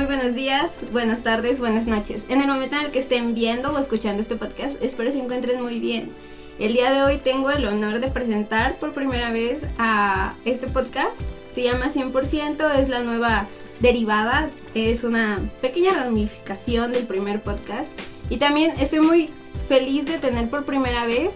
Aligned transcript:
Muy 0.00 0.06
buenos 0.06 0.34
días, 0.34 0.72
buenas 0.92 1.22
tardes, 1.22 1.58
buenas 1.58 1.86
noches. 1.86 2.24
En 2.30 2.40
el 2.40 2.48
momento 2.48 2.74
en 2.74 2.86
el 2.86 2.90
que 2.90 3.00
estén 3.00 3.34
viendo 3.34 3.70
o 3.70 3.78
escuchando 3.78 4.22
este 4.22 4.34
podcast, 4.34 4.82
espero 4.82 5.12
se 5.12 5.18
encuentren 5.18 5.62
muy 5.62 5.78
bien. 5.78 6.10
El 6.58 6.72
día 6.72 6.90
de 6.90 7.02
hoy 7.02 7.18
tengo 7.18 7.50
el 7.50 7.66
honor 7.66 8.00
de 8.00 8.08
presentar 8.08 8.78
por 8.78 8.94
primera 8.94 9.30
vez 9.30 9.58
a 9.76 10.36
este 10.46 10.68
podcast. 10.68 11.14
Se 11.54 11.64
llama 11.64 11.90
100%, 11.92 12.78
es 12.78 12.88
la 12.88 13.02
nueva 13.02 13.46
derivada, 13.80 14.48
es 14.74 15.04
una 15.04 15.38
pequeña 15.60 15.92
ramificación 15.92 16.92
del 16.92 17.06
primer 17.06 17.42
podcast. 17.42 17.92
Y 18.30 18.38
también 18.38 18.72
estoy 18.80 19.00
muy 19.00 19.28
feliz 19.68 20.06
de 20.06 20.16
tener 20.16 20.48
por 20.48 20.64
primera 20.64 21.04
vez 21.04 21.34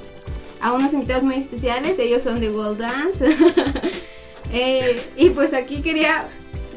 a 0.63 0.73
unos 0.73 0.95
invitados 0.95 1.23
muy 1.23 1.35
especiales, 1.35 1.99
ellos 1.99 2.23
son 2.23 2.41
de 2.41 2.49
World 2.49 2.79
Dance. 2.79 3.29
Eh, 4.57 5.03
y 5.17 5.31
pues 5.31 5.53
aquí 5.53 5.81
quería 5.81 6.29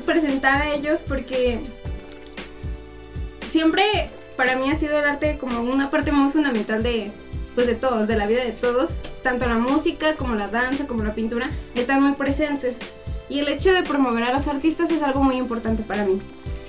presentar 0.08 0.62
a 0.64 0.74
ellos 0.74 1.04
porque 1.08 1.60
siempre 3.58 4.12
para 4.36 4.56
mí 4.56 4.70
ha 4.70 4.78
sido 4.78 5.00
el 5.00 5.06
arte 5.06 5.38
como 5.40 5.62
una 5.62 5.90
parte 5.90 6.12
muy 6.12 6.32
fundamental 6.32 6.84
de 6.84 7.12
pues 7.56 7.66
de 7.66 7.74
todos, 7.74 8.08
de 8.08 8.16
la 8.16 8.28
vida 8.28 8.44
de 8.44 8.52
todos, 8.52 8.92
tanto 9.24 9.48
la 9.48 9.58
música 9.58 10.16
como 10.16 10.36
la 10.36 10.48
danza, 10.48 10.86
como 10.86 11.04
la 11.04 11.16
pintura, 11.16 11.50
están 11.74 12.04
muy 12.04 12.12
presentes. 12.12 12.78
Y 13.30 13.40
el 13.40 13.48
hecho 13.48 13.74
de 13.74 13.82
promover 13.82 14.26
a 14.26 14.32
los 14.32 14.48
artistas 14.48 14.92
es 14.92 15.02
algo 15.02 15.24
muy 15.24 15.38
importante 15.38 15.82
para 15.82 16.06
mí. 16.06 16.20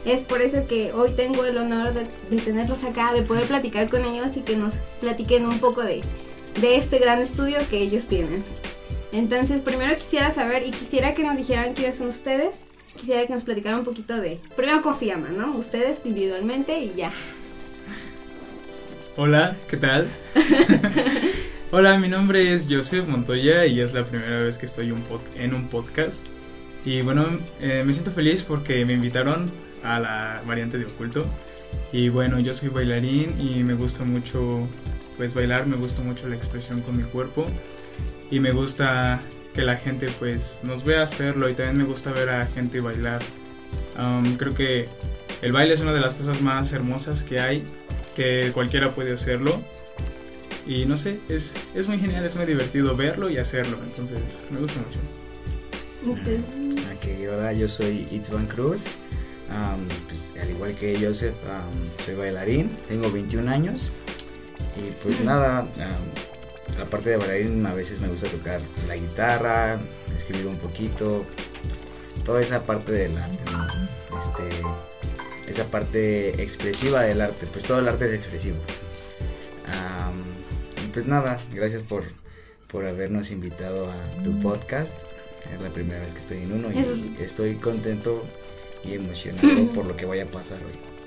Es 0.06 0.22
por 0.24 0.40
eso 0.40 0.66
que 0.66 0.94
hoy 0.94 1.10
tengo 1.10 1.44
el 1.44 1.58
honor 1.58 1.92
de, 1.92 2.06
tenerlos 2.38 2.84
acá, 2.84 3.12
de 3.12 3.20
poder 3.20 3.44
platicar 3.44 3.90
con 3.90 4.06
ellos 4.06 4.38
y 4.38 4.40
que 4.40 4.56
nos 4.56 4.76
platiquen 4.98 5.44
un 5.44 5.58
poco 5.58 5.82
de, 5.82 6.00
de 6.58 6.76
este 6.76 6.98
gran 6.98 7.18
estudio 7.18 7.58
que 7.68 7.82
ellos 7.82 8.04
tienen. 8.04 8.42
Entonces, 9.12 9.60
primero 9.60 9.94
quisiera 9.94 10.30
saber 10.30 10.66
y 10.66 10.70
quisiera 10.70 11.12
que 11.12 11.22
nos 11.22 11.36
dijeran 11.36 11.74
quiénes 11.74 11.98
son 11.98 12.08
ustedes 12.08 12.64
quisiera 12.98 13.26
que 13.26 13.32
nos 13.32 13.44
platicaran 13.44 13.78
un 13.80 13.84
poquito 13.84 14.16
de, 14.16 14.40
primero 14.56 14.82
cómo 14.82 14.96
se 14.96 15.06
llaman, 15.06 15.38
¿no? 15.38 15.56
Ustedes 15.56 15.98
individualmente 16.04 16.78
y 16.80 16.94
ya. 16.94 17.10
Hola, 19.16 19.56
¿qué 19.68 19.76
tal? 19.76 20.08
Hola, 21.70 21.98
mi 21.98 22.08
nombre 22.08 22.52
es 22.52 22.66
Joseph 22.68 23.06
Montoya 23.06 23.66
y 23.66 23.80
es 23.80 23.92
la 23.92 24.04
primera 24.04 24.40
vez 24.40 24.58
que 24.58 24.66
estoy 24.66 24.94
en 25.36 25.54
un 25.54 25.68
podcast. 25.68 26.28
Y 26.84 27.02
bueno, 27.02 27.26
eh, 27.60 27.82
me 27.84 27.92
siento 27.92 28.10
feliz 28.10 28.42
porque 28.42 28.84
me 28.84 28.94
invitaron 28.94 29.50
a 29.82 29.98
la 30.00 30.42
variante 30.46 30.78
de 30.78 30.86
oculto. 30.86 31.26
Y 31.92 32.08
bueno, 32.08 32.40
yo 32.40 32.54
soy 32.54 32.68
bailarín 32.68 33.36
y 33.40 33.62
me 33.62 33.74
gusta 33.74 34.04
mucho 34.04 34.66
pues 35.16 35.34
bailar, 35.34 35.66
me 35.66 35.76
gusta 35.76 36.02
mucho 36.02 36.28
la 36.28 36.36
expresión 36.36 36.80
con 36.80 36.96
mi 36.96 37.02
cuerpo 37.02 37.46
y 38.30 38.40
me 38.40 38.52
gusta 38.52 39.20
que 39.58 39.64
la 39.64 39.74
gente 39.74 40.06
pues 40.20 40.60
nos 40.62 40.84
vea 40.84 41.02
hacerlo 41.02 41.48
y 41.48 41.54
también 41.54 41.78
me 41.78 41.82
gusta 41.82 42.12
ver 42.12 42.30
a 42.30 42.46
gente 42.46 42.80
bailar. 42.80 43.20
creo 44.36 44.54
que 44.54 44.88
el 45.42 45.50
baile 45.50 45.74
es 45.74 45.80
una 45.80 45.92
de 45.92 45.98
las 45.98 46.14
cosas 46.14 46.40
más 46.42 46.72
hermosas 46.72 47.24
que 47.24 47.40
hay, 47.40 47.64
que 48.14 48.52
cualquiera 48.54 48.92
puede 48.92 49.12
hacerlo. 49.14 49.60
Y 50.64 50.86
no 50.86 50.96
sé, 50.96 51.18
es, 51.28 51.56
es 51.74 51.88
muy 51.88 51.98
genial, 51.98 52.24
es 52.24 52.36
muy 52.36 52.46
divertido 52.46 52.94
verlo 52.94 53.30
y 53.30 53.38
hacerlo, 53.38 53.78
entonces 53.82 54.44
me 54.52 54.60
gusta 54.60 54.78
mucho. 54.78 56.12
Ok, 56.12 57.28
hola, 57.28 57.52
yo 57.52 57.68
soy 57.68 58.06
Itzvan 58.12 58.46
Cruz. 58.46 58.84
pues, 60.06 60.34
al 60.40 60.50
igual 60.50 60.76
que 60.76 61.04
Joseph, 61.04 61.34
soy 62.06 62.14
bailarín, 62.14 62.70
tengo 62.86 63.10
21 63.10 63.50
años. 63.50 63.90
Y 64.76 64.92
pues 65.02 65.20
nada, 65.20 65.66
aparte 66.80 67.10
de 67.10 67.16
bailar, 67.16 67.72
a 67.72 67.74
veces 67.74 68.00
me 68.00 68.08
gusta 68.08 68.28
tocar 68.28 68.60
la 68.86 68.96
guitarra, 68.96 69.78
escribir 70.16 70.46
un 70.46 70.56
poquito, 70.56 71.24
toda 72.24 72.40
esa 72.40 72.64
parte 72.64 72.92
del 72.92 73.16
arte, 73.16 73.36
este, 74.18 75.50
esa 75.50 75.64
parte 75.64 76.42
expresiva 76.42 77.02
del 77.02 77.20
arte, 77.20 77.46
pues 77.46 77.64
todo 77.64 77.78
el 77.78 77.88
arte 77.88 78.06
es 78.06 78.14
expresivo. 78.14 78.58
y 80.84 80.86
pues 80.88 81.06
nada, 81.06 81.38
gracias 81.52 81.82
por, 81.82 82.04
por 82.68 82.86
habernos 82.86 83.30
invitado 83.30 83.90
a 83.90 84.22
tu 84.22 84.38
podcast. 84.40 85.02
Es 85.54 85.60
la 85.62 85.70
primera 85.70 86.00
vez 86.00 86.12
que 86.12 86.18
estoy 86.18 86.38
en 86.38 86.52
uno 86.52 86.68
y 86.70 87.22
estoy 87.22 87.54
contento 87.54 88.26
y 88.84 88.94
emocionado 88.94 89.66
por 89.74 89.86
lo 89.86 89.96
que 89.96 90.04
vaya 90.04 90.24
a 90.24 90.26
pasar 90.26 90.58
hoy. 90.58 90.97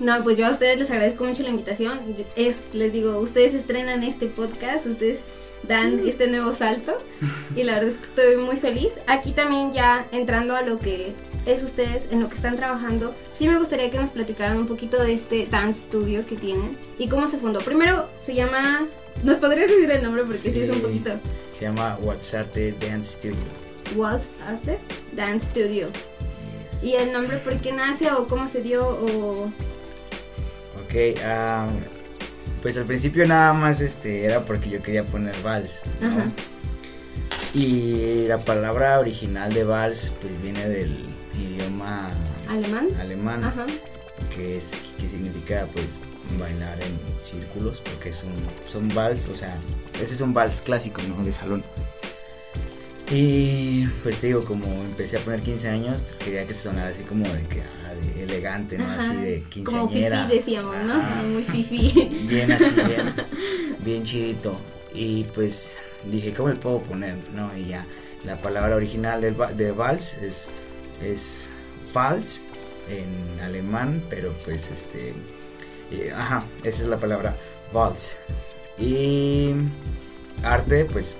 No, 0.00 0.22
pues 0.24 0.38
yo 0.38 0.46
a 0.46 0.50
ustedes 0.50 0.78
les 0.78 0.90
agradezco 0.90 1.24
mucho 1.24 1.42
la 1.42 1.50
invitación. 1.50 2.00
Es, 2.34 2.56
les 2.72 2.92
digo, 2.92 3.18
ustedes 3.18 3.52
estrenan 3.52 4.02
este 4.02 4.26
podcast, 4.26 4.86
ustedes 4.86 5.18
dan 5.68 6.02
mm. 6.02 6.08
este 6.08 6.26
nuevo 6.28 6.54
salto 6.54 6.96
y 7.56 7.64
la 7.64 7.74
verdad 7.74 7.90
es 7.90 7.96
que 7.96 8.06
estoy 8.06 8.36
muy 8.36 8.56
feliz. 8.56 8.92
Aquí 9.06 9.32
también 9.32 9.72
ya 9.72 10.06
entrando 10.10 10.56
a 10.56 10.62
lo 10.62 10.78
que 10.78 11.12
es 11.44 11.62
ustedes, 11.62 12.04
en 12.10 12.20
lo 12.20 12.28
que 12.28 12.34
están 12.34 12.56
trabajando, 12.56 13.14
sí 13.38 13.46
me 13.46 13.58
gustaría 13.58 13.90
que 13.90 13.98
nos 13.98 14.10
platicaran 14.10 14.56
un 14.56 14.66
poquito 14.66 15.02
de 15.02 15.12
este 15.12 15.46
dance 15.46 15.82
studio 15.82 16.24
que 16.24 16.36
tienen 16.36 16.78
y 16.98 17.08
cómo 17.08 17.26
se 17.26 17.38
fundó. 17.38 17.60
Primero 17.60 18.08
se 18.24 18.34
llama, 18.34 18.86
¿nos 19.22 19.38
podrías 19.38 19.68
decir 19.68 19.90
el 19.90 20.02
nombre? 20.02 20.22
Porque 20.22 20.38
sí, 20.38 20.60
es 20.60 20.70
un 20.70 20.80
poquito. 20.80 21.10
Se 21.52 21.66
llama 21.66 21.98
Arte 22.34 22.74
Dance 22.80 23.18
Studio. 23.18 23.36
Arte 24.46 24.78
Dance 25.12 25.46
Studio. 25.46 25.88
¿Y 26.82 26.94
el 26.94 27.12
nombre 27.12 27.36
por 27.36 27.56
qué 27.60 27.72
nace 27.72 28.10
o 28.10 28.26
cómo 28.26 28.48
se 28.48 28.62
dio 28.62 28.88
o 28.88 29.52
Ok, 30.90 31.20
pues 32.62 32.76
al 32.76 32.84
principio 32.84 33.24
nada 33.26 33.52
más 33.52 33.80
este 33.80 34.24
era 34.24 34.40
porque 34.42 34.68
yo 34.68 34.82
quería 34.82 35.04
poner 35.04 35.36
vals, 35.42 35.84
¿no? 36.00 36.32
Y 37.54 38.26
la 38.26 38.38
palabra 38.38 38.98
original 38.98 39.52
de 39.52 39.62
vals 39.64 40.12
pues 40.20 40.40
viene 40.42 40.68
del 40.68 41.04
idioma 41.38 42.10
alemán, 42.48 42.88
alemán 43.00 43.44
Ajá. 43.44 43.66
que 44.34 44.56
es 44.56 44.92
que 45.00 45.08
significa 45.08 45.66
pues 45.72 46.02
bailar 46.38 46.78
en 46.82 46.98
círculos 47.24 47.80
porque 47.80 48.08
es 48.08 48.22
un 48.24 48.34
son 48.68 48.88
vals, 48.92 49.28
o 49.28 49.36
sea, 49.36 49.56
ese 50.02 50.14
es 50.14 50.20
un 50.20 50.34
vals 50.34 50.60
clásico, 50.60 51.00
¿no? 51.08 51.24
de 51.24 51.30
salón. 51.32 51.62
Y 53.12 53.86
pues 54.02 54.18
te 54.18 54.28
digo, 54.28 54.44
como 54.44 54.66
empecé 54.66 55.18
a 55.18 55.20
poner 55.20 55.40
15 55.40 55.68
años, 55.68 56.02
pues 56.02 56.16
quería 56.18 56.46
que 56.46 56.54
se 56.54 56.62
sonara 56.62 56.90
así 56.90 57.02
como 57.02 57.24
de 57.24 57.42
que 57.42 57.62
elegante, 58.18 58.78
¿no? 58.78 58.90
Así 58.90 59.14
de 59.16 59.42
quinceañera. 59.48 60.16
Como 60.16 60.28
fifi 60.28 60.38
decíamos, 60.38 60.76
¿no? 60.84 60.98
Muy 61.28 61.42
fifi. 61.44 62.26
Bien 62.28 62.52
así, 62.52 62.74
bien, 62.74 63.14
bien 63.84 64.04
chidito. 64.04 64.58
Y 64.94 65.24
pues 65.24 65.78
dije, 66.04 66.32
¿cómo 66.34 66.48
le 66.48 66.56
puedo 66.56 66.80
poner? 66.80 67.16
¿No? 67.34 67.56
Y 67.56 67.66
ya, 67.66 67.86
la 68.24 68.36
palabra 68.36 68.76
original 68.76 69.20
de, 69.20 69.32
de 69.56 69.72
vals 69.72 70.18
es, 70.18 70.50
es 71.02 71.50
Vals 71.92 72.42
en 72.88 73.40
alemán, 73.40 74.02
pero 74.08 74.32
pues 74.44 74.70
este, 74.70 75.14
ajá, 76.14 76.44
esa 76.62 76.82
es 76.82 76.88
la 76.88 76.98
palabra 76.98 77.36
Vals. 77.72 78.16
Y 78.78 79.52
arte, 80.42 80.86
pues, 80.86 81.16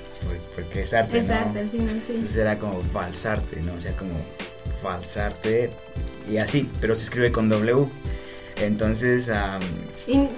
porque 0.55 0.83
es 0.83 0.95
arte, 0.95 1.19
es 1.19 1.31
arte, 1.31 1.61
al 1.61 1.71
final, 1.71 2.03
sí. 2.07 2.13
Entonces 2.13 2.37
era 2.37 2.59
como 2.59 2.83
falsarte, 2.83 3.61
¿no? 3.61 3.75
O 3.75 3.81
sea, 3.81 3.97
como 3.97 4.15
falsarte 4.81 5.71
y 6.31 6.39
así, 6.39 6.69
pero 6.81 6.95
se 6.95 7.05
escribe 7.05 7.33
con 7.33 7.49
W. 7.49 7.87
Entonces... 8.63 9.31
y 10.07 10.29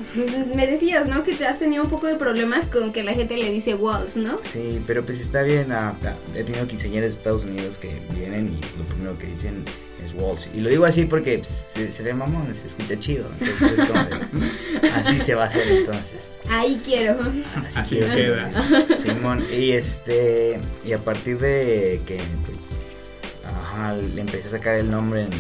me 0.55 0.67
decías, 0.67 1.09
¿no? 1.09 1.25
Que 1.25 1.35
te 1.35 1.47
has 1.47 1.59
tenido 1.59 1.83
un 1.83 1.91
poco 1.91 2.07
de 2.07 2.15
problemas 2.15 2.67
con 2.67 2.93
que 2.93 3.03
la 3.03 3.15
gente 3.15 3.37
le 3.37 3.51
dice 3.51 3.75
walls, 3.75 4.17
¿no? 4.17 4.39
Sí, 4.43 4.81
pero 4.87 5.05
pues 5.05 5.21
está 5.21 5.43
bien. 5.43 5.73
Ah, 5.73 5.97
he 6.35 6.45
tenido 6.45 6.67
quinceañeras 6.67 7.11
de 7.11 7.17
Estados 7.17 7.45
Unidos 7.45 7.79
que 7.79 7.91
vienen 8.15 8.49
y 8.49 8.79
lo 8.79 8.85
primero 8.85 9.19
que 9.19 9.27
dicen 9.27 9.65
es 10.05 10.15
walls. 10.15 10.51
Y 10.55 10.61
lo 10.61 10.71
digo 10.71 10.85
así 10.85 11.05
porque 11.05 11.39
pues, 11.39 11.73
se, 11.91 12.03
ve 12.03 12.15
mamón, 12.15 12.55
se 12.55 12.69
escucha 12.69 12.97
chido. 12.99 13.27
Entonces 13.41 13.79
es 13.79 13.89
como 13.89 14.01
así 14.95 15.21
se 15.21 15.35
va 15.35 15.45
a 15.45 15.47
hacer 15.47 15.67
entonces. 15.69 16.31
Ahí 16.49 16.81
quiero. 16.85 17.19
Así, 17.77 17.99
queda. 17.99 18.53
Simón, 18.97 19.45
y 19.53 19.73
este... 19.73 20.61
Y 20.85 20.93
a 20.93 20.99
partir 20.99 21.39
de 21.39 22.01
que 22.07 22.19
pues 22.47 22.82
le 23.91 24.21
empecé 24.21 24.49
a 24.49 24.51
sacar 24.51 24.77
el 24.77 24.91
nombre 24.91 25.23
en, 25.23 25.31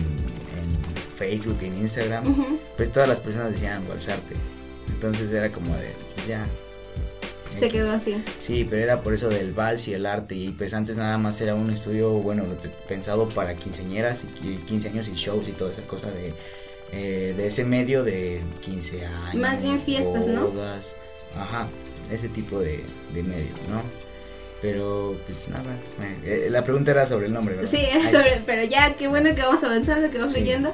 Facebook, 1.17 1.59
en 1.63 1.77
Instagram, 1.77 2.59
pues 2.77 2.91
todas 2.91 3.09
las 3.09 3.21
personas 3.21 3.53
decían 3.53 3.87
Balsarte. 3.87 4.35
Entonces 4.89 5.33
era 5.33 5.51
como 5.51 5.75
de, 5.77 5.93
pues 6.15 6.27
ya. 6.27 6.47
Se 7.59 7.69
quedó 7.69 7.93
así. 7.93 8.17
Sí, 8.39 8.67
pero 8.69 8.83
era 8.83 9.03
por 9.03 9.15
eso 9.15 9.29
del 9.29 9.53
vals 9.53 9.87
y 9.87 9.95
el 9.95 10.07
arte. 10.07 10.35
Y 10.35 10.51
pues 10.51 10.75
antes 10.75 10.97
nada 10.97 11.19
más 11.19 11.41
era 11.41 11.55
un 11.55 11.71
estudio, 11.71 12.11
bueno, 12.11 12.45
pensado 12.89 13.29
para 13.29 13.55
quinceañeras 13.55 14.25
y 14.43 14.57
15 14.57 14.89
años 14.89 15.09
y 15.09 15.15
shows 15.15 15.49
y 15.49 15.53
toda 15.53 15.71
esa 15.71 15.83
cosa 15.83 16.11
de, 16.11 16.33
eh, 16.93 17.35
de 17.37 17.47
ese 17.47 17.65
medio 17.65 18.03
de 18.03 18.41
15 18.63 19.07
años. 19.07 19.41
Más 19.41 19.63
bien 19.63 19.79
fiestas, 19.79 20.27
bodas, 20.27 20.97
¿no? 21.37 21.41
Ajá, 21.41 21.69
ese 22.11 22.29
tipo 22.29 22.59
de, 22.59 22.83
de 23.15 23.23
medio, 23.23 23.53
¿no? 23.71 23.83
Pero, 24.63 25.17
pues 25.27 25.49
nada. 25.49 25.77
Eh, 26.25 26.47
la 26.49 26.63
pregunta 26.63 26.93
era 26.93 27.05
sobre 27.05 27.27
el 27.27 27.33
nombre, 27.33 27.57
¿verdad? 27.57 27.71
Sí, 27.71 27.85
sobre, 28.13 28.41
pero 28.47 28.63
ya, 28.63 28.95
qué 28.95 29.09
bueno 29.09 29.35
que 29.35 29.43
vamos 29.43 29.63
avanzando, 29.65 30.09
que 30.09 30.19
vamos 30.19 30.33
leyendo. 30.35 30.73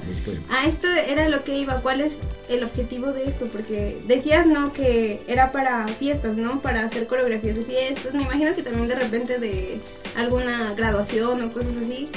Ah, 0.50 0.66
esto 0.66 0.88
era 0.88 1.26
lo 1.30 1.42
que 1.42 1.56
iba. 1.56 1.80
¿Cuál 1.80 2.02
es 2.02 2.18
el 2.50 2.64
objetivo 2.64 3.12
de 3.14 3.26
esto? 3.26 3.46
Porque 3.46 3.98
decías, 4.06 4.46
¿no? 4.46 4.74
Que 4.74 5.22
era 5.26 5.52
para 5.52 5.88
fiestas, 5.88 6.36
¿no? 6.36 6.60
Para 6.60 6.84
hacer 6.84 7.06
coreografías 7.06 7.56
de 7.56 7.64
fiestas. 7.64 8.12
Me 8.12 8.24
imagino 8.24 8.54
que 8.54 8.62
también 8.62 8.88
de 8.88 8.94
repente 8.94 9.38
de 9.38 9.80
alguna 10.14 10.74
graduación 10.74 11.42
o 11.42 11.52
cosas 11.52 11.72
así. 11.82 12.10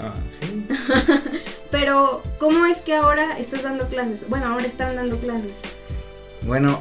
Ah, 0.00 0.14
sí. 0.30 0.66
Pero, 1.70 2.22
¿cómo 2.38 2.64
es 2.64 2.78
que 2.78 2.94
ahora 2.94 3.38
estás 3.38 3.62
dando 3.62 3.86
clases? 3.86 4.26
Bueno, 4.28 4.46
ahora 4.46 4.66
están 4.66 4.96
dando 4.96 5.18
clases. 5.18 5.52
Bueno, 6.46 6.80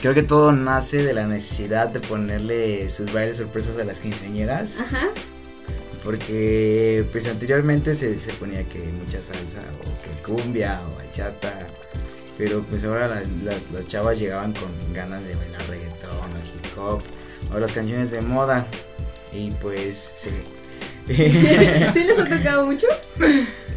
creo 0.00 0.14
que 0.14 0.22
todo 0.22 0.52
nace 0.52 1.02
de 1.02 1.12
la 1.12 1.26
necesidad 1.26 1.88
de 1.88 2.00
ponerle 2.00 2.88
sus 2.88 3.12
bailes 3.12 3.36
sorpresas 3.36 3.76
a 3.78 3.84
las 3.84 3.98
quinceañeras. 3.98 4.80
Ajá. 4.80 5.08
Porque 6.02 7.04
pues 7.12 7.26
anteriormente 7.26 7.94
se, 7.94 8.18
se 8.18 8.32
ponía 8.34 8.62
que 8.64 8.78
mucha 8.78 9.22
salsa 9.22 9.60
o 9.80 10.02
que 10.02 10.22
cumbia 10.22 10.80
o 10.86 10.96
bachata. 10.96 11.66
Pero 12.36 12.62
pues 12.62 12.84
ahora 12.84 13.08
las, 13.08 13.28
las, 13.42 13.70
las 13.70 13.86
chavas 13.86 14.18
llegaban 14.18 14.52
con 14.52 14.70
ganas 14.92 15.24
de 15.24 15.34
bailar 15.34 15.62
reggaetón 15.68 16.10
o 16.10 16.38
hip 16.44 16.78
hop 16.78 17.00
o 17.54 17.58
las 17.58 17.72
canciones 17.72 18.10
de 18.10 18.20
moda. 18.20 18.66
Y 19.32 19.50
pues 19.52 19.96
se... 19.96 20.30
¿Sí 21.92 22.04
les 22.04 22.18
ha 22.18 22.28
tocado 22.38 22.66
mucho? 22.66 22.86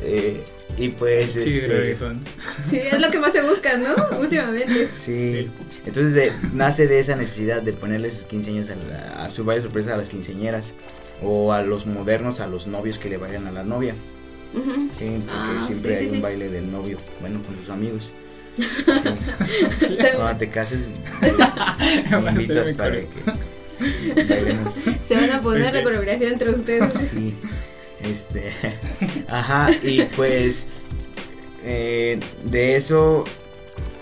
Eh, 0.02 0.44
y 0.78 0.90
pues. 0.90 1.32
Sí, 1.32 1.40
este, 1.40 1.98
sí, 2.70 2.78
es 2.78 3.00
lo 3.00 3.10
que 3.10 3.20
más 3.20 3.32
se 3.32 3.42
busca, 3.42 3.78
¿no? 3.78 3.96
Últimamente. 4.20 4.90
Sí. 4.92 5.50
Entonces 5.86 6.34
nace 6.54 6.88
de 6.88 7.00
esa 7.00 7.16
necesidad 7.16 7.62
de 7.62 7.74
ponerles 7.74 8.26
15 8.26 8.50
años 8.50 8.72
a, 9.16 9.30
su 9.30 9.46
baile 9.46 9.64
sorpresa 9.64 9.94
a 9.94 9.98
las 9.98 10.10
quinceañeras. 10.10 10.74
O 11.24 11.52
a 11.52 11.64
los 11.64 11.88
modernos, 11.88 12.42
a 12.42 12.48
los 12.48 12.68
novios 12.68 13.00
que 13.00 13.10
le 13.10 13.18
bailan 13.18 13.48
a 13.48 13.52
la 13.52 13.64
novia. 13.64 13.96
Sí, 14.92 15.06
porque 15.06 15.26
ah, 15.32 15.64
siempre 15.66 15.98
hay 15.98 16.08
un 16.08 16.22
baile 16.22 16.50
del 16.50 16.72
novio, 16.72 16.98
bueno, 17.22 17.42
con 17.42 17.58
sus 17.58 17.70
amigos. 17.70 18.12
Sí. 18.56 19.98
Cuando 20.16 20.38
te 20.38 20.50
cases, 20.50 20.88
me 22.24 22.30
invitas 22.30 22.72
para 22.74 22.98
que 22.98 24.24
bailemos. 24.24 24.82
Se 25.08 25.16
van 25.16 25.32
a 25.32 25.42
poner 25.42 25.74
la 25.74 25.84
coreografía 25.84 26.30
entre 26.30 26.52
ustedes. 26.52 26.94
Sí. 26.94 27.36
Este, 28.08 28.52
ajá, 29.28 29.70
y 29.84 30.04
pues 30.04 30.68
eh, 31.64 32.20
de 32.44 32.76
eso 32.76 33.24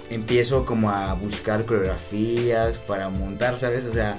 empiezo 0.10 0.66
como 0.66 0.90
a 0.90 1.14
buscar 1.14 1.66
coreografías 1.66 2.80
para 2.80 3.10
montar, 3.10 3.58
¿sabes? 3.58 3.86
O 3.86 3.92
sea, 3.92 4.18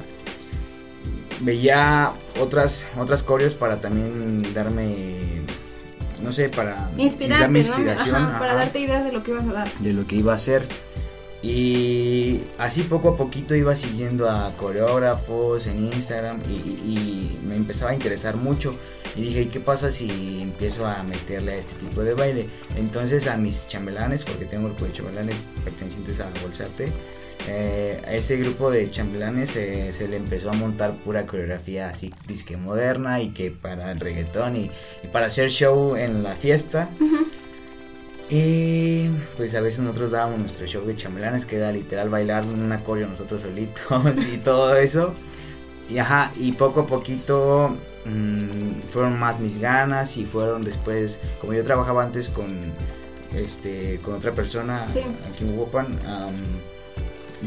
veía 1.41 2.13
otras 2.41 2.91
otras 2.99 3.23
coreos 3.23 3.55
para 3.55 3.79
también 3.79 4.43
darme 4.55 5.45
no 6.23 6.33
sé, 6.33 6.49
para 6.49 6.91
Inspirarte, 6.97 7.43
darme 7.43 7.59
inspiración, 7.61 8.33
para 8.39 8.55
darte 8.55 8.81
ideas 8.81 9.05
de 9.05 9.13
lo 9.13 9.23
que 9.23 9.31
ibas 9.33 9.45
a 9.45 9.53
dar. 9.53 9.79
De 9.79 9.93
lo 9.93 10.07
que 10.07 10.17
iba 10.17 10.33
a 10.33 10.37
hacer. 10.37 10.67
Y 11.43 12.41
así 12.59 12.83
poco 12.83 13.11
a 13.11 13.17
poquito 13.17 13.55
iba 13.55 13.77
siguiendo 13.77 14.29
a 14.29 14.53
coreógrafos 14.57 15.67
en 15.67 15.87
Instagram 15.87 16.41
y, 16.49 17.39
me 17.47 17.55
empezaba 17.55 17.93
a 17.93 17.95
interesar 17.95 18.37
mucho. 18.37 18.75
Y 19.17 19.23
dije, 19.23 19.49
¿qué 19.49 19.61
pasa 19.61 19.91
si 19.91 20.43
empiezo 20.43 20.87
a 20.87 21.03
meterle 21.03 21.53
a 21.53 21.57
este 21.57 21.75
tipo 21.77 22.03
de 22.03 22.13
baile? 22.13 22.47
Entonces 22.77 23.27
a 23.27 23.37
mis 23.37 23.67
chambelanes, 23.67 24.25
porque 24.25 24.45
tengo 24.45 24.67
grupo 24.67 24.85
de 24.85 24.93
chambelanes 24.93 25.49
pertenecientes 25.65 26.21
a 26.21 26.31
Bolsarte, 26.43 26.93
eh, 27.49 28.03
a 28.07 28.15
ese 28.15 28.37
grupo 28.37 28.71
de 28.71 28.91
chambelanes 28.91 29.51
se 29.51 30.09
le 30.09 30.17
empezó 30.17 30.51
a 30.51 30.55
montar 30.55 30.95
pura 30.97 31.27
coreografía 31.27 31.89
así 31.89 32.13
disque 32.27 32.57
moderna 32.57 33.23
y 33.23 33.31
que 33.31 33.53
para 33.53 33.93
el 33.93 34.01
reggaetón 34.01 34.57
y, 34.57 34.71
para 35.13 35.27
hacer 35.27 35.51
show 35.51 35.97
en 35.97 36.23
la 36.23 36.35
fiesta. 36.35 36.91
Y 38.29 39.09
pues 39.37 39.55
a 39.55 39.61
veces 39.61 39.81
nosotros 39.81 40.11
dábamos 40.11 40.41
nuestro 40.41 40.67
show 40.67 40.85
de 40.85 40.97
chambelanes, 40.97 41.47
que 41.47 41.57
era 41.57 41.71
literal 41.71 42.09
bailar 42.09 42.43
en 42.43 42.61
un 42.61 42.73
acorio 42.73 43.07
nosotros 43.07 43.43
solitos 43.43 44.27
y 44.35 44.39
todo 44.39 44.77
eso. 44.77 45.15
Y 45.89 45.99
ajá, 45.99 46.33
y 46.37 46.53
poco 46.53 46.81
a 46.81 46.87
poquito 46.87 47.77
mm, 48.09 48.91
fueron 48.93 49.19
más 49.19 49.41
mis 49.41 49.59
ganas 49.59 50.17
y 50.17 50.25
fueron 50.25 50.63
después, 50.63 51.19
como 51.41 51.53
yo 51.53 51.63
trabajaba 51.63 52.03
antes 52.03 52.29
con 52.29 52.47
este 53.35 54.01
con 54.03 54.15
otra 54.15 54.33
persona 54.33 54.85
aquí 54.85 55.45
en 55.45 55.59
Wopan, 55.59 55.99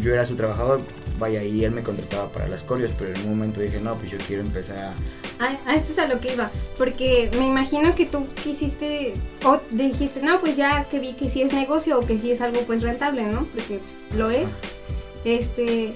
yo 0.02 0.14
era 0.14 0.26
su 0.26 0.36
trabajador, 0.36 0.82
vaya, 1.18 1.44
y 1.44 1.64
él 1.64 1.72
me 1.72 1.82
contrataba 1.82 2.32
para 2.32 2.48
las 2.48 2.64
corios, 2.64 2.92
pero 2.98 3.14
en 3.14 3.22
un 3.22 3.30
momento 3.30 3.60
dije, 3.60 3.80
no, 3.80 3.96
pues 3.96 4.12
yo 4.12 4.18
quiero 4.20 4.42
empezar 4.42 4.78
a... 4.78 4.94
Ah, 5.40 5.58
esto 5.74 5.94
es 5.94 6.00
a 6.00 6.08
lo 6.08 6.20
que 6.20 6.34
iba, 6.34 6.52
porque 6.78 7.32
me 7.38 7.48
imagino 7.48 7.96
que 7.96 8.06
tú 8.06 8.28
quisiste, 8.44 9.14
o 9.46 9.60
dijiste, 9.72 10.22
no, 10.22 10.40
pues 10.40 10.56
ya 10.58 10.84
que 10.86 11.00
vi 11.00 11.14
que 11.14 11.30
sí 11.30 11.42
es 11.42 11.54
negocio 11.54 12.00
o 12.00 12.06
que 12.06 12.18
sí 12.18 12.32
es 12.32 12.42
algo 12.42 12.62
pues 12.62 12.82
rentable, 12.82 13.24
¿no? 13.24 13.46
Porque 13.46 13.80
lo 14.16 14.30
es. 14.30 14.48
Este, 15.26 15.94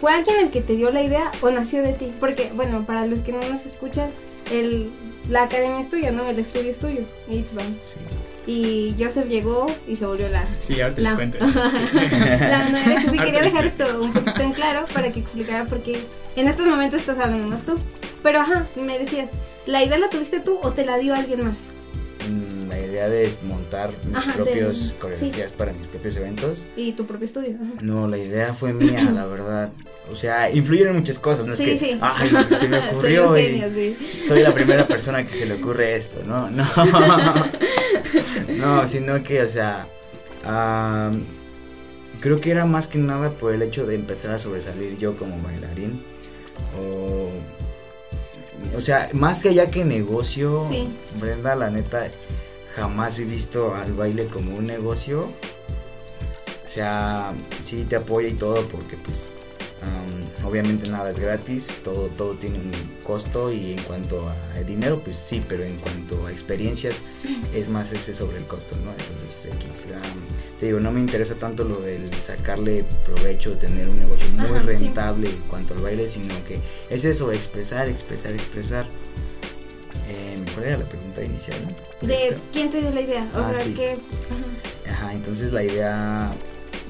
¿fue 0.00 0.12
alguien 0.12 0.38
el 0.40 0.50
que 0.50 0.60
te 0.60 0.76
dio 0.76 0.90
la 0.90 1.02
idea 1.02 1.30
o 1.40 1.50
nació 1.50 1.82
de 1.82 1.92
ti? 1.92 2.12
Porque, 2.18 2.50
bueno, 2.54 2.84
para 2.84 3.06
los 3.06 3.20
que 3.20 3.32
no 3.32 3.40
nos 3.48 3.66
escuchan, 3.66 4.10
el, 4.52 4.90
la 5.28 5.44
academia 5.44 5.80
es 5.80 5.90
tuya, 5.90 6.10
¿no? 6.12 6.26
El 6.26 6.38
estudio 6.38 6.70
es 6.70 6.78
tuyo, 6.78 7.02
It's 7.28 7.50
Sí 7.50 8.00
y 8.46 8.94
Joseph 8.98 9.26
llegó 9.26 9.66
y 9.88 9.96
se 9.96 10.06
volvió 10.06 10.28
la... 10.28 10.46
Sí, 10.60 10.80
ahora 10.80 10.94
te 10.94 11.00
la, 11.00 11.14
cuento. 11.16 11.38
la 11.44 12.68
manera 12.70 13.02
que 13.02 13.10
sí 13.10 13.18
quería 13.18 13.42
dejar 13.42 13.66
esto 13.66 13.84
un 14.00 14.12
poquito 14.12 14.40
en 14.40 14.52
claro 14.52 14.86
para 14.94 15.10
que 15.10 15.20
explicara 15.20 15.64
por 15.64 15.80
qué 15.80 15.98
en 16.36 16.48
estos 16.48 16.66
momentos 16.66 17.00
estás 17.00 17.18
hablando 17.18 17.48
más 17.48 17.62
tú. 17.64 17.76
Pero 18.22 18.40
ajá, 18.40 18.66
me 18.76 18.98
decías, 18.98 19.30
¿la 19.66 19.82
idea 19.82 19.98
la 19.98 20.10
tuviste 20.10 20.40
tú 20.40 20.60
o 20.62 20.72
te 20.72 20.86
la 20.86 20.96
dio 20.98 21.14
alguien 21.14 21.44
más? 21.44 21.54
De 22.96 23.30
montar 23.44 23.90
mis 24.10 24.34
propios 24.34 24.94
coreografías 24.98 25.52
para 25.52 25.72
mis 25.74 25.86
propios 25.86 26.16
eventos. 26.16 26.64
Y 26.76 26.92
tu 26.92 27.06
propio 27.06 27.26
estudio. 27.26 27.56
No, 27.82 28.08
la 28.08 28.16
idea 28.16 28.54
fue 28.54 28.72
mía, 28.72 29.10
la 29.12 29.26
verdad. 29.28 29.70
O 30.10 30.16
sea, 30.16 30.50
influyen 30.50 30.88
en 30.88 30.96
muchas 30.96 31.18
cosas, 31.18 31.46
no 31.46 31.54
sí, 31.54 31.64
que, 31.64 31.78
sí. 31.78 31.98
ay, 32.00 32.28
se 32.58 32.68
me 32.68 32.78
ocurrió 32.78 33.28
soy, 33.28 33.62
sí. 33.74 34.24
soy 34.24 34.42
la 34.42 34.54
primera 34.54 34.86
persona 34.86 35.26
que 35.26 35.36
se 35.36 35.46
le 35.46 35.54
ocurre 35.54 35.94
esto, 35.94 36.22
¿no? 36.24 36.48
No. 36.48 36.64
no, 38.56 38.88
sino 38.88 39.22
que, 39.22 39.42
o 39.42 39.48
sea, 39.48 39.86
creo 42.20 42.40
que 42.40 42.50
era 42.50 42.64
más 42.64 42.88
que 42.88 42.98
nada 42.98 43.30
por 43.30 43.52
el 43.52 43.62
hecho 43.62 43.86
de 43.86 43.96
empezar 43.96 44.32
a 44.32 44.38
sobresalir 44.38 44.96
yo 44.96 45.16
como 45.16 45.40
bailarín. 45.42 46.02
O, 46.80 47.30
o 48.76 48.80
sea, 48.80 49.10
más 49.12 49.42
que 49.42 49.50
allá 49.50 49.70
que 49.70 49.84
negocio, 49.84 50.68
Brenda, 51.20 51.54
la 51.54 51.70
neta, 51.70 52.08
jamás 52.76 53.18
he 53.18 53.24
visto 53.24 53.74
al 53.74 53.94
baile 53.94 54.26
como 54.26 54.54
un 54.54 54.66
negocio. 54.66 55.30
O 56.64 56.68
sea, 56.68 57.32
sí 57.62 57.86
te 57.88 57.96
apoya 57.96 58.28
y 58.28 58.34
todo 58.34 58.68
porque 58.68 58.96
pues 58.96 59.30
obviamente 60.44 60.90
nada 60.90 61.10
es 61.10 61.18
gratis, 61.18 61.68
todo, 61.82 62.06
todo 62.08 62.34
tiene 62.34 62.58
un 62.58 62.72
costo 63.02 63.52
y 63.52 63.72
en 63.72 63.82
cuanto 63.82 64.28
a 64.28 64.60
dinero, 64.60 65.00
pues 65.00 65.16
sí, 65.16 65.42
pero 65.46 65.64
en 65.64 65.76
cuanto 65.76 66.26
a 66.26 66.30
experiencias 66.30 67.02
es 67.54 67.68
más 67.68 67.92
ese 67.92 68.14
sobre 68.14 68.38
el 68.38 68.44
costo, 68.44 68.76
¿no? 68.84 68.92
Entonces, 68.92 69.48
te 70.60 70.66
digo, 70.66 70.80
no 70.80 70.92
me 70.92 71.00
interesa 71.00 71.34
tanto 71.34 71.64
lo 71.64 71.80
del 71.80 72.12
sacarle 72.14 72.84
provecho, 73.04 73.54
tener 73.54 73.88
un 73.88 73.98
negocio 73.98 74.28
muy 74.32 74.58
rentable 74.60 75.30
en 75.30 75.40
cuanto 75.48 75.74
al 75.74 75.80
baile, 75.80 76.06
sino 76.08 76.34
que 76.46 76.60
es 76.90 77.04
eso, 77.04 77.32
expresar, 77.32 77.88
expresar, 77.88 78.32
expresar. 78.32 78.86
Eh, 80.08 80.38
¿Cuál 80.54 80.66
era 80.66 80.78
la 80.78 80.84
pregunta 80.84 81.22
inicial? 81.22 81.58
¿De 82.02 82.36
quién 82.52 82.70
te 82.70 82.80
dio 82.80 82.90
la 82.90 83.00
idea? 83.00 83.28
O 83.34 83.38
ah, 83.38 83.54
sea, 83.54 83.74
que... 83.74 83.98
Ajá, 84.90 85.14
entonces 85.14 85.52
la 85.52 85.64
idea 85.64 86.32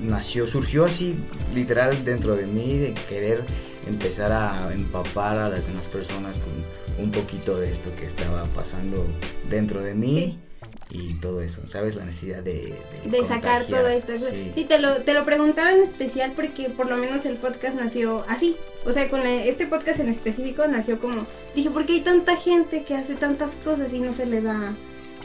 nació, 0.00 0.46
surgió 0.46 0.84
así 0.84 1.16
literal 1.54 2.04
dentro 2.04 2.36
de 2.36 2.46
mí 2.46 2.78
de 2.78 2.94
querer 3.08 3.42
empezar 3.86 4.32
a 4.32 4.72
empapar 4.72 5.38
a 5.38 5.48
las 5.48 5.66
demás 5.66 5.86
personas 5.86 6.38
con 6.38 7.04
un 7.04 7.12
poquito 7.12 7.58
de 7.58 7.70
esto 7.70 7.90
que 7.96 8.06
estaba 8.06 8.44
pasando 8.46 9.06
dentro 9.48 9.80
de 9.80 9.94
mí. 9.94 10.40
Y 10.88 11.14
todo 11.14 11.40
eso, 11.40 11.66
¿sabes? 11.66 11.96
La 11.96 12.04
necesidad 12.04 12.42
de... 12.42 12.74
De, 13.04 13.24
sacar 13.24 13.66
todo 13.66 13.88
esto. 13.88 14.12
Sí, 14.16 14.64
te, 14.64 14.78
lo, 14.78 15.02
te 15.02 15.14
lo 15.14 15.24
preguntaba 15.24 15.72
en 15.72 15.82
especial 15.82 16.32
porque 16.34 16.70
por 16.70 16.88
lo 16.88 16.96
menos 16.96 17.26
el 17.26 17.36
podcast 17.36 17.76
nació 17.76 18.24
así. 18.28 18.56
O 18.84 18.92
sea, 18.92 19.10
con 19.10 19.26
este 19.26 19.66
podcast 19.66 19.98
en 19.98 20.08
específico 20.08 20.66
nació 20.68 21.00
como... 21.00 21.26
Dije, 21.56 21.70
¿por 21.70 21.86
qué 21.86 21.94
hay 21.94 22.00
tanta 22.02 22.36
gente 22.36 22.84
que 22.84 22.94
hace 22.94 23.14
tantas 23.14 23.56
cosas 23.64 23.92
y 23.92 23.98
no 23.98 24.12
se 24.12 24.26
le 24.26 24.40
da 24.40 24.74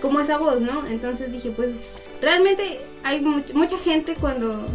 como 0.02 0.20
esa 0.20 0.38
voz, 0.38 0.62
¿no? 0.62 0.86
Entonces 0.88 1.32
dije, 1.32 1.52
pues 1.52 1.72
realmente 2.22 2.82
hay 3.04 3.22
mucha 3.22 3.78
gente 3.78 4.16
cuando, 4.20 4.66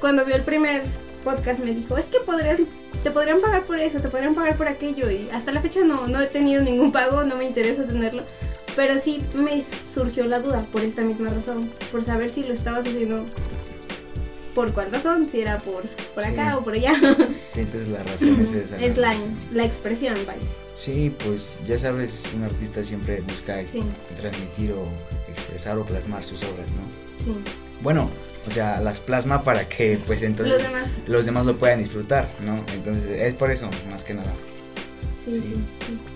cuando 0.00 0.24
vio 0.24 0.36
el 0.36 0.42
primer 0.42 0.82
podcast 1.24 1.60
me 1.60 1.72
dijo, 1.74 1.96
es 1.96 2.06
que 2.06 2.20
podrías, 2.20 2.60
te 3.02 3.10
podrían 3.10 3.40
pagar 3.40 3.64
por 3.64 3.78
eso, 3.78 4.00
te 4.00 4.08
podrían 4.08 4.34
pagar 4.34 4.56
por 4.56 4.68
aquello 4.68 5.10
y 5.10 5.28
hasta 5.32 5.52
la 5.52 5.60
fecha 5.60 5.80
no, 5.84 6.06
no 6.06 6.20
he 6.20 6.26
tenido 6.26 6.62
ningún 6.62 6.92
pago, 6.92 7.24
no 7.24 7.36
me 7.36 7.44
interesa 7.44 7.84
tenerlo. 7.84 8.22
Pero 8.74 8.98
sí 8.98 9.22
me 9.34 9.62
surgió 9.92 10.26
la 10.26 10.40
duda 10.40 10.64
por 10.72 10.80
esta 10.82 11.02
misma 11.02 11.28
razón, 11.28 11.70
por 11.90 12.04
saber 12.04 12.30
si 12.30 12.42
lo 12.42 12.54
estabas 12.54 12.86
haciendo 12.86 13.26
por 14.54 14.72
cuál 14.72 14.90
razón, 14.92 15.28
si 15.30 15.40
era 15.40 15.58
por, 15.58 15.82
por 16.14 16.24
acá 16.24 16.58
o 16.58 16.64
por 16.64 16.74
allá. 16.74 16.94
Sí, 17.52 17.60
entonces 17.60 17.88
la 17.88 18.02
razón 18.02 18.40
es 18.40 18.52
esa. 18.52 18.80
Es 18.80 18.96
la, 18.96 19.14
la, 19.52 19.66
expresión, 19.66 20.14
vaya. 20.26 20.40
Sí, 20.74 21.14
pues 21.22 21.52
ya 21.68 21.78
sabes, 21.78 22.22
un 22.34 22.44
artista 22.44 22.82
siempre 22.82 23.20
busca 23.20 23.60
transmitir 24.18 24.72
o 24.72 24.84
expresar 25.28 25.76
o 25.76 25.84
plasmar 25.84 26.24
sus 26.24 26.42
obras, 26.44 26.66
¿no? 26.68 27.24
Sí. 27.24 27.38
Bueno, 27.82 28.08
o 28.48 28.50
sea, 28.50 28.80
las 28.80 29.00
plasma 29.00 29.42
para 29.42 29.68
que 29.68 30.00
pues 30.06 30.22
entonces 30.22 30.54
los 30.54 30.62
demás, 30.62 30.88
los 31.06 31.26
demás 31.26 31.44
lo 31.44 31.56
puedan 31.58 31.78
disfrutar, 31.80 32.26
¿no? 32.42 32.64
Entonces 32.72 33.10
es 33.10 33.34
por 33.34 33.50
eso, 33.50 33.68
más 33.90 34.02
que 34.02 34.14
nada. 34.14 34.32
Sí, 35.24 35.40
sí. 35.42 35.54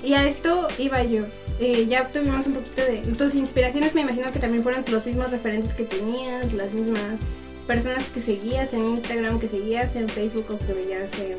Y 0.03 0.15
a 0.15 0.27
esto 0.27 0.69
iba 0.79 1.03
yo. 1.05 1.25
Eh, 1.61 1.87
ya 1.87 2.09
tuvimos 2.09 2.47
un 2.47 2.55
poquito 2.55 2.83
de... 2.83 2.99
Tus 3.15 3.35
inspiraciones 3.35 3.95
me 3.95 4.01
imagino 4.01 4.33
que 4.33 4.39
también 4.39 4.63
fueron 4.63 4.85
los 4.91 5.07
mismos 5.07 5.31
referentes 5.31 5.75
que 5.75 5.85
tenías, 5.85 6.53
las 6.53 6.73
mismas 6.73 7.21
personas 7.67 8.05
que 8.09 8.21
seguías 8.21 8.73
en 8.73 8.85
Instagram, 8.85 9.39
que 9.39 9.49
seguías 9.49 9.97
en 9.97 10.09
Facebook 10.09 10.47
o 10.51 10.59
que 10.59 10.73
veías 10.73 11.11
en, 11.19 11.37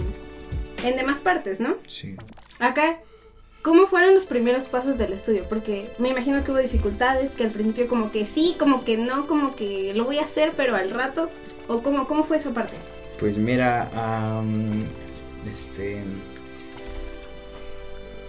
en 0.88 0.98
demás 0.98 1.20
partes, 1.20 1.60
¿no? 1.60 1.78
Sí. 1.88 2.16
Acá, 2.60 3.00
¿cómo 3.62 3.88
fueron 3.88 4.14
los 4.14 4.26
primeros 4.26 4.68
pasos 4.68 4.98
del 4.98 5.14
estudio? 5.14 5.46
Porque 5.48 5.90
me 6.00 6.10
imagino 6.10 6.44
que 6.44 6.52
hubo 6.52 6.60
dificultades, 6.60 7.36
que 7.36 7.44
al 7.44 7.52
principio 7.52 7.88
como 7.88 8.12
que 8.12 8.26
sí, 8.26 8.56
como 8.60 8.84
que 8.84 8.98
no, 8.98 9.28
como 9.28 9.56
que 9.56 9.94
lo 9.94 10.06
voy 10.06 10.20
a 10.20 10.24
hacer, 10.24 10.54
pero 10.56 10.76
al 10.76 10.90
rato. 10.90 11.30
¿O 11.70 11.82
cómo, 11.84 12.08
cómo 12.08 12.24
fue 12.24 12.38
esa 12.38 12.52
parte? 12.54 12.76
Pues 13.20 13.38
mira, 13.38 13.90
um, 14.42 14.84
este... 15.52 16.02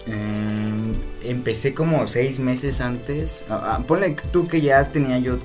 Eh, 0.06 0.92
empecé 1.24 1.74
como 1.74 2.06
seis 2.06 2.38
meses 2.38 2.80
antes. 2.80 3.44
Uh, 3.48 3.82
ponle 3.82 4.16
tú 4.32 4.48
que 4.48 4.60
ya 4.60 4.90
tenía 4.90 5.18
yo 5.18 5.38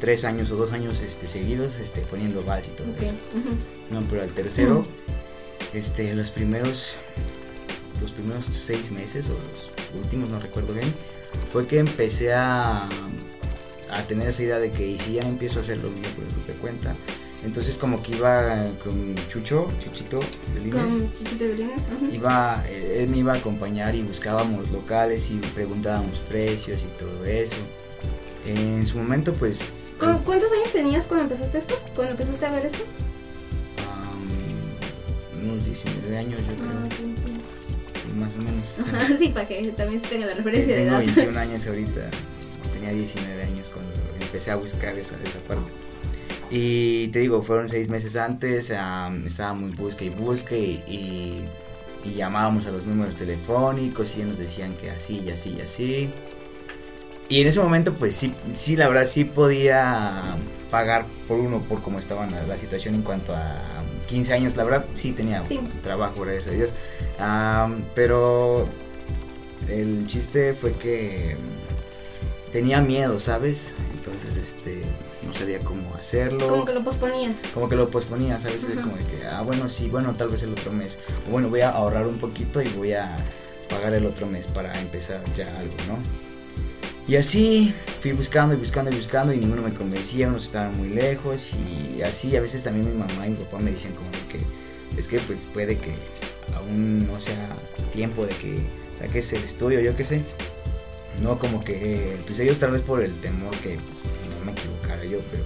tres 0.00 0.24
años 0.24 0.50
o 0.50 0.56
dos 0.56 0.72
años 0.72 1.00
este, 1.00 1.28
seguidos 1.28 1.76
este, 1.78 2.00
poniendo 2.02 2.42
vals 2.42 2.68
y 2.68 2.70
todo 2.72 2.90
okay. 2.90 3.08
eso. 3.08 3.14
Uh 3.34 3.38
-huh. 3.38 4.00
No, 4.00 4.06
pero 4.08 4.22
al 4.22 4.30
tercero, 4.30 4.78
uh 4.80 4.82
-huh. 4.82 5.78
este, 5.78 6.14
los 6.14 6.30
primeros, 6.30 6.94
los 8.00 8.12
primeros 8.12 8.46
seis 8.46 8.90
meses 8.90 9.30
o 9.30 9.34
los 9.34 9.70
últimos, 10.02 10.30
no 10.30 10.40
recuerdo 10.40 10.72
bien, 10.74 10.92
fue 11.52 11.66
que 11.66 11.78
empecé 11.78 12.32
a, 12.32 12.88
a 13.90 14.02
tener 14.06 14.28
esa 14.28 14.42
idea 14.42 14.58
de 14.58 14.70
que 14.70 14.86
y 14.86 14.98
si 14.98 15.14
ya 15.14 15.22
empiezo 15.22 15.58
a 15.58 15.62
hacer 15.62 15.78
lo 15.78 15.90
mío 15.90 16.08
por 16.16 16.24
que 16.44 16.52
cuenta. 16.60 16.94
Entonces 17.44 17.76
como 17.76 18.02
que 18.02 18.12
iba 18.16 18.70
con 18.82 19.14
Chucho, 19.28 19.68
Chuchito 19.78 20.18
Belines. 20.54 21.12
Chuchito 21.18 21.44
Belines. 21.44 21.82
Uh 21.92 22.06
-huh. 22.06 22.14
Iba, 22.14 22.64
él 22.70 23.08
me 23.08 23.18
iba 23.18 23.34
a 23.34 23.36
acompañar 23.36 23.94
y 23.94 24.02
buscábamos 24.02 24.70
locales 24.70 25.30
y 25.30 25.34
preguntábamos 25.54 26.20
precios 26.20 26.82
y 26.82 26.86
todo 26.98 27.24
eso. 27.26 27.56
En 28.46 28.86
su 28.86 28.98
momento 28.98 29.32
pues... 29.34 29.60
¿Cuántos 29.98 30.52
años 30.52 30.72
tenías 30.72 31.06
cuando 31.06 31.24
empezaste 31.24 31.58
esto? 31.58 31.80
¿Cuando 31.94 32.12
empezaste 32.12 32.44
a 32.44 32.50
ver 32.52 32.66
esto? 32.66 32.84
Um, 35.42 35.50
unos 35.50 35.64
19 35.64 36.18
años 36.18 36.40
yo 36.40 36.54
creo. 36.56 36.68
Ah, 36.68 36.84
okay, 36.84 37.06
sí. 37.06 38.02
sí, 38.02 38.12
más 38.18 38.34
o 38.34 38.38
menos. 38.38 38.78
Ajá, 38.78 39.16
sí, 39.18 39.28
para 39.28 39.48
que 39.48 39.68
también 39.68 40.00
se 40.02 40.08
tenga 40.08 40.26
la 40.26 40.34
referencia 40.34 40.74
Tengo 40.74 40.98
de 40.98 41.04
edad. 41.04 41.14
21 41.14 41.40
años 41.40 41.66
ahorita. 41.66 42.10
Tenía 42.74 42.90
19 42.90 43.42
años 43.42 43.70
cuando 43.70 43.92
empecé 44.20 44.50
a 44.50 44.56
buscar 44.56 44.98
esa, 44.98 45.16
esa 45.24 45.38
parte. 45.40 45.70
Y 46.50 47.08
te 47.08 47.20
digo, 47.20 47.42
fueron 47.42 47.68
seis 47.68 47.88
meses 47.88 48.16
antes, 48.16 48.70
um, 48.70 49.26
estábamos 49.26 49.74
busca 49.76 50.04
y 50.04 50.10
busca 50.10 50.54
y, 50.54 50.82
y, 50.86 51.44
y, 52.04 52.14
llamábamos 52.14 52.66
a 52.66 52.70
los 52.70 52.86
números 52.86 53.16
telefónicos 53.16 54.16
y 54.18 54.22
nos 54.22 54.38
decían 54.38 54.74
que 54.74 54.90
así 54.90 55.20
y 55.20 55.30
así 55.30 55.54
y 55.56 55.60
así. 55.62 56.10
Y 57.34 57.40
en 57.40 57.48
ese 57.48 57.58
momento 57.58 57.94
pues 57.94 58.14
sí, 58.14 58.32
sí 58.52 58.76
la 58.76 58.86
verdad 58.86 59.06
sí 59.06 59.24
podía 59.24 60.36
pagar 60.70 61.04
por 61.26 61.40
uno 61.40 61.62
por 61.62 61.82
cómo 61.82 61.98
estaba 61.98 62.26
la, 62.26 62.44
la 62.44 62.56
situación 62.56 62.94
en 62.94 63.02
cuanto 63.02 63.34
a 63.34 63.60
15 64.06 64.34
años, 64.34 64.54
la 64.56 64.62
verdad 64.62 64.84
sí 64.94 65.10
tenía 65.10 65.42
Sí. 65.48 65.58
trabajo, 65.82 66.20
gracias 66.20 66.46
a 66.46 66.50
Dios. 66.52 66.70
Um, 67.18 67.82
pero 67.92 68.68
el 69.68 70.06
chiste 70.06 70.54
fue 70.54 70.74
que 70.74 71.36
tenía 72.52 72.80
miedo, 72.80 73.18
¿sabes? 73.18 73.74
Entonces, 73.94 74.36
este, 74.36 74.84
no 75.26 75.34
sabía 75.34 75.58
cómo 75.58 75.92
hacerlo. 75.96 76.46
Como 76.46 76.64
que 76.64 76.72
lo 76.74 76.84
posponías. 76.84 77.34
Como 77.52 77.68
que 77.68 77.74
lo 77.74 77.90
posponía, 77.90 78.38
¿sabes? 78.38 78.64
Ajá. 78.64 78.80
Como 78.82 78.96
de 78.96 79.04
que, 79.06 79.26
ah, 79.26 79.42
bueno, 79.42 79.68
sí, 79.68 79.88
bueno, 79.88 80.14
tal 80.14 80.28
vez 80.28 80.44
el 80.44 80.52
otro 80.52 80.70
mes. 80.70 81.00
O 81.26 81.32
bueno, 81.32 81.48
voy 81.48 81.62
a 81.62 81.70
ahorrar 81.70 82.06
un 82.06 82.18
poquito 82.18 82.62
y 82.62 82.68
voy 82.68 82.92
a 82.92 83.16
pagar 83.68 83.92
el 83.92 84.06
otro 84.06 84.28
mes 84.28 84.46
para 84.46 84.72
empezar 84.80 85.20
ya 85.34 85.48
algo, 85.58 85.74
¿no? 85.88 85.98
Y 87.06 87.16
así 87.16 87.74
fui 88.00 88.12
buscando 88.12 88.54
y 88.54 88.58
buscando 88.58 88.90
y 88.90 88.96
buscando 88.96 89.32
y 89.32 89.38
ninguno 89.38 89.62
me 89.62 89.74
convencía, 89.74 90.28
unos 90.28 90.46
estaban 90.46 90.76
muy 90.76 90.88
lejos 90.88 91.50
y 91.52 92.00
así 92.02 92.34
a 92.34 92.40
veces 92.40 92.62
también 92.62 92.90
mi 92.90 92.98
mamá 92.98 93.26
y 93.26 93.30
mi 93.30 93.36
papá 93.36 93.58
me 93.58 93.72
decían 93.72 93.92
como 93.94 94.10
que 94.30 94.40
es 94.98 95.08
que 95.08 95.18
pues 95.20 95.46
puede 95.52 95.76
que 95.76 95.94
aún 96.54 97.06
no 97.06 97.20
sea 97.20 97.56
tiempo 97.92 98.24
de 98.24 98.34
que 98.34 98.58
saques 98.98 99.32
el 99.32 99.44
estudio, 99.44 99.80
yo 99.80 99.94
qué 99.96 100.04
sé. 100.04 100.22
No 101.22 101.38
como 101.38 101.62
que, 101.62 102.16
pues 102.26 102.40
ellos 102.40 102.58
tal 102.58 102.72
vez 102.72 102.82
por 102.82 103.00
el 103.00 103.12
temor 103.20 103.54
que 103.58 103.76
pues, 103.76 104.36
no 104.38 104.44
me 104.44 104.52
equivocara 104.52 105.04
yo, 105.04 105.18
pero 105.30 105.44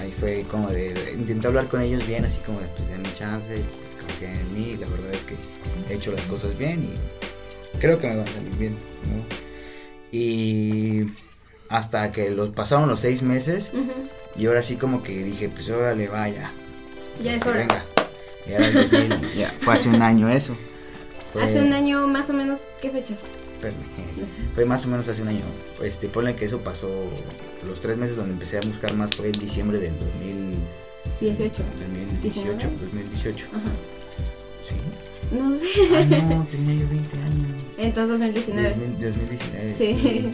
ahí 0.00 0.12
fue 0.18 0.44
como 0.50 0.68
de, 0.68 0.94
intenté 1.14 1.46
hablar 1.46 1.66
con 1.66 1.82
ellos 1.82 2.06
bien, 2.06 2.24
así 2.24 2.40
como 2.40 2.60
de 2.60 2.66
pues 2.68 3.18
chance, 3.18 3.48
pues 3.48 3.96
confíen 4.00 4.40
en 4.40 4.54
mí, 4.54 4.76
la 4.76 4.86
verdad 4.86 5.12
es 5.12 5.20
que 5.22 5.34
he 5.90 5.96
hecho 5.96 6.12
las 6.12 6.22
cosas 6.22 6.56
bien 6.56 6.84
y 6.84 7.78
creo 7.78 7.98
que 7.98 8.06
me 8.06 8.16
van 8.16 8.26
a 8.26 8.32
salir 8.32 8.56
bien, 8.56 8.72
¿no? 9.04 9.49
Y 10.12 11.04
hasta 11.68 12.10
que 12.12 12.30
los 12.30 12.50
pasaron 12.50 12.88
los 12.88 13.00
seis 13.00 13.22
meses 13.22 13.72
Ujú. 13.74 13.92
y 14.36 14.46
ahora 14.46 14.62
sí 14.62 14.76
como 14.76 15.02
que 15.02 15.12
dije, 15.24 15.48
pues 15.48 15.68
órale, 15.70 16.08
vaya. 16.08 16.50
Ya 17.22 17.34
es 17.36 17.46
hora. 17.46 17.58
Venga. 17.60 17.84
Ya 18.46 18.56
era 18.56 18.66
el 18.66 18.74
2000, 18.74 19.34
ya, 19.36 19.54
fue 19.60 19.74
hace 19.74 19.88
un 19.88 20.02
año 20.02 20.28
eso. 20.28 20.56
Fue- 21.32 21.42
Hace 21.44 21.60
un 21.62 21.72
año 21.72 22.08
más 22.08 22.28
o 22.30 22.32
menos, 22.32 22.58
¿qué 22.82 22.90
fechas? 22.90 23.18
espérame, 23.54 23.76
Fue 24.54 24.64
más 24.64 24.84
o 24.86 24.88
menos 24.88 25.06
hace 25.08 25.22
un 25.22 25.28
año. 25.28 25.44
Este, 25.82 26.08
ponle 26.08 26.34
que 26.34 26.46
eso 26.46 26.58
pasó 26.58 26.88
los 27.68 27.80
tres 27.80 27.96
meses 27.98 28.16
donde 28.16 28.32
empecé 28.32 28.56
a 28.56 28.60
buscar 28.62 28.94
más 28.94 29.10
fue 29.14 29.26
en 29.26 29.32
diciembre 29.38 29.78
del 29.78 29.92
2000, 29.98 30.56
18. 31.20 31.62
2018, 31.78 32.22
19. 32.22 32.84
2018. 32.86 33.46
Ajá. 33.52 33.60
Sí. 34.66 35.36
No 35.36 35.56
sé. 35.56 35.66
Ah, 35.94 36.04
no, 36.34 36.44
tenía 36.50 36.74
yo 36.74 36.88
20 36.88 37.16
años. 37.18 37.49
Entonces 37.80 38.18
2019. 38.20 38.68
2000 38.70 38.98
2019. 39.00 39.74
Sí. 39.74 40.32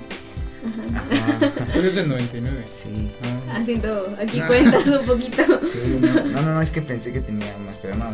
Ajá. 0.66 1.52
Tú 1.72 1.78
eres 1.78 1.96
el 1.96 2.08
99. 2.08 2.64
Sí. 2.72 3.08
Ah, 3.48 3.58
Haciendo 3.60 4.16
aquí 4.20 4.40
Ah. 4.40 4.46
cuentas 4.48 4.86
un 4.86 5.06
poquito. 5.06 5.42
Sí, 5.66 5.98
no, 6.00 6.12
no, 6.24 6.42
no, 6.42 6.54
no, 6.54 6.60
es 6.62 6.70
que 6.70 6.82
pensé 6.82 7.12
que 7.12 7.20
tenía 7.20 7.56
más, 7.58 7.78
pero 7.78 7.94
no, 7.94 8.06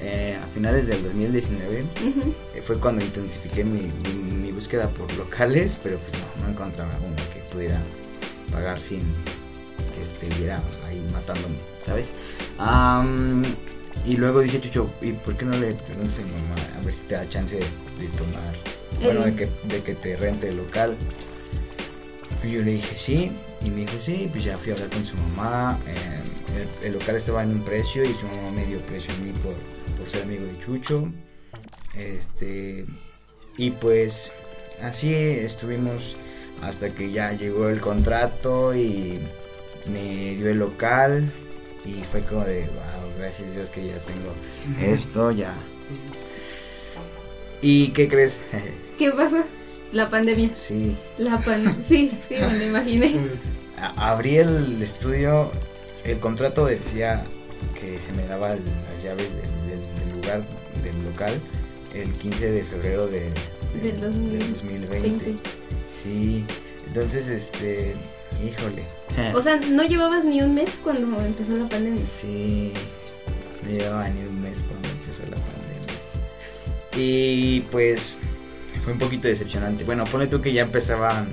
eh, 0.00 0.38
a 0.42 0.46
finales 0.48 0.86
del 0.86 1.02
2019 1.02 1.82
Ujú. 1.82 2.34
eh, 2.54 2.62
fue 2.62 2.78
cuando 2.78 3.04
intensifiqué 3.04 3.64
mi, 3.64 3.82
mi, 3.82 4.32
mi 4.42 4.52
búsqueda 4.52 4.88
por 4.88 5.12
locales, 5.16 5.78
pero 5.82 5.98
pues 5.98 6.12
no, 6.12 6.44
no 6.46 6.52
encontraba 6.52 6.90
uno 7.04 7.16
que 7.34 7.40
pudiera 7.52 7.80
pagar 8.52 8.80
sin 8.80 9.00
que 9.94 10.02
estuviera 10.02 10.62
ahí 10.86 11.00
matándome, 11.12 11.56
¿sabes? 11.84 12.10
Am, 12.58 13.42
y 14.06 14.16
luego 14.16 14.40
dice 14.40 14.60
Chucho, 14.60 14.90
¿y 15.02 15.12
por 15.12 15.34
qué 15.36 15.44
no 15.44 15.52
le 15.56 15.72
preguntas 15.74 16.18
a 16.18 16.22
mi 16.22 16.30
mamá 16.32 16.54
a 16.80 16.84
ver 16.84 16.92
si 16.94 17.02
te 17.02 17.14
da 17.16 17.28
chance 17.28 17.56
de 17.56 18.06
tomar, 18.16 18.54
bueno, 19.02 19.24
de 19.24 19.34
que, 19.34 19.48
de 19.64 19.82
que 19.82 19.94
te 19.94 20.16
rente 20.16 20.48
el 20.48 20.56
local? 20.58 20.96
Y 22.44 22.52
yo 22.52 22.62
le 22.62 22.72
dije 22.72 22.96
sí, 22.96 23.32
y 23.64 23.70
me 23.70 23.78
dijo 23.80 24.00
sí, 24.00 24.28
pues 24.30 24.44
ya 24.44 24.56
fui 24.58 24.70
a 24.70 24.74
hablar 24.74 24.90
con 24.90 25.04
su 25.04 25.16
mamá. 25.16 25.78
eh, 25.86 26.66
el, 26.82 26.86
el 26.88 26.92
local 26.94 27.16
estaba 27.16 27.42
en 27.42 27.50
un 27.50 27.62
precio 27.62 28.04
y 28.04 28.14
su 28.14 28.26
mamá 28.26 28.50
me 28.52 28.64
dio 28.66 28.80
precio 28.80 29.12
a 29.14 29.18
mí 29.24 29.32
por, 29.32 29.54
por 29.98 30.08
ser 30.08 30.22
amigo 30.22 30.44
de 30.44 30.58
Chucho. 30.60 31.08
Este, 31.96 32.84
y 33.56 33.70
pues 33.70 34.32
así 34.82 35.12
estuvimos 35.14 36.16
hasta 36.62 36.90
que 36.90 37.10
ya 37.10 37.32
llegó 37.32 37.68
el 37.68 37.80
contrato 37.80 38.74
y 38.74 39.18
me 39.92 40.34
dio 40.36 40.48
el 40.50 40.58
local. 40.58 41.32
Y 41.84 42.04
fue 42.04 42.20
como 42.22 42.44
de, 42.44 42.60
wow, 42.66 43.10
gracias 43.18 43.54
Dios 43.54 43.70
que 43.70 43.86
ya 43.86 43.98
tengo 43.98 44.92
esto, 44.92 45.30
ya. 45.32 45.54
¿Y 47.62 47.88
qué 47.88 48.08
crees? 48.08 48.46
¿Qué 48.98 49.10
pasó? 49.12 49.38
La 49.92 50.10
pandemia. 50.10 50.50
sí, 50.54 50.94
La 51.18 51.38
pan... 51.40 51.76
Sí, 51.88 52.10
sí, 52.28 52.34
me 52.40 52.58
lo 52.58 52.64
imaginé. 52.66 53.16
A- 53.78 54.10
abrí 54.10 54.36
el 54.38 54.82
estudio, 54.82 55.50
el 56.04 56.18
contrato 56.18 56.66
decía 56.66 57.24
que 57.80 57.98
se 57.98 58.12
me 58.12 58.24
daba 58.26 58.50
las 58.50 59.02
llaves 59.02 59.28
del, 59.34 59.70
del- 59.70 59.98
del 60.10 60.20
lugar, 60.20 60.42
del 60.82 61.04
local, 61.04 61.32
el 61.94 62.12
15 62.14 62.50
de 62.50 62.64
febrero 62.64 63.06
de, 63.06 63.20
de- 63.82 63.92
Del 63.92 64.00
2000 64.00 64.38
del 64.38 64.52
2020. 64.52 65.34
Sí, 65.92 66.44
entonces, 66.88 67.28
este, 67.28 67.94
híjole. 68.44 68.82
O 69.34 69.42
sea, 69.42 69.56
no 69.56 69.82
llevabas 69.84 70.24
ni 70.24 70.42
un 70.42 70.54
mes 70.54 70.70
cuando 70.84 71.20
empezó 71.22 71.52
la 71.56 71.68
pandemia. 71.68 72.04
sí, 72.06 72.72
no 73.64 73.70
llevaba 73.70 74.08
ni 74.10 74.20
un 74.22 74.42
mes 74.42 74.58
pandemia. 74.60 74.77
Y 76.98 77.60
pues 77.70 78.16
fue 78.82 78.92
un 78.92 78.98
poquito 78.98 79.28
decepcionante. 79.28 79.84
Bueno, 79.84 80.04
pone 80.04 80.26
tú 80.26 80.40
que 80.40 80.52
ya 80.52 80.62
empezaban 80.62 81.28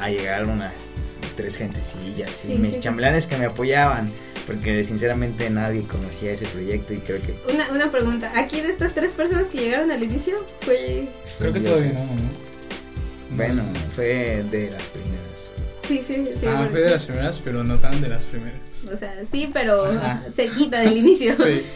a 0.00 0.08
llegar 0.08 0.44
unas 0.44 0.94
tres 1.36 1.56
gentecillas 1.56 2.44
y 2.44 2.48
Sí, 2.48 2.54
mis 2.54 2.74
sí, 2.76 2.80
que 3.28 3.36
me 3.36 3.46
apoyaban. 3.46 4.10
Porque 4.46 4.82
sinceramente 4.84 5.50
nadie 5.50 5.82
conocía 5.82 6.32
ese 6.32 6.46
proyecto 6.46 6.94
y 6.94 6.98
creo 6.98 7.20
que... 7.20 7.34
Una, 7.52 7.70
una 7.70 7.90
pregunta. 7.90 8.32
¿Aquí 8.34 8.60
de 8.60 8.70
estas 8.70 8.92
tres 8.92 9.12
personas 9.12 9.46
que 9.46 9.58
llegaron 9.58 9.90
al 9.90 10.02
inicio? 10.02 10.44
Fue. 10.62 11.08
Creo 11.38 11.52
que 11.52 11.60
todavía 11.60 11.92
no, 11.92 12.00
¿no? 12.00 13.36
Bueno, 13.36 13.64
fue 13.94 14.44
de 14.50 14.70
las 14.70 14.82
primeras. 14.84 15.52
Sí, 15.86 16.02
sí, 16.06 16.28
sí. 16.40 16.46
ah, 16.46 16.68
fue 16.70 16.80
de 16.80 16.90
las 16.90 17.04
primeras, 17.04 17.40
pero 17.42 17.64
no 17.64 17.78
tan 17.78 18.00
de 18.00 18.08
las 18.08 18.24
primeras. 18.24 18.60
O 18.92 18.96
sea, 18.96 19.14
sí, 19.30 19.50
pero 19.52 19.86
Ajá. 19.86 20.24
se 20.34 20.48
quita 20.48 20.80
del 20.80 20.96
inicio. 20.96 21.36
Sí. 21.38 21.62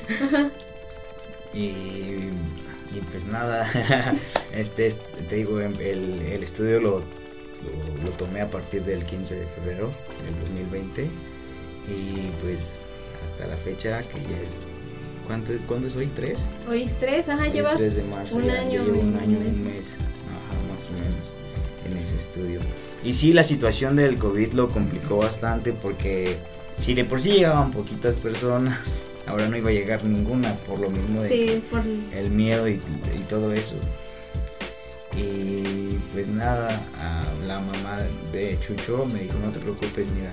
Y, 1.55 2.29
Y 2.97 3.01
pues 3.01 3.25
nada, 3.27 3.69
este, 4.55 4.91
te 5.29 5.37
digo, 5.37 5.61
el, 5.61 5.75
el 5.81 6.43
estudio 6.43 6.81
lo, 6.81 7.03
lo, 8.03 8.11
tomé 8.13 8.41
a 8.41 8.49
partir 8.49 8.85
del 8.85 9.05
15 9.05 9.35
de 9.35 9.47
febrero 9.47 9.91
del 10.25 10.41
2020 10.41 11.03
y 11.03 12.29
pues 12.43 12.87
hasta 13.25 13.47
la 13.47 13.57
fecha 13.57 14.03
que 14.03 14.21
ya 14.23 14.43
es 14.45 14.65
¿Cuánto 15.27 15.53
¿Cuándo 15.67 15.89
es 15.89 15.97
hoy? 15.97 16.07
¿Tres? 16.07 16.49
Hoy 16.69 16.85
es 16.85 16.97
tres, 16.99 17.29
ajá, 17.29 17.49
llevas 17.49 17.79
de 17.79 18.03
marzo, 18.05 18.37
un 18.37 18.49
año. 18.49 18.85
Llevo 18.85 19.01
un 19.01 19.17
año, 19.17 19.39
un 19.39 19.65
mes, 19.65 19.97
ajá, 19.99 20.73
más 20.73 20.83
o 20.89 20.93
menos, 20.93 21.91
en 21.91 21.97
ese 21.99 22.15
estudio. 22.15 22.61
Y 23.03 23.13
sí, 23.13 23.33
la 23.33 23.43
situación 23.43 23.97
del 23.97 24.19
COVID 24.19 24.53
lo 24.53 24.71
complicó 24.71 25.17
bastante 25.17 25.73
porque 25.73 26.37
si 26.79 26.95
de 26.95 27.05
por 27.05 27.21
sí 27.21 27.33
llegaban 27.33 27.73
poquitas 27.73 28.15
personas, 28.15 29.06
ahora 29.27 29.49
no 29.49 29.57
iba 29.57 29.71
a 29.71 29.73
llegar 29.73 30.05
ninguna 30.05 30.55
por 30.59 30.79
lo 30.79 30.91
mismo 30.91 31.23
de 31.23 31.63
el 32.15 32.31
miedo 32.31 32.69
y, 32.69 32.75
y, 32.75 33.25
todo 33.29 33.53
eso. 33.53 33.77
Y 35.17 35.95
pues 36.13 36.29
nada, 36.29 36.69
la 37.47 37.61
mamá 37.61 38.01
de 38.33 38.59
Chucho 38.61 39.07
me 39.07 39.21
dijo, 39.21 39.39
no 39.39 39.51
te 39.51 39.59
preocupes, 39.59 40.07
mira, 40.09 40.33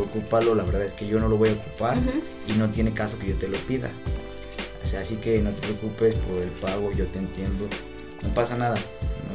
ocúpalo, 0.00 0.54
la 0.54 0.62
verdad 0.64 0.84
es 0.84 0.94
que 0.94 1.06
yo 1.06 1.18
no 1.18 1.28
lo 1.28 1.36
voy 1.36 1.50
a 1.50 1.52
ocupar 1.52 1.98
y 2.46 2.52
no 2.52 2.68
tiene 2.68 2.92
caso 2.92 3.18
que 3.18 3.28
yo 3.28 3.34
te 3.36 3.48
lo 3.48 3.58
pida. 3.58 3.90
O 4.84 4.86
sea, 4.86 5.00
así 5.00 5.16
que 5.16 5.40
no 5.40 5.50
te 5.50 5.60
preocupes 5.62 6.14
por 6.14 6.42
el 6.42 6.50
pago, 6.50 6.92
yo 6.92 7.06
te 7.06 7.18
entiendo, 7.18 7.66
no 8.22 8.28
pasa 8.34 8.56
nada. 8.56 8.78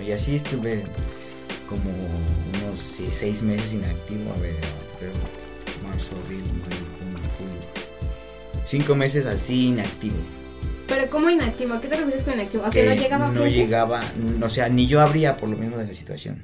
Y 0.06 0.12
así 0.12 0.36
estuve 0.36 0.84
como 1.68 1.92
unos 2.64 2.80
seis 2.80 3.42
meses 3.42 3.74
inactivo, 3.74 4.32
a 4.32 4.40
ver, 4.40 4.56
marzo, 5.84 6.16
abril, 6.26 6.44
mayo. 6.62 6.91
Cinco 8.72 8.96
meses 8.96 9.26
así 9.26 9.68
inactivo. 9.68 10.16
Pero 10.88 11.10
¿cómo 11.10 11.30
inactivo? 11.30 11.74
¿A 11.74 11.82
qué 11.82 11.90
te 11.90 11.98
refieres 11.98 12.24
con 12.24 12.36
inactivo? 12.36 12.66
¿A 12.66 12.70
que, 12.70 12.86
no 12.86 12.94
llegaba 12.94 13.28
No 13.28 13.46
llegaba, 13.46 14.00
o 14.42 14.50
sea, 14.50 14.70
ni 14.70 14.88
yo 14.88 15.02
abría 15.02 15.36
por 15.36 15.50
lo 15.50 15.58
mismo 15.58 15.76
de 15.76 15.88
la 15.88 15.94
situación. 15.94 16.42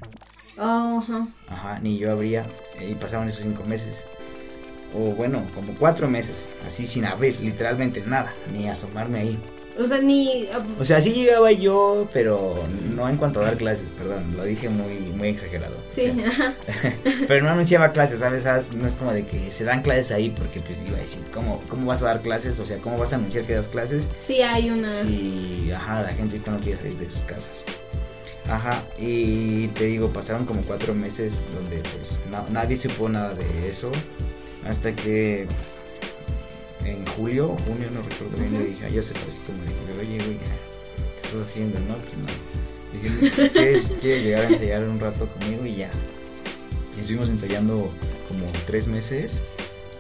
Ajá. 0.58 1.30
Ajá, 1.48 1.80
ni 1.80 1.98
yo 1.98 2.12
abría. 2.12 2.46
Y 2.86 2.96
pasaron 2.96 3.30
esos 3.30 3.44
cinco 3.44 3.64
meses. 3.64 4.08
O 4.94 5.14
bueno, 5.16 5.42
como 5.56 5.74
cuatro 5.76 6.10
meses. 6.10 6.50
Así 6.66 6.86
sin 6.86 7.06
abrir, 7.06 7.40
literalmente 7.40 8.04
nada. 8.06 8.34
Ni 8.52 8.68
asomarme 8.68 9.20
ahí. 9.22 9.40
O 9.80 9.84
sea, 9.84 10.00
ni... 10.00 10.48
O 10.80 10.86
sea, 10.86 11.02
sí 11.02 11.14
llegaba 11.14 11.52
yo, 11.52 12.08
pero 12.14 12.56
no 12.96 13.08
en 13.08 13.18
cuanto 13.18 13.42
a 13.42 13.44
dar 13.44 13.58
clases, 13.58 13.92
perdón, 13.92 14.36
lo 14.36 14.44
dije 14.44 14.70
muy, 14.70 15.00
muy 15.16 15.30
exagerado. 15.30 15.76
Sí, 15.94 16.12
ajá. 16.26 16.54
pero 17.28 17.44
no 17.44 17.52
anunciaba 17.52 17.92
clases, 17.92 18.20
¿sabes? 18.20 18.74
No 18.74 18.88
es 18.88 18.94
como 18.94 19.12
de 19.12 19.26
que 19.26 19.52
se 19.52 19.64
dan 19.64 19.82
clases 19.82 20.12
ahí 20.12 20.30
porque 20.32 20.60
pues 20.62 20.80
iba 20.86 20.98
a 20.98 21.02
decir, 21.02 21.22
¿cómo, 21.34 21.62
¿cómo 21.70 21.86
vas 21.88 22.02
a 22.04 22.08
dar 22.08 22.22
clases? 22.22 22.60
O 22.60 22.66
sea, 22.66 22.78
¿cómo 22.80 22.98
vas 22.98 23.14
a 23.14 23.18
anunciar 23.18 23.46
que 23.46 23.54
das 23.54 23.68
clases? 23.68 24.10
Sí, 24.26 24.42
hay 24.42 24.70
una... 24.70 24.90
Sí, 24.90 25.72
ajá, 25.76 26.02
la 26.02 26.10
gente 26.10 26.38
ahorita 26.38 26.52
no 26.52 26.60
quiere 26.60 26.78
salir 26.78 26.98
de 26.98 27.10
sus 27.10 27.24
casas. 27.24 27.64
Ajá, 28.50 28.82
y 28.98 29.68
te 29.70 29.86
digo, 29.86 30.10
pasaron 30.10 30.46
como 30.46 30.62
cuatro 30.62 30.96
meses 30.96 31.44
donde 31.54 31.78
pues 31.78 32.20
nadie 32.50 32.78
supo 32.78 33.10
nada 33.10 33.34
de 33.34 33.70
eso. 33.70 33.92
Hasta 34.66 34.94
que 34.96 35.48
en 36.92 37.06
julio, 37.08 37.58
junio, 37.66 37.90
no 37.94 38.02
recuerdo 38.02 38.38
bien, 38.38 38.54
le 38.54 38.66
dije 38.66 38.86
a 38.86 38.90
Joseph 38.90 39.18
como 39.46 39.64
dije, 39.64 40.00
oye, 40.00 40.24
güey, 40.24 40.38
¿qué 40.38 41.28
estás 41.28 41.42
haciendo? 41.42 41.80
No, 41.82 41.96
pues 41.98 42.18
nada. 42.18 42.38
Dije, 42.94 43.52
¿quieres, 43.52 43.88
¿quieres 44.02 44.24
llegar 44.24 44.46
a 44.46 44.50
ensayar 44.50 44.84
un 44.84 45.00
rato 45.00 45.28
conmigo? 45.28 45.66
Y 45.66 45.76
ya. 45.76 45.92
Y 46.96 47.02
estuvimos 47.02 47.30
ensayando 47.30 47.90
como 48.28 48.46
tres 48.66 48.88
meses, 48.88 49.44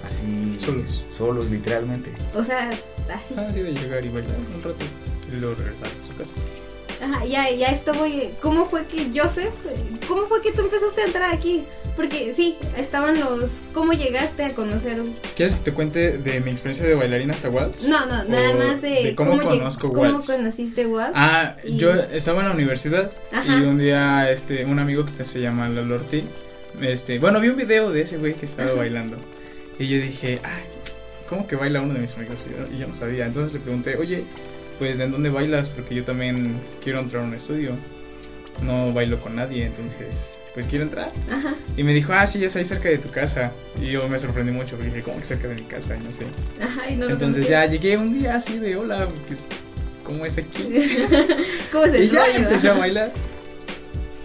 así. 0.04 0.58
Solos. 0.60 1.06
Solos, 1.10 1.50
literalmente. 1.50 2.12
O 2.34 2.44
sea, 2.44 2.70
así. 3.14 3.36
Ah, 3.38 3.52
sí, 3.54 3.62
de 3.62 3.74
llegar 3.74 4.04
y 4.06 4.10
bailar 4.10 4.36
un 4.56 4.64
rato 4.64 4.80
y 5.32 5.36
luego 5.36 5.56
regresar 5.56 5.88
a 5.88 6.08
su 6.08 6.18
casa. 6.18 6.32
Ajá, 7.02 7.26
ya, 7.26 7.50
ya 7.52 7.68
esto 7.68 7.94
voy. 7.94 8.30
¿Cómo 8.42 8.66
fue 8.66 8.86
que 8.86 9.10
Joseph, 9.14 9.54
cómo 10.08 10.26
fue 10.28 10.42
que 10.42 10.52
tú 10.52 10.62
empezaste 10.62 11.02
a 11.02 11.06
entrar 11.06 11.34
aquí? 11.34 11.64
Porque 11.96 12.34
sí, 12.36 12.58
estaban 12.76 13.20
los. 13.20 13.52
¿Cómo 13.74 13.94
llegaste 13.94 14.44
a 14.46 14.54
conocer? 14.54 15.02
¿Quieres 15.36 15.56
que 15.56 15.64
te 15.66 15.74
cuente 15.74 16.18
de 16.18 16.42
mi 16.42 16.52
experiencia 16.52 16.88
de 16.88 16.96
bailarina 16.96 17.34
hasta 17.34 17.50
Waltz? 17.50 17.88
No, 17.88 18.06
no, 18.06 18.24
nada 18.24 18.54
más 18.56 18.82
de, 18.82 19.14
cómo, 19.16 19.42
conozco 19.42 19.88
Waltz. 19.88 20.28
¿Cómo 20.28 20.38
conociste 20.38 20.86
Waltz? 20.86 21.14
Ah, 21.16 21.56
yo 21.64 21.94
estaba 21.94 22.42
en 22.42 22.48
la 22.48 22.54
universidad 22.54 23.12
y 23.48 23.62
un 23.62 23.78
día 23.78 24.30
este 24.32 24.66
un 24.66 24.80
amigo 24.80 25.06
que 25.06 25.26
se 25.26 25.40
llama 25.40 25.70
Lalo 25.70 25.96
Ortiz, 25.96 26.26
este, 26.82 27.20
bueno, 27.20 27.40
vi 27.40 27.50
un 27.50 27.58
video 27.58 27.92
de 27.92 28.02
ese 28.02 28.18
güey 28.18 28.34
que 28.34 28.46
estaba 28.46 28.74
bailando 28.74 29.18
y 29.80 29.88
yo 29.88 29.98
dije, 30.02 30.40
ay, 30.44 30.64
¿cómo 31.30 31.48
que 31.48 31.56
baila 31.56 31.82
uno 31.82 31.94
de 31.94 32.00
mis 32.02 32.16
amigos? 32.18 32.38
y 32.72 32.78
yo 32.78 32.88
no 32.88 32.96
sabía, 32.96 33.26
entonces 33.26 33.54
le 33.54 33.60
pregunté, 33.60 33.96
oye, 33.96 34.24
pues 34.80 35.00
¿en 35.00 35.12
dónde 35.12 35.30
bailas? 35.30 35.70
Porque 35.70 35.96
yo 35.96 36.04
también 36.04 36.56
quiero 36.84 37.00
entrar 37.00 37.24
a 37.24 37.28
un 37.28 37.34
estudio. 37.34 37.72
No 38.64 38.92
bailo 38.92 39.20
con 39.20 39.36
nadie, 39.36 39.66
entonces 39.66 40.30
pues 40.58 40.66
quiero 40.66 40.86
entrar. 40.86 41.12
Ajá. 41.32 41.54
Y 41.78 41.84
me 41.84 41.94
dijo, 41.94 42.14
ah, 42.14 42.26
sí, 42.26 42.40
ya 42.40 42.48
ahí 42.48 42.66
cerca 42.66 42.90
de 42.90 42.98
tu 42.98 43.12
casa. 43.12 43.52
Y 43.80 43.92
yo 43.92 44.08
me 44.08 44.18
sorprendí 44.18 44.52
mucho 44.52 44.76
porque 44.76 44.90
dije, 44.90 45.04
¿cómo 45.04 45.20
que 45.20 45.26
cerca 45.26 45.48
de 45.48 45.54
mi 45.54 45.62
casa? 45.62 45.96
Y 45.96 46.00
no 46.00 46.12
sé. 46.12 46.26
Ajá, 46.60 46.90
y 46.90 46.96
no 46.96 47.08
Entonces 47.08 47.48
ya 47.48 47.64
llegué 47.68 47.96
un 47.96 48.18
día 48.18 48.38
así 48.38 48.58
de, 48.58 48.76
hola, 48.76 49.08
¿cómo 50.04 50.26
es 50.26 50.40
aquí? 50.40 50.64
¿Cómo 51.72 51.86
es 51.86 51.94
el 51.94 52.06
Y 52.06 52.10
ya 52.10 52.36
empecé 52.36 52.70
a 52.70 52.74
bailar. 52.78 53.14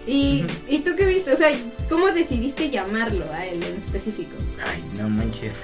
¿Y, 0.05 0.45
¿Y 0.67 0.79
tú 0.79 0.91
qué 0.97 1.05
viste? 1.05 1.33
O 1.33 1.37
sea, 1.37 1.49
¿cómo 1.87 2.07
decidiste 2.11 2.69
llamarlo 2.69 3.25
a 3.31 3.45
él 3.45 3.63
en 3.63 3.77
específico? 3.77 4.31
Ay, 4.65 4.83
no 4.97 5.09
manches. 5.09 5.61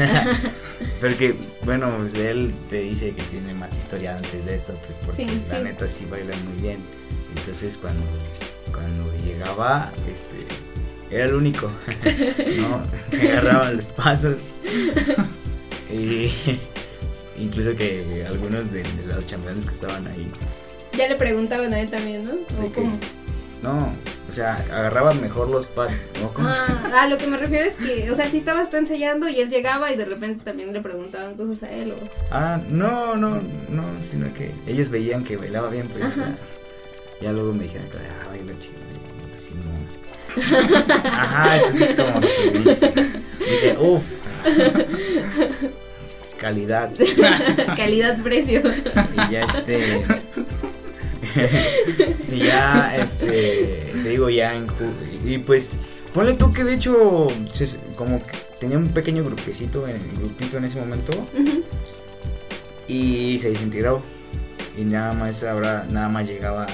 Porque, 1.01 1.35
bueno, 1.63 1.93
pues 1.97 2.13
él 2.13 2.53
te 2.69 2.81
dice 2.81 3.11
que 3.11 3.21
tiene 3.23 3.53
más 3.53 3.77
historia 3.77 4.15
antes 4.15 4.45
de 4.45 4.55
esto, 4.55 4.73
pues 4.85 4.97
porque 4.99 5.27
la 5.49 5.59
neta 5.59 5.89
sí 5.89 6.05
baila 6.05 6.35
muy 6.45 6.61
bien. 6.61 6.79
Entonces 7.35 7.77
cuando, 7.77 8.05
cuando 8.71 9.11
llegaba, 9.25 9.91
este, 10.09 10.45
era 11.13 11.25
el 11.25 11.33
único, 11.33 11.67
¿no? 12.57 12.83
Que 13.11 13.31
agarraba 13.31 13.71
los 13.71 13.87
pasos. 13.87 14.37
y 15.91 16.31
incluso 17.37 17.75
que 17.75 18.25
algunos 18.27 18.71
de, 18.71 18.83
los 19.05 19.25
chambelanes 19.25 19.65
que 19.65 19.73
estaban 19.73 20.07
ahí. 20.07 20.27
Ya 20.97 21.07
le 21.07 21.15
preguntaban 21.15 21.73
a 21.73 21.79
él 21.79 21.89
también, 21.89 22.25
¿no? 22.25 22.33
¿O 22.33 22.71
cómo? 22.71 22.97
No, 23.61 23.91
o 24.29 24.31
sea, 24.31 24.55
agarraba 24.71 25.13
mejor 25.13 25.49
los 25.49 25.65
pasos. 25.65 25.99
¿no? 26.21 26.31
Ah, 26.47 27.01
a 27.01 27.07
lo 27.07 27.17
que 27.17 27.27
me 27.27 27.37
refiero 27.37 27.65
es 27.65 27.75
que, 27.75 28.11
o 28.11 28.15
sea, 28.15 28.29
si 28.29 28.37
estabas 28.37 28.69
tú 28.69 28.77
ensayando 28.77 29.27
y 29.27 29.39
él 29.39 29.49
llegaba 29.49 29.91
y 29.91 29.97
de 29.97 30.05
repente 30.05 30.43
también 30.43 30.71
le 30.71 30.81
preguntaban 30.81 31.35
cosas 31.35 31.63
a 31.63 31.71
él 31.71 31.91
o... 31.91 31.95
Ah, 32.31 32.61
no, 32.69 33.15
no, 33.15 33.41
no, 33.69 33.83
sino 34.01 34.31
que 34.33 34.51
ellos 34.67 34.89
veían 34.89 35.23
que 35.23 35.37
bailaba 35.37 35.69
bien, 35.69 35.87
pues, 35.87 36.05
o 36.05 36.15
sea, 36.15 36.37
ya 37.21 37.31
luego 37.31 37.53
me 37.53 37.63
dijeron 37.63 37.89
que 37.89 37.97
ah, 37.97 38.27
baila 38.29 38.53
chido, 38.59 38.79
así 39.35 39.51
no. 41.03 41.09
Ajá, 41.09 41.57
entonces 41.57 41.95
como 41.95 42.21
que 42.21 43.15
dije, 43.39 43.77
uff, 43.79 44.03
calidad. 46.39 46.91
Calidad-precio. 47.75 48.61
Y 49.13 49.31
ya 49.31 49.43
este 49.43 50.05
y 52.31 52.39
ya, 52.39 52.97
este, 52.97 53.91
te 53.91 54.09
digo, 54.09 54.29
ya 54.29 54.53
en 54.53 54.67
y 55.25 55.37
pues, 55.39 55.77
ponle 56.13 56.33
tú 56.33 56.51
que 56.51 56.63
de 56.63 56.75
hecho, 56.75 57.27
como 57.95 58.25
que 58.25 58.31
tenía 58.59 58.77
un 58.77 58.89
pequeño 58.89 59.23
grupecito 59.23 59.87
en, 59.87 59.99
grupito 60.19 60.57
en 60.57 60.65
ese 60.65 60.79
momento, 60.79 61.11
y 62.87 63.37
se 63.39 63.51
desintegró, 63.51 64.01
y 64.77 64.83
nada 64.83 65.13
más 65.13 65.43
ahora, 65.43 65.85
nada 65.89 66.09
más 66.09 66.27
llegaba 66.27 66.67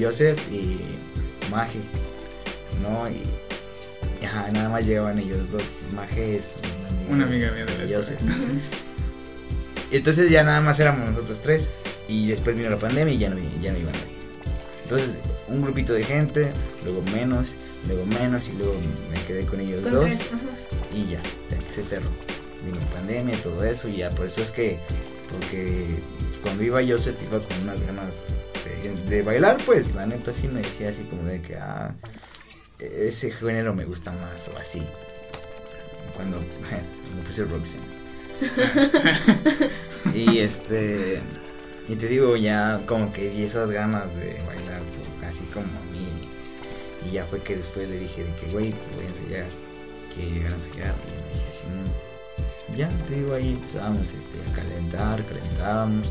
Joseph 0.00 0.40
y 0.52 0.80
Maje, 1.50 1.80
¿no? 2.82 3.08
Y, 3.08 3.22
ajá, 4.24 4.50
nada 4.52 4.68
más 4.68 4.86
llegaban 4.86 5.18
ellos 5.18 5.50
dos, 5.50 5.80
Maje 5.94 6.36
es 6.36 6.58
una 7.08 7.24
amiga, 7.24 7.50
mía 7.52 7.66
de 7.66 7.86
la 7.86 7.96
Joseph. 7.96 8.18
Entonces 9.90 10.30
ya 10.30 10.42
nada 10.42 10.60
más 10.60 10.80
éramos 10.80 11.10
nosotros 11.10 11.40
tres. 11.40 11.74
Y 12.08 12.28
después 12.28 12.56
vino 12.56 12.70
la 12.70 12.76
pandemia 12.76 13.14
y 13.14 13.18
ya 13.18 13.30
no, 13.30 13.36
ya 13.60 13.72
no 13.72 13.78
iban 13.78 13.94
ahí. 13.94 14.14
Entonces, 14.84 15.16
un 15.48 15.62
grupito 15.62 15.94
de 15.94 16.04
gente, 16.04 16.52
luego 16.84 17.02
menos, 17.12 17.56
luego 17.88 18.04
menos, 18.06 18.48
y 18.48 18.52
luego 18.52 18.74
me 19.10 19.20
quedé 19.24 19.46
con 19.46 19.60
ellos 19.60 19.84
dos. 19.84 20.30
y 20.92 21.12
ya, 21.12 21.20
o 21.46 21.48
sea, 21.48 21.72
se 21.72 21.82
cerró. 21.82 22.10
Vino 22.64 22.78
pandemia, 22.92 23.36
todo 23.42 23.64
eso, 23.64 23.88
y 23.88 23.98
ya 23.98 24.10
por 24.10 24.26
eso 24.26 24.42
es 24.42 24.50
que, 24.50 24.78
porque 25.30 25.86
cuando 26.42 26.62
iba 26.62 26.80
Joseph 26.86 27.16
iba 27.22 27.38
con 27.40 27.62
unas 27.62 27.80
ganas 27.86 28.24
de, 29.08 29.22
bailar, 29.22 29.58
pues 29.64 29.94
la 29.94 30.06
neta 30.06 30.32
sí 30.32 30.48
me 30.48 30.60
decía 30.60 30.90
así 30.90 31.02
como 31.04 31.24
de 31.24 31.40
que, 31.40 31.56
ah, 31.56 31.94
ese 32.78 33.30
género 33.30 33.74
me 33.74 33.84
gusta 33.84 34.12
más 34.12 34.48
o 34.48 34.58
así. 34.58 34.82
Cuando 36.14 36.38
me 37.16 37.22
puse 37.26 37.44
Roxanne. 37.44 37.94
y 40.14 40.38
este 40.38 41.20
y 41.88 41.96
te 41.96 42.08
digo, 42.08 42.36
ya 42.36 42.80
como 42.86 43.12
que 43.12 43.28
vi 43.28 43.42
esas 43.42 43.70
ganas 43.70 44.16
de 44.16 44.40
bailar, 44.46 44.80
así 45.28 45.44
como 45.52 45.66
a 45.66 45.92
mí. 45.92 46.28
Y 47.06 47.12
ya 47.12 47.24
fue 47.24 47.42
que 47.42 47.56
después 47.56 47.88
le 47.88 47.98
dije 47.98 48.24
de 48.24 48.32
que, 48.32 48.52
güey, 48.52 48.74
voy 48.94 49.04
a 49.04 49.08
ensayar, 49.08 49.46
que 50.14 50.30
llegar 50.30 50.52
a 50.52 50.54
ensayar. 50.54 50.94
Y 51.06 51.20
me 51.20 51.28
decía 51.28 51.50
así, 51.50 51.66
no. 51.74 52.76
Ya, 52.76 52.88
te 53.06 53.16
digo, 53.16 53.34
ahí 53.34 53.52
empezábamos 53.52 54.12
este, 54.14 54.38
a 54.50 54.54
calentar, 54.54 55.24
calentábamos. 55.26 56.08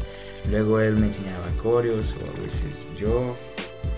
Luego 0.51 0.79
él 0.79 0.95
me 0.97 1.07
enseñaba 1.07 1.47
coreos 1.61 2.13
o 2.21 2.39
a 2.39 2.43
veces 2.43 2.85
yo. 2.97 3.35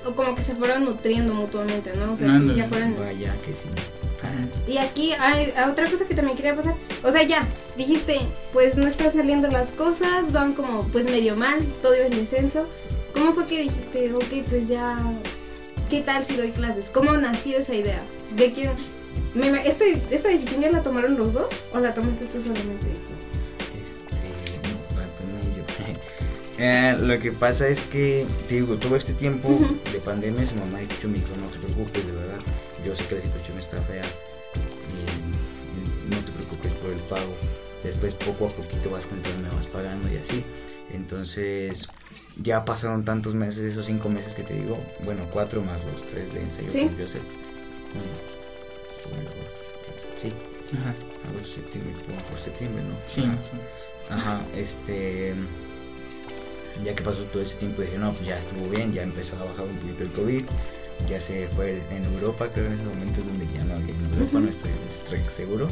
O 0.05 0.11
como 0.13 0.35
que 0.35 0.43
se 0.43 0.53
fueron 0.55 0.85
nutriendo 0.85 1.33
mutuamente, 1.33 1.91
¿no? 1.95 2.13
O 2.13 2.17
sea, 2.17 2.27
ya 2.55 2.67
fueron... 2.69 2.95
Vaya 2.97 3.35
que 3.45 3.53
sí. 3.53 3.67
Ah, 4.23 4.29
Y 4.67 4.77
aquí 4.77 5.11
hay 5.13 5.51
hay 5.55 5.69
otra 5.69 5.89
cosa 5.89 6.05
que 6.05 6.13
también 6.15 6.37
quería 6.37 6.55
pasar. 6.55 6.75
O 7.03 7.11
sea, 7.11 7.23
ya, 7.23 7.47
dijiste, 7.75 8.19
pues 8.53 8.77
no 8.77 8.87
están 8.87 9.11
saliendo 9.13 9.47
las 9.49 9.69
cosas, 9.71 10.31
van 10.31 10.53
como 10.53 10.83
pues 10.89 11.05
medio 11.05 11.35
mal, 11.35 11.65
todo 11.81 11.95
iba 11.95 12.05
en 12.05 12.11
descenso. 12.11 12.67
¿Cómo 13.13 13.33
fue 13.33 13.45
que 13.47 13.61
dijiste, 13.61 14.13
ok, 14.13 14.47
pues 14.49 14.67
ya, 14.67 14.97
¿qué 15.89 16.01
tal 16.01 16.25
si 16.25 16.35
doy 16.35 16.51
clases? 16.51 16.89
¿Cómo 16.93 17.13
nació 17.13 17.57
esa 17.57 17.73
idea? 17.73 18.01
¿De 18.35 18.51
quién? 18.51 18.71
Este- 19.65 20.01
¿Esta 20.11 20.29
decisión 20.29 20.61
ya 20.61 20.71
la 20.71 20.81
tomaron 20.81 21.17
los 21.17 21.33
dos 21.33 21.47
o 21.73 21.79
la 21.79 21.93
tomaste 21.93 22.25
tú 22.25 22.41
solamente? 22.43 22.87
Eh, 26.57 26.95
lo 27.01 27.19
que 27.19 27.31
pasa 27.33 27.67
es 27.67 27.81
que, 27.81 28.25
te 28.47 28.55
digo, 28.55 28.75
todo 28.77 28.95
este 28.95 29.13
tiempo 29.13 29.49
de 29.91 29.99
pandemia, 29.99 30.45
su 30.47 30.55
mamá 30.55 30.79
dijo, 30.79 31.07
mi 31.09 31.19
hijo, 31.19 31.35
no 31.39 31.47
te 31.47 31.59
preocupes, 31.59 32.05
de 32.05 32.11
verdad. 32.13 32.39
Yo 32.85 32.95
sé 32.95 33.05
que 33.07 33.15
la 33.15 33.21
situación 33.21 33.57
está 33.59 33.81
fea 33.81 34.03
y 34.93 36.09
no 36.09 36.17
te 36.21 36.31
preocupes 36.31 36.73
por 36.75 36.91
el 36.91 36.99
pago. 36.99 37.35
Después, 37.83 38.13
poco 38.13 38.47
a 38.47 38.49
poquito 38.51 38.89
vas 38.91 39.03
juntando, 39.05 39.43
me 39.49 39.55
vas 39.55 39.67
pagando 39.67 40.09
y 40.11 40.17
así. 40.17 40.43
Entonces, 40.93 41.87
ya 42.41 42.63
pasaron 42.63 43.03
tantos 43.03 43.33
meses, 43.35 43.63
esos 43.71 43.85
cinco 43.85 44.07
meses 44.09 44.33
que 44.33 44.43
te 44.43 44.53
digo, 44.53 44.77
bueno, 45.03 45.23
cuatro 45.31 45.61
más 45.61 45.83
los 45.85 46.03
tres 46.03 46.33
de 46.33 46.41
ensayo 46.41 46.71
Sí. 46.71 46.85
con 46.85 46.97
Joseph. 46.97 47.21
Agosto, 49.05 49.61
septiembre. 49.83 50.07
Sí, 50.21 50.33
Ajá. 50.77 50.93
agosto, 51.29 51.55
septiembre, 51.55 51.93
por 52.29 52.39
septiembre, 52.39 52.83
¿no? 52.83 52.95
Sí. 53.07 53.23
Ajá, 54.09 54.41
este. 54.55 55.33
Ya 56.83 56.93
que 56.93 57.03
pasó 57.03 57.23
todo 57.23 57.41
ese 57.41 57.55
tiempo, 57.55 57.81
dije, 57.81 57.97
no, 57.97 58.11
pues 58.13 58.27
ya 58.27 58.37
estuvo 58.37 58.67
bien, 58.69 58.93
ya 58.93 59.03
empezó 59.03 59.35
a 59.37 59.45
bajar 59.45 59.65
un 59.65 59.77
poquito 59.77 60.03
el 60.03 60.09
COVID. 60.11 60.43
Ya 61.09 61.19
se 61.19 61.47
fue 61.49 61.81
en 61.91 62.05
Europa, 62.13 62.47
creo, 62.53 62.67
en 62.67 62.73
esos 62.73 62.85
momentos 62.85 63.25
donde 63.25 63.45
ya 63.53 63.63
no 63.65 63.75
había 63.75 63.93
en 63.93 64.13
Europa, 64.13 64.39
no 64.39 64.49
estoy, 64.49 64.71
estoy 64.87 65.19
seguro. 65.29 65.67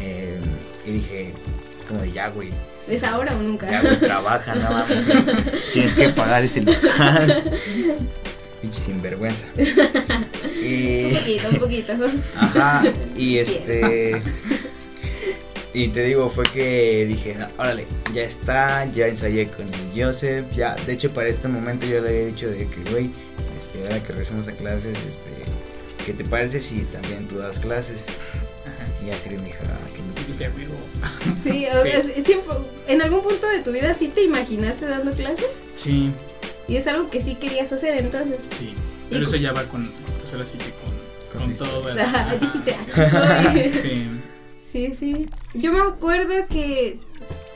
Eh, 0.00 0.38
y 0.86 0.90
dije, 0.92 1.32
como 1.88 2.00
de 2.00 2.12
ya, 2.12 2.28
güey, 2.28 2.50
¿Es 2.88 3.02
ahora 3.04 3.34
o 3.34 3.42
nunca? 3.42 3.70
ya, 3.70 3.80
güey, 3.82 3.98
trabaja, 4.00 4.54
mames, 4.70 5.04
tienes, 5.04 5.26
tienes 5.72 5.94
que 5.96 6.08
pagar 6.10 6.44
ese 6.44 6.62
local. 6.62 7.42
Pinche 8.60 8.80
sinvergüenza. 8.80 9.46
Y. 10.64 11.04
un 11.04 11.14
poquito, 11.14 11.48
un 11.50 11.58
poquito. 11.58 11.92
Ajá, 12.36 12.82
y 13.14 13.36
este. 13.36 14.22
Y 15.74 15.88
te 15.88 16.04
digo, 16.04 16.30
fue 16.30 16.44
que 16.44 17.04
dije, 17.06 17.34
"No, 17.34 17.48
órale, 17.58 17.84
ya 18.14 18.22
está, 18.22 18.84
ya 18.92 19.08
ensayé 19.08 19.48
con 19.48 19.66
el 19.66 19.92
Joseph, 20.04 20.46
ya, 20.54 20.76
de 20.86 20.92
hecho 20.92 21.10
para 21.10 21.28
este 21.28 21.48
momento 21.48 21.84
yo 21.84 22.00
le 22.00 22.08
había 22.10 22.24
dicho 22.26 22.48
de 22.48 22.68
que, 22.68 22.90
güey, 22.92 23.10
este, 23.58 23.82
ahora 23.82 24.00
que 24.00 24.08
regresamos 24.12 24.46
a 24.46 24.52
clases, 24.52 24.96
este, 24.98 25.30
¿qué 26.06 26.12
te 26.12 26.24
parece 26.24 26.60
si 26.60 26.82
también 26.82 27.26
tú 27.26 27.38
das 27.38 27.58
clases? 27.58 28.06
Ajá. 28.64 28.86
Y 29.04 29.10
así 29.10 29.30
me 29.30 29.42
dijo, 29.46 29.58
ah, 29.64 29.88
qué 29.92 30.00
Y 30.00 30.24
chido". 30.24 30.32
dije, 30.38 30.44
amigo. 30.46 30.74
Sí, 31.42 31.66
o 31.72 31.82
Sí. 31.82 31.90
sea, 31.90 31.98
es- 31.98 32.24
siempre, 32.24 32.54
en 32.86 33.02
algún 33.02 33.22
punto 33.22 33.48
de 33.48 33.58
tu 33.60 33.72
vida 33.72 33.94
sí 33.94 34.06
te 34.08 34.22
imaginaste 34.22 34.86
dando 34.86 35.10
clases 35.10 35.46
Sí, 35.74 36.12
y 36.68 36.76
es 36.76 36.86
algo 36.86 37.10
que 37.10 37.20
sí 37.20 37.34
querías 37.34 37.72
hacer 37.72 37.98
entonces. 37.98 38.36
sí. 38.56 38.74
Pero 39.10 39.24
eso 39.26 39.36
ya 39.36 39.52
va 39.52 39.64
con, 39.64 39.90
pues 40.20 40.32
ahora 40.32 40.46
sí 40.46 40.56
que 40.56 40.70
con, 40.70 41.40
Con 41.42 41.54
todo. 41.56 41.82
¿verdad? 41.82 42.04
Ajá, 42.06 42.36
dijiste, 42.36 42.72
sí. 42.72 42.90
"Aquí 42.94 43.72
soy". 43.72 43.72
Sí. 43.82 44.10
Sí, 44.74 44.92
sí. 44.98 45.28
Yo 45.54 45.72
me 45.72 45.82
acuerdo 45.82 46.34
que 46.50 46.98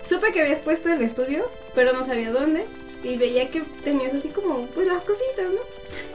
supe 0.08 0.32
que 0.32 0.40
habías 0.40 0.60
puesto 0.60 0.92
el 0.92 1.02
estudio, 1.02 1.50
pero 1.74 1.92
no 1.92 2.06
sabía 2.06 2.30
dónde. 2.30 2.64
Y 3.02 3.16
veía 3.16 3.50
que 3.50 3.62
tenías 3.82 4.14
así 4.14 4.28
como, 4.28 4.66
pues 4.66 4.86
las 4.86 5.02
cositas, 5.02 5.46
¿no? 5.46 5.58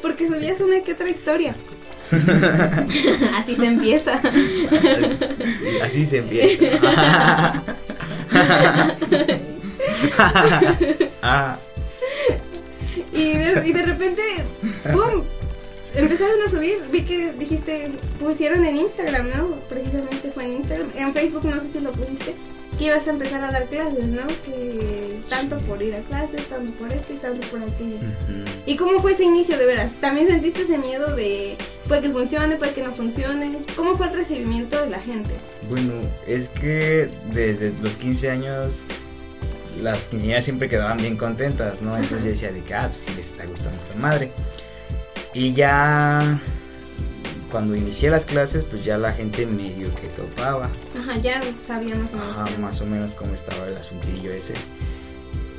Porque 0.01 0.29
subías 0.29 0.61
una 0.61 0.79
que 0.79 0.93
otra 0.93 1.09
historia. 1.09 1.53
así 3.35 3.55
se 3.57 3.65
empieza. 3.65 4.13
Así, 4.13 5.17
así 5.83 6.05
se 6.05 6.19
empieza. 6.19 6.67
ah, 11.21 11.57
Y 13.11 13.33
de, 13.33 13.63
y 13.67 13.73
de 13.73 13.83
repente, 13.83 14.21
¡pum! 14.93 15.23
Empezaron 15.95 16.41
a 16.41 16.49
subir. 16.49 16.77
Vi 16.91 17.03
que 17.03 17.33
dijiste, 17.33 17.91
pusieron 18.19 18.65
en 18.65 18.77
Instagram, 18.77 19.29
¿no? 19.29 19.55
Precisamente 19.69 20.31
fue 20.31 20.45
en 20.45 20.53
Instagram. 20.53 20.89
En 20.95 21.13
Facebook 21.13 21.45
no 21.45 21.59
sé 21.59 21.67
si 21.71 21.79
lo 21.79 21.91
pusiste. 21.91 22.33
Que 22.77 22.85
ibas 22.85 23.07
a 23.07 23.11
empezar 23.11 23.43
a 23.43 23.51
dar 23.51 23.67
clases, 23.67 24.05
¿no? 24.05 24.25
Que 24.45 25.19
tanto 25.29 25.59
por 25.59 25.81
ir 25.83 25.93
a 25.93 25.99
clases, 26.01 26.47
tanto 26.47 26.71
por 26.73 26.91
esto 26.91 27.13
y 27.13 27.17
tanto 27.17 27.47
por 27.49 27.61
aquello. 27.61 27.97
¿Y 28.65 28.75
cómo 28.77 28.99
fue 28.99 29.11
ese 29.11 29.25
inicio 29.25 29.57
de 29.59 29.65
veras? 29.67 29.91
¿También 30.01 30.27
sentiste 30.27 30.63
ese 30.63 30.79
miedo 30.79 31.15
de 31.15 31.55
puede 31.87 32.01
que 32.01 32.09
funcione, 32.09 32.55
puede 32.55 32.73
que 32.73 32.81
no 32.81 32.91
funcione? 32.91 33.59
¿Cómo 33.75 33.95
fue 33.95 34.07
el 34.07 34.13
recibimiento 34.13 34.81
de 34.81 34.89
la 34.89 34.99
gente? 34.99 35.29
Bueno, 35.69 35.93
es 36.25 36.47
que 36.49 37.09
desde 37.31 37.71
los 37.83 37.93
15 37.93 38.31
años 38.31 38.83
las 39.81 40.05
quinceañeras 40.05 40.45
siempre 40.45 40.69
quedaban 40.69 40.97
bien 40.97 41.17
contentas, 41.17 41.81
¿no? 41.81 41.95
Entonces 41.95 42.23
yo 42.23 42.29
decía 42.31 42.51
de 42.51 42.61
que, 42.61 42.73
ah, 42.73 42.87
pues 42.87 42.97
sí 42.99 43.11
les 43.15 43.31
está 43.31 43.45
gustando 43.45 43.77
esta 43.77 43.95
madre. 43.95 44.31
Y 45.33 45.53
ya 45.53 46.39
cuando 47.51 47.75
inicié 47.75 48.09
las 48.09 48.25
clases, 48.25 48.63
pues 48.63 48.83
ya 48.83 48.97
la 48.97 49.13
gente 49.13 49.45
medio 49.45 49.93
que 49.95 50.07
topaba. 50.07 50.69
Ajá, 50.99 51.17
ya 51.17 51.41
sabía 51.65 51.95
más 51.95 52.11
o 52.13 52.17
menos. 52.17 52.37
Ajá, 52.37 52.57
más 52.59 52.81
o 52.81 52.85
menos 52.85 53.13
cómo 53.13 53.33
estaba 53.33 53.65
el 53.67 53.77
asuntillo 53.77 54.31
ese. 54.31 54.53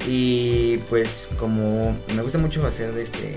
Y 0.07 0.79
pues 0.91 1.29
como 1.39 1.97
me 2.15 2.23
gusta 2.23 2.39
mucho 2.39 2.67
hacer 2.67 2.97
este 2.99 3.37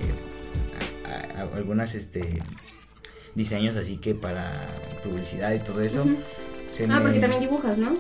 a- 1.06 1.40
a- 1.42 1.56
algunas 1.56 1.96
este 1.96 2.42
diseños 3.36 3.76
así 3.78 3.98
que 3.98 4.16
para 4.16 4.68
publicidad 5.04 5.54
y 5.54 5.60
todo 5.60 5.82
eso. 5.82 6.06
Se 6.72 6.84
Ah, 6.86 6.88
me- 6.88 7.02
porque 7.02 7.20
también 7.20 7.42
dibujas, 7.42 7.78
¿no? 7.78 7.96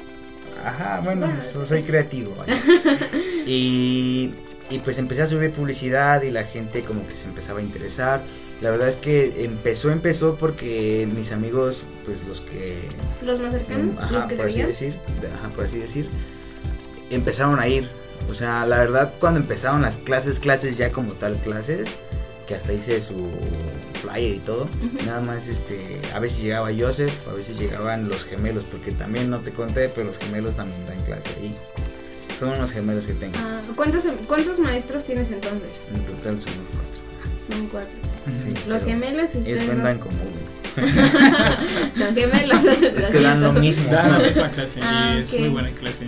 Ajá, 0.64 1.02
bueno, 1.02 1.28
Bueno. 1.28 1.42
so- 1.44 1.66
soy 1.66 1.84
creativo. 1.84 2.34
y, 3.46 4.34
y 4.70 4.80
pues 4.80 4.98
empecé 4.98 5.22
a 5.22 5.28
subir 5.28 5.52
publicidad 5.52 6.22
y 6.24 6.32
la 6.32 6.44
gente 6.44 6.82
como 6.82 7.08
que 7.08 7.16
se 7.16 7.26
empezaba 7.26 7.60
a 7.60 7.64
interesar. 7.64 8.22
La 8.62 8.72
verdad 8.72 8.88
es 8.88 8.96
que 8.98 9.44
empezó, 9.46 9.92
empezó 9.92 10.36
porque 10.36 11.08
mis 11.16 11.32
amigos, 11.32 11.84
pues 12.06 12.26
los 12.28 12.42
que 12.42 12.80
Los 13.24 13.40
más 13.40 13.54
cercanos, 13.54 13.96
Ajá, 14.00 14.12
los 14.12 14.26
que 14.26 14.36
por 14.36 14.48
así 14.48 14.62
decir, 14.62 14.94
de- 15.22 15.28
ajá, 15.28 15.50
por 15.56 15.66
así 15.66 15.78
decir, 15.78 16.10
empezaron 17.10 17.60
a 17.60 17.68
ir. 17.68 17.88
O 18.30 18.34
sea, 18.34 18.66
la 18.66 18.78
verdad, 18.78 19.14
cuando 19.20 19.40
empezaron 19.40 19.82
las 19.84 19.98
clases, 19.98 20.40
clases 20.40 20.76
ya 20.78 20.92
como 20.92 21.14
tal 21.14 21.38
clases, 21.38 21.98
que 22.48 22.56
hasta 22.56 22.74
hice 22.74 23.02
su 23.02 23.30
flyer 24.02 24.36
y 24.36 24.40
todo, 24.40 24.68
nada 25.06 25.22
más, 25.22 25.48
este, 25.48 26.00
a 26.14 26.20
veces 26.20 26.42
llegaba 26.42 26.70
Joseph, 26.78 27.12
a 27.30 27.34
veces 27.34 27.60
llegaban 27.60 28.10
los 28.10 28.24
gemelos, 28.26 28.64
porque 28.66 28.92
también 28.92 29.30
no 29.30 29.40
te 29.40 29.52
conté, 29.52 29.90
pero 29.90 30.08
los 30.08 30.18
gemelos 30.18 30.56
también 30.56 30.84
dan 30.88 31.00
clase 31.02 31.30
ahí. 31.40 31.56
Son 32.40 32.50
unos 32.50 32.72
gemelos 32.72 33.06
que 33.08 33.14
tengo. 33.14 33.34
Ah, 33.40 33.62
¿cuántos, 33.76 34.04
¿Cuántos 34.28 34.60
maestros 34.60 35.06
tienes 35.06 35.32
entonces? 35.32 35.70
En 35.94 36.02
total 36.06 36.40
somos 36.40 36.68
cuatro. 36.74 37.56
Son 37.58 37.68
cuatro. 37.68 37.98
Sí, 38.28 38.54
Los 38.70 38.84
gemelos 38.84 39.34
y 39.36 39.38
Ellos 39.38 39.62
ustedes 39.62 39.66
cuentan 39.68 39.98
no. 40.00 40.04
como 40.06 40.18
uno. 40.22 40.58
Son 41.98 42.16
gemelos. 42.16 42.64
Es 42.98 43.08
que 43.08 43.22
dan 43.22 43.42
lo 43.42 43.54
mismo. 43.54 43.92
Da 43.92 44.08
la 44.08 44.20
misma 44.20 44.50
clase 44.52 44.80
Ah, 44.84 45.16
y 45.18 45.22
es 45.22 45.34
ok. 45.34 45.40
muy 45.40 45.50
buena 45.50 45.70
clase. 45.72 46.06
Sí, 46.06 46.08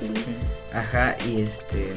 Sí. 0.00 0.36
Ajá, 0.74 1.16
y 1.28 1.42
este... 1.42 1.92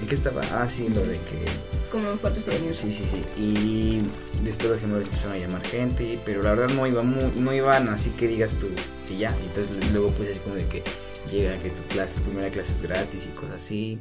¿En 0.00 0.06
qué 0.08 0.14
estaba? 0.14 0.42
Ah, 0.52 0.68
sí, 0.68 0.88
lo 0.88 1.00
de 1.02 1.14
que... 1.20 1.44
Como 1.90 2.10
el 2.10 2.18
recibimiento. 2.34 2.74
Sí, 2.76 2.92
sí, 2.92 3.04
sí. 3.10 3.22
Y 3.40 4.02
después 4.44 4.68
los 4.70 4.80
gemelos 4.80 5.04
empezaron 5.04 5.34
a 5.34 5.38
llamar 5.38 5.64
gente, 5.64 6.18
pero 6.26 6.42
la 6.42 6.50
verdad 6.54 6.74
no 6.74 6.86
iban, 6.86 7.08
mu- 7.08 7.30
no 7.40 7.54
iban 7.54 7.88
así 7.88 8.10
que 8.10 8.26
digas 8.28 8.54
tú 8.60 8.68
que 9.08 9.16
ya. 9.16 9.30
Entonces 9.42 9.92
luego 9.92 10.10
pues 10.10 10.30
así 10.32 10.40
como 10.40 10.56
de 10.56 10.66
que 10.66 10.82
llega 11.30 11.56
que 11.58 11.70
tu 11.70 11.82
clase, 11.84 12.20
tu 12.20 12.26
primera 12.26 12.50
clase 12.50 12.72
es 12.72 12.82
gratis 12.82 13.26
y 13.26 13.36
cosas 13.36 13.56
así. 13.56 13.98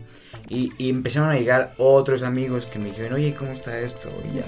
Y, 0.49 0.71
y 0.77 0.89
empezaron 0.89 1.29
a 1.29 1.35
llegar 1.35 1.73
otros 1.77 2.23
amigos 2.23 2.65
que 2.65 2.79
me 2.79 2.85
dijeron, 2.85 3.13
oye, 3.13 3.33
¿cómo 3.33 3.51
está 3.51 3.79
esto? 3.79 4.09
Y 4.31 4.37
ya. 4.37 4.45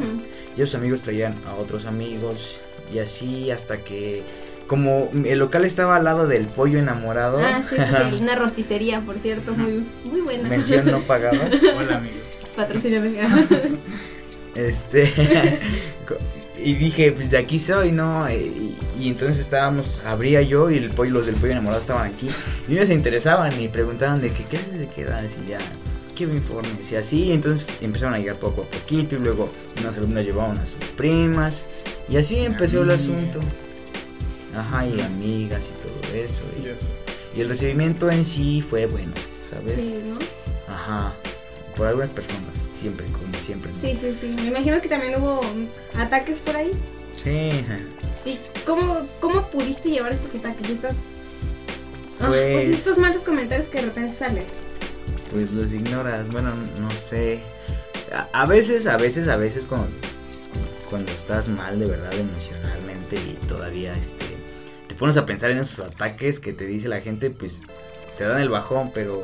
Y 0.57 0.61
esos 0.61 0.75
amigos 0.75 1.01
traían 1.01 1.35
a 1.47 1.55
otros 1.55 1.85
amigos 1.85 2.61
y 2.93 2.99
así 2.99 3.51
hasta 3.51 3.79
que... 3.79 4.23
Como 4.67 5.09
el 5.25 5.39
local 5.39 5.63
estaba 5.63 5.95
al 5.95 6.03
lado 6.03 6.27
del 6.27 6.45
pollo 6.45 6.77
enamorado. 6.77 7.39
Ah, 7.39 7.63
sí, 7.69 7.77
sí, 7.77 7.83
sí, 8.09 8.15
una 8.21 8.35
rosticería, 8.35 8.99
por 8.99 9.17
cierto, 9.17 9.55
muy, 9.55 9.85
muy 10.03 10.19
buena. 10.19 10.49
Mención 10.49 10.85
no 10.91 10.99
pagada. 11.03 11.39
Hola, 11.77 11.97
amigo. 11.99 12.17
Patrocíname. 12.53 13.15
Este. 14.55 15.13
Y 16.59 16.73
dije, 16.73 17.11
pues 17.11 17.31
de 17.31 17.37
aquí 17.37 17.59
soy, 17.59 17.91
¿no? 17.91 18.29
Y, 18.31 18.75
y 18.99 19.09
entonces 19.09 19.39
estábamos, 19.39 20.01
abría 20.05 20.41
yo 20.41 20.69
y 20.71 20.77
el 20.77 20.91
pollo, 20.91 21.11
los 21.11 21.25
del 21.25 21.35
pollo 21.35 21.51
enamorado 21.53 21.81
estaban 21.81 22.11
aquí. 22.11 22.29
Y 22.67 22.73
ellos 22.73 22.87
se 22.87 22.93
interesaban 22.93 23.59
y 23.61 23.67
preguntaban 23.67 24.21
de 24.21 24.31
qué 24.31 24.43
clases 24.43 24.79
de 24.79 24.87
qué 24.87 25.05
das 25.05 25.35
y 25.43 25.49
ya, 25.49 25.59
quiero 26.15 26.33
informes. 26.33 26.91
Y 26.91 26.95
así, 26.95 27.31
entonces 27.31 27.67
empezaron 27.81 28.15
a 28.15 28.19
llegar 28.19 28.37
poco 28.37 28.63
a 28.63 28.65
poquito 28.65 29.15
y 29.15 29.19
luego 29.19 29.49
unas 29.79 29.95
alumnas 29.97 30.25
llevaban 30.25 30.57
a 30.57 30.65
sus 30.65 30.83
primas. 30.95 31.65
Y 32.09 32.17
así 32.17 32.39
empezó 32.39 32.81
el 32.81 32.91
asunto. 32.91 33.39
Ajá, 34.55 34.87
y 34.87 34.99
amigas 35.01 35.69
y 35.69 35.81
todo 35.81 36.15
eso. 36.15 36.41
Y, 37.35 37.41
el 37.41 37.49
recibimiento 37.49 38.09
en 38.09 38.25
sí 38.25 38.63
fue 38.67 38.87
bueno, 38.87 39.13
¿sabes? 39.51 39.79
Sí, 39.79 39.93
¿no? 40.07 40.17
Ajá. 40.73 41.13
Por 41.75 41.85
algunas 41.85 42.09
personas, 42.09 42.66
siempre, 42.79 43.05
como 43.07 43.33
siempre. 43.35 43.71
Sí, 43.81 43.97
sí, 43.99 44.15
sí. 44.19 44.35
Me 44.35 44.47
imagino 44.47 44.81
que 44.81 44.87
también 44.87 45.21
hubo 45.21 45.41
ataques 45.95 46.39
por 46.39 46.55
ahí. 46.55 46.71
Sí. 47.15 47.63
¿Y 48.25 48.39
cómo, 48.65 49.01
cómo 49.19 49.43
pudiste 49.49 49.89
llevar 49.89 50.13
estos 50.13 50.35
ataques? 50.35 50.69
Estas, 50.69 50.95
ah, 52.19 52.27
pues, 52.27 52.65
pues 52.65 52.67
estos 52.67 52.97
malos 52.97 53.23
comentarios 53.23 53.67
que 53.67 53.79
de 53.79 53.85
repente 53.85 54.17
salen. 54.17 54.45
Pues 55.31 55.51
los 55.51 55.71
ignoras, 55.73 56.29
bueno, 56.31 56.53
no 56.79 56.91
sé. 56.91 57.41
A, 58.13 58.43
a 58.43 58.45
veces, 58.45 58.87
a 58.87 58.97
veces, 58.97 59.27
a 59.27 59.37
veces 59.37 59.65
cuando, 59.65 59.87
cuando 60.89 61.11
estás 61.11 61.47
mal 61.47 61.79
de 61.79 61.87
verdad 61.87 62.13
emocionalmente 62.13 63.17
y 63.17 63.33
todavía 63.47 63.93
este 63.93 64.37
te 64.87 64.95
pones 64.95 65.17
a 65.17 65.25
pensar 65.25 65.51
en 65.51 65.57
esos 65.57 65.85
ataques 65.85 66.39
que 66.39 66.53
te 66.53 66.65
dice 66.65 66.87
la 66.87 67.01
gente, 67.01 67.29
pues 67.29 67.61
te 68.17 68.23
dan 68.23 68.41
el 68.41 68.49
bajón, 68.49 68.91
pero 68.93 69.21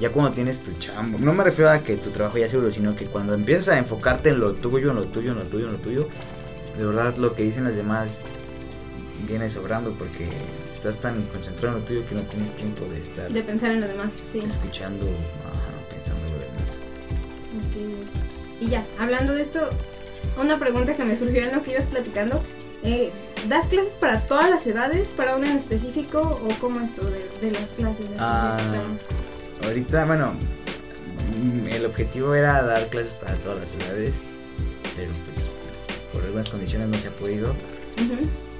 ya 0.00 0.10
cuando 0.10 0.32
tienes 0.32 0.62
tu 0.62 0.72
chambo, 0.78 1.18
no 1.18 1.32
me 1.32 1.42
refiero 1.44 1.70
a 1.70 1.80
que 1.80 1.96
tu 1.96 2.10
trabajo 2.10 2.38
ya 2.38 2.48
seguro, 2.48 2.70
sino 2.70 2.94
que 2.94 3.06
cuando 3.06 3.34
empiezas 3.34 3.68
a 3.68 3.78
enfocarte 3.78 4.30
en 4.30 4.40
lo 4.40 4.54
tuyo, 4.54 4.90
en 4.90 4.96
lo 4.96 5.04
tuyo, 5.04 5.32
en 5.32 5.38
lo 5.38 5.44
tuyo, 5.44 5.66
en 5.66 5.72
lo 5.72 5.78
tuyo, 5.78 6.08
de 6.78 6.86
verdad 6.86 7.16
lo 7.16 7.34
que 7.34 7.42
dicen 7.42 7.64
los 7.64 7.74
demás 7.74 8.30
viene 9.26 9.50
sobrando 9.50 9.90
porque 9.92 10.28
estás 10.72 10.98
tan 11.00 11.20
concentrado 11.24 11.76
en 11.76 11.82
lo 11.82 11.86
tuyo 11.88 12.06
que 12.08 12.14
no 12.14 12.22
tienes 12.22 12.54
tiempo 12.54 12.84
de 12.86 13.00
estar 13.00 13.28
De 13.30 13.42
pensar 13.42 13.72
en 13.72 13.80
lo 13.80 13.88
demás, 13.88 14.10
sí. 14.32 14.38
escuchando, 14.46 15.04
ajá, 15.06 15.90
pensando 15.90 16.24
en 16.26 16.32
lo 16.32 16.38
demás. 16.38 16.78
Ok. 17.58 18.60
Y 18.60 18.68
ya, 18.68 18.86
hablando 18.98 19.34
de 19.34 19.42
esto, 19.42 19.68
una 20.40 20.58
pregunta 20.58 20.94
que 20.94 21.04
me 21.04 21.16
surgió 21.16 21.42
en 21.42 21.54
lo 21.56 21.62
que 21.62 21.72
ibas 21.72 21.86
platicando. 21.86 22.40
Eh, 22.84 23.10
¿Das 23.48 23.66
clases 23.66 23.94
para 23.94 24.20
todas 24.20 24.50
las 24.50 24.64
edades, 24.66 25.08
para 25.08 25.34
una 25.36 25.50
en 25.50 25.58
específico 25.58 26.20
o 26.20 26.48
cómo 26.60 26.78
es 26.80 26.90
esto 26.90 27.04
de, 27.10 27.28
de 27.40 27.50
las 27.52 27.70
clases? 27.70 27.98
de 28.08 28.14
que 28.14 28.20
Ah, 28.20 28.56
platicamos? 28.56 29.00
Ahorita, 29.68 30.06
bueno, 30.06 30.32
mm, 30.32 31.68
el 31.68 31.84
objetivo 31.84 32.34
era 32.34 32.62
dar 32.62 32.88
clases 32.88 33.14
para 33.16 33.34
todas 33.34 33.58
las 33.58 33.74
edades, 33.74 34.14
pero 34.96 35.10
pues 35.26 35.50
por 36.10 36.24
algunas 36.24 36.48
condiciones 36.48 36.88
no 36.88 36.96
se 36.96 37.08
ha 37.08 37.10
podido. 37.10 37.54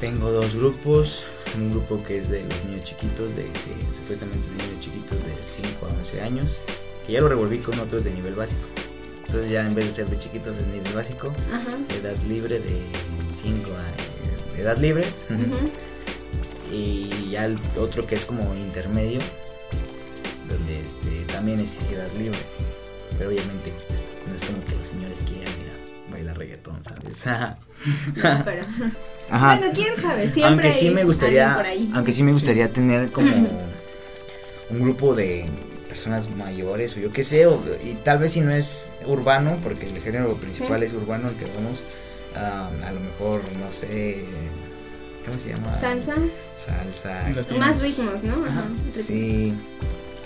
Tengo 0.01 0.31
dos 0.31 0.55
grupos, 0.55 1.27
un 1.57 1.71
grupo 1.71 2.03
que 2.05 2.19
es 2.19 2.29
de 2.29 2.45
los 2.45 2.65
niños 2.67 2.85
chiquitos, 2.85 3.35
de 3.37 3.45
que 3.45 3.97
supuestamente 3.97 4.49
es 4.49 4.59
de 4.59 4.65
niños 4.65 4.81
chiquitos 4.81 5.25
de 5.25 5.43
5 5.43 5.87
a 5.87 5.89
11 5.99 6.21
años, 6.21 6.59
que 7.07 7.15
ya 7.15 7.23
lo 7.23 7.29
revolví 7.31 7.59
con 7.59 7.79
otros 7.79 8.05
de 8.05 8.11
nivel 8.11 8.35
básico. 8.35 8.67
Entonces 9.27 9.51
ya 9.51 9.67
en 9.67 9.75
vez 9.75 9.87
de 9.87 9.95
ser 9.95 10.11
de 10.11 10.19
chiquitos 10.19 10.59
es 10.59 10.67
nivel 10.67 10.93
básico, 10.93 11.33
edad 11.99 12.17
libre 12.29 12.61
de 12.61 12.83
5 13.33 13.71
a 13.73 14.61
edad 14.61 14.77
libre. 14.77 15.07
Y 16.71 17.31
ya 17.31 17.47
el 17.47 17.59
otro 17.79 18.07
que 18.07 18.15
es 18.15 18.27
como 18.27 18.55
intermedio 18.55 19.21
donde 20.49 20.81
este 20.85 21.11
también 21.33 21.61
es 21.61 21.79
edad 21.91 22.11
libre 22.19 22.39
pero 23.17 23.31
obviamente 23.31 23.73
pues, 23.89 24.07
no 24.29 24.35
es 24.35 24.43
como 24.43 24.65
que 24.67 24.77
los 24.77 24.89
señores 24.89 25.19
quieran 25.27 25.53
ir 25.61 25.71
a 26.09 26.13
bailar 26.13 26.39
reggaetón 26.39 26.83
sabes 26.85 27.25
No, 28.17 28.43
pero- 28.45 28.65
Ajá. 29.31 29.57
Bueno, 29.59 29.73
quién 29.75 29.95
sabe, 30.01 30.23
siempre 30.31 30.45
aunque 30.45 30.73
sí 30.73 30.89
hay 30.89 30.95
me 30.95 31.05
gustaría 31.05 31.55
alguien 31.55 31.57
por 31.57 31.67
ahí. 31.67 31.91
aunque 31.95 32.13
sí 32.13 32.23
me 32.23 32.33
gustaría 32.33 32.73
tener 32.73 33.11
como 33.13 33.31
un 34.71 34.81
grupo 34.81 35.15
de 35.15 35.47
personas 35.89 36.29
mayores 36.31 36.97
o 36.97 37.01
yo 37.01 37.13
qué 37.13 37.25
sé 37.25 37.47
o- 37.47 37.63
y 37.85 37.93
tal 38.05 38.19
vez 38.19 38.33
si 38.33 38.41
no 38.41 38.51
es 38.53 38.91
urbano 39.07 39.59
porque 39.63 39.87
el 39.87 40.01
género 40.03 40.35
principal 40.37 40.81
Sí. 40.81 40.87
es 40.87 40.93
urbano 40.93 41.29
el 41.29 41.35
que 41.37 41.45
vamos 41.47 41.81
ah, 42.37 42.71
a 42.85 42.93
lo 42.93 43.01
mejor 43.01 43.43
no 43.63 43.71
sé 43.73 44.25
cómo 45.27 45.39
se 45.39 45.51
llama 45.51 45.79
Salsa, 45.79 46.15
salsa 46.57 47.23
más 47.59 47.81
ritmos, 47.83 48.23
¿no? 48.23 48.45
Ajá. 48.47 48.65
Sí, 48.95 49.53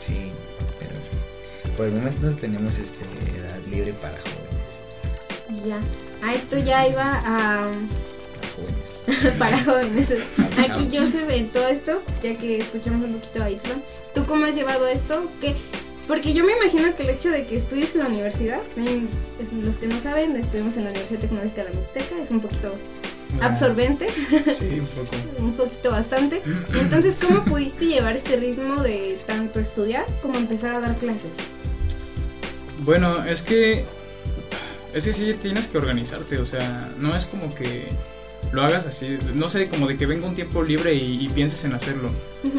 sí, 0.07 0.31
pero 0.79 1.75
por 1.77 1.87
el 1.87 1.93
momento 1.93 2.31
tenemos 2.37 2.79
este 2.79 3.05
edad 3.39 3.59
libre 3.71 3.93
para 3.95 4.19
jóvenes. 4.19 5.67
Ya. 5.67 5.81
A 6.27 6.33
esto 6.35 6.59
ya 6.59 6.87
iba 6.89 7.21
a 7.25 7.71
Para 8.43 8.49
jóvenes. 8.57 9.35
para 9.39 9.65
jóvenes. 9.65 10.09
Aquí 10.59 10.89
se 11.11 11.25
ve 11.25 11.49
todo 11.53 11.69
esto, 11.69 12.03
ya 12.23 12.35
que 12.37 12.59
escuchamos 12.59 13.03
un 13.03 13.15
poquito 13.15 13.43
a 13.43 13.51
Itzman. 13.51 13.83
¿Tú 14.15 14.25
cómo 14.27 14.47
has 14.47 14.55
llevado 14.55 14.87
esto? 14.89 15.27
¿Qué? 15.41 15.57
Porque 16.09 16.33
yo 16.35 16.45
me 16.45 16.53
imagino 16.53 16.95
que 16.97 17.05
el 17.05 17.11
hecho 17.11 17.31
de 17.31 17.47
que 17.47 17.57
estudies 17.57 17.95
en 17.95 18.01
la 18.01 18.09
universidad, 18.09 18.61
en- 18.77 19.09
los 19.65 19.77
que 19.77 19.87
no 19.87 19.99
saben, 20.01 20.37
estuvimos 20.37 20.77
en 20.77 20.85
la 20.85 20.91
Universidad 20.91 21.21
Tecnológica 21.21 21.65
de 21.65 21.71
la 21.73 21.81
Mixteca, 21.81 22.23
es 22.23 22.31
un 22.31 22.41
poquito 22.41 22.75
Ah, 23.41 23.47
absorbente, 23.47 24.09
Sí, 24.11 24.81
un 24.81 24.87
poco. 24.87 25.17
un 25.39 25.55
poquito 25.55 25.91
bastante. 25.91 26.43
Entonces, 26.75 27.17
¿cómo 27.21 27.45
pudiste 27.47 27.87
llevar 27.87 28.17
este 28.17 28.37
ritmo 28.37 28.83
de 28.83 29.19
tanto 29.27 29.61
estudiar 29.61 30.05
como 30.21 30.37
empezar 30.37 30.75
a 30.75 30.81
dar 30.81 30.97
clases? 30.97 31.31
Bueno, 32.81 33.25
es 33.25 33.43
que. 33.43 33.85
Es 34.93 35.07
que 35.07 35.15
sí 35.15 35.35
tienes 35.41 35.69
que 35.69 35.79
organizarte, 35.79 36.39
o 36.39 36.45
sea, 36.45 36.91
no 36.99 37.17
es 37.17 37.25
como 37.25 37.55
que 37.55 37.87
lo 38.53 38.63
hagas 38.63 38.87
así, 38.87 39.19
no 39.33 39.49
sé, 39.49 39.69
como 39.69 39.87
de 39.87 39.97
que 39.97 40.05
venga 40.05 40.27
un 40.27 40.35
tiempo 40.35 40.63
libre 40.63 40.93
y, 40.93 41.25
y 41.25 41.29
pienses 41.31 41.65
en 41.65 41.73
hacerlo. 41.73 42.11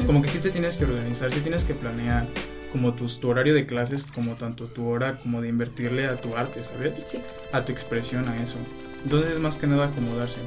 Como 0.07 0.19
que 0.21 0.27
sí 0.27 0.39
te 0.39 0.49
tienes 0.49 0.77
que 0.77 0.85
organizar, 0.85 1.31
sí 1.31 1.41
tienes 1.41 1.63
que 1.63 1.75
planear 1.75 2.25
como 2.71 2.95
tus, 2.95 3.19
tu 3.19 3.29
horario 3.29 3.53
de 3.53 3.67
clases, 3.67 4.03
como 4.03 4.33
tanto 4.33 4.65
tu 4.65 4.87
hora 4.87 5.19
como 5.19 5.41
de 5.41 5.47
invertirle 5.47 6.07
a 6.07 6.15
tu 6.15 6.35
arte, 6.35 6.63
¿sabes? 6.63 7.05
Sí. 7.07 7.19
A 7.51 7.63
tu 7.63 7.71
expresión, 7.71 8.27
a 8.27 8.41
eso. 8.41 8.55
Entonces 9.03 9.33
es 9.33 9.39
más 9.39 9.57
que 9.57 9.67
nada 9.67 9.85
acomodarse. 9.85 10.39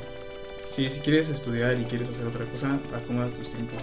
Sí, 0.77 0.91
si 0.91 1.01
quieres 1.01 1.31
estudiar 1.31 1.79
y 1.81 1.85
quieres 1.85 2.11
hacer 2.11 2.27
otra 2.27 2.45
cosa, 2.45 2.79
acomoda 2.95 3.29
tus 3.29 3.49
tiempos. 3.49 3.79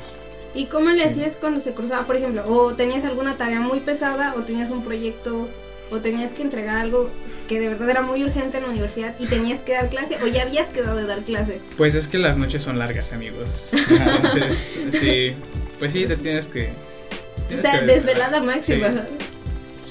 ¿Y 0.53 0.67
cómo 0.67 0.89
le 0.89 0.97
Sí. 0.97 1.03
hacías 1.09 1.37
cuando 1.37 1.59
se 1.59 1.73
cruzaba, 1.73 2.05
por 2.05 2.15
ejemplo, 2.15 2.43
o 2.47 2.73
tenías 2.75 3.03
alguna 3.03 3.35
tarea 3.35 3.59
muy 3.59 3.79
pesada, 3.79 4.35
o 4.37 4.41
tenías 4.43 4.69
un 4.69 4.83
proyecto, 4.83 5.47
o 5.89 5.99
tenías 6.01 6.31
que 6.33 6.43
entregar 6.43 6.77
algo 6.77 7.09
que 7.47 7.59
de 7.59 7.69
verdad 7.69 7.89
era 7.89 8.01
muy 8.03 8.23
urgente 8.23 8.57
en 8.57 8.63
la 8.63 8.69
universidad 8.69 9.15
y 9.19 9.25
tenías 9.25 9.61
que 9.61 9.73
dar 9.73 9.89
clase, 9.89 10.17
o 10.23 10.27
ya 10.27 10.43
habías 10.43 10.67
quedado 10.69 10.95
de 10.95 11.07
dar 11.07 11.21
clase? 11.23 11.59
Pues 11.77 11.95
es 11.95 12.07
que 12.07 12.19
las 12.19 12.37
noches 12.37 12.61
son 12.61 12.77
largas, 12.77 13.11
amigos. 13.11 13.71
Entonces, 13.89 14.79
sí, 14.91 15.33
pues 15.79 15.91
sí, 15.93 16.05
te 16.05 16.15
tienes 16.15 16.47
que... 16.47 16.69
O 16.69 17.47
tienes 17.47 17.65
sea, 17.65 17.79
que 17.79 17.85
desvelada 17.87 18.39
máxima. 18.43 18.89
Sí. 18.91 18.99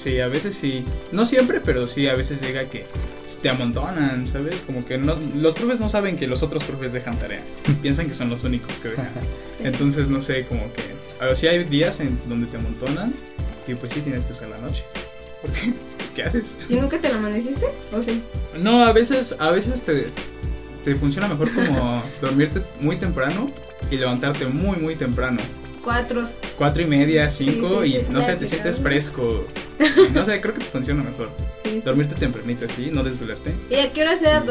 Sí, 0.03 0.19
a 0.21 0.27
veces 0.27 0.55
sí. 0.55 0.85
No 1.11 1.25
siempre, 1.25 1.59
pero 1.59 1.85
sí, 1.87 2.07
a 2.07 2.15
veces 2.15 2.41
llega 2.41 2.65
que 2.69 2.85
te 3.41 3.49
amontonan, 3.49 4.27
¿sabes? 4.27 4.55
Como 4.65 4.85
que 4.85 4.97
no, 4.97 5.15
los 5.35 5.55
profes 5.55 5.79
no 5.79 5.89
saben 5.89 6.17
que 6.17 6.27
los 6.27 6.43
otros 6.43 6.63
profes 6.63 6.93
dejan 6.93 7.17
tarea. 7.17 7.41
Piensan 7.81 8.07
que 8.07 8.13
son 8.13 8.29
los 8.29 8.43
únicos 8.43 8.77
que 8.77 8.89
dejan. 8.89 9.11
Entonces, 9.63 10.09
no 10.09 10.21
sé, 10.21 10.45
como 10.45 10.63
que... 10.73 10.81
A 11.19 11.27
ver, 11.27 11.35
sí 11.35 11.47
hay 11.47 11.63
días 11.63 11.99
en 11.99 12.17
donde 12.27 12.47
te 12.47 12.57
amontonan 12.57 13.13
y 13.67 13.75
pues 13.75 13.93
sí 13.93 14.01
tienes 14.01 14.25
que 14.25 14.33
usar 14.33 14.49
la 14.49 14.57
noche. 14.57 14.83
Porque, 15.41 15.73
pues, 15.97 16.09
¿qué 16.11 16.23
haces? 16.23 16.57
¿Y 16.69 16.75
nunca 16.75 16.99
te 16.99 17.09
lo 17.09 17.19
amaneciste? 17.19 17.67
¿O 17.91 18.01
sí? 18.01 18.21
No, 18.59 18.83
a 18.83 18.93
veces, 18.93 19.35
a 19.39 19.51
veces 19.51 19.83
te, 19.83 20.07
te 20.83 20.95
funciona 20.95 21.27
mejor 21.27 21.53
como 21.53 22.03
dormirte 22.21 22.61
muy 22.79 22.97
temprano 22.97 23.49
y 23.91 23.97
levantarte 23.97 24.45
muy, 24.47 24.77
muy 24.77 24.95
temprano. 24.95 25.39
Cuatro. 25.83 26.23
Cuatro 26.57 26.81
y 26.81 26.85
media, 26.87 27.29
cinco 27.29 27.83
Sí, 27.83 27.91
sí, 27.91 28.05
y 28.09 28.13
no 28.13 28.21
sé, 28.21 28.35
te 28.35 28.45
sientes 28.45 28.79
fresco. 28.79 29.45
No 30.13 30.23
sé, 30.23 30.39
creo 30.39 30.53
que 30.53 30.61
te 30.61 30.65
funciona 30.65 31.03
mejor. 31.03 31.29
Sí. 31.63 31.81
Dormirte 31.83 32.15
tempranito 32.15 32.65
así, 32.65 32.89
no 32.91 33.03
desvelarte. 33.03 33.53
¿Y 33.69 33.75
a 33.75 33.91
qué 33.93 34.01
hora 34.01 34.17
se 34.17 34.25
da? 34.25 34.43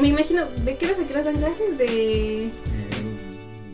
Me 0.00 0.08
imagino, 0.08 0.46
¿de 0.46 0.76
qué 0.76 0.86
hora 0.86 0.94
se 0.96 1.22
dan 1.24 1.36
clases? 1.36 1.78
¿De. 1.78 2.50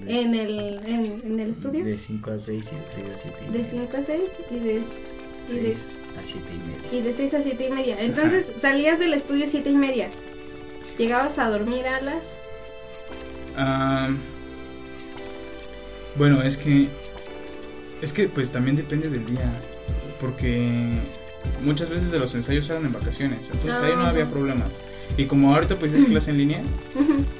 En 0.06 0.34
el, 0.34 0.80
en, 0.86 1.20
en 1.24 1.40
el 1.40 1.50
estudio? 1.50 1.84
De 1.84 1.96
5 1.96 2.30
a 2.32 2.38
6 2.38 2.46
y 2.50 2.74
de 2.74 2.82
6 2.94 3.06
a 3.14 3.18
7 3.22 3.38
y 3.40 3.44
De 3.44 3.58
media. 3.58 3.70
5 3.70 3.96
a 3.96 4.02
6 4.02 4.20
y 4.50 4.58
de, 4.58 4.82
y 5.52 5.58
de 5.60 5.74
6 5.74 5.92
a 6.18 6.22
7 6.24 6.52
y 6.52 6.58
media. 6.58 6.98
Y 6.98 7.02
de 7.02 7.12
6 7.14 7.34
a 7.34 7.42
7 7.42 7.66
y 7.66 7.70
media. 7.70 7.96
Entonces 8.00 8.46
salías 8.60 8.98
del 8.98 9.14
estudio 9.14 9.46
7 9.48 9.70
y 9.70 9.76
media. 9.76 10.08
Llegabas 10.98 11.38
a 11.38 11.48
dormir 11.48 11.86
a 11.86 12.00
las. 12.00 12.24
Ah, 13.56 14.08
bueno, 16.16 16.42
es 16.42 16.56
que. 16.56 16.88
Es 18.02 18.12
que 18.12 18.28
pues 18.28 18.50
también 18.50 18.76
depende 18.76 19.08
del 19.08 19.24
día. 19.26 19.52
Porque 20.20 20.88
muchas 21.64 21.90
veces 21.90 22.10
de 22.10 22.18
los 22.18 22.34
ensayos 22.34 22.68
eran 22.70 22.84
en 22.86 22.92
vacaciones. 22.92 23.50
Entonces 23.52 23.80
ahí 23.82 23.92
no 23.94 24.02
Ah, 24.02 24.10
había 24.10 24.26
problemas. 24.26 24.68
Y 25.16 25.24
como 25.24 25.54
ahorita 25.54 25.76
pues 25.76 25.92
es 25.92 26.04
clase 26.04 26.30
en 26.30 26.38
línea, 26.38 26.62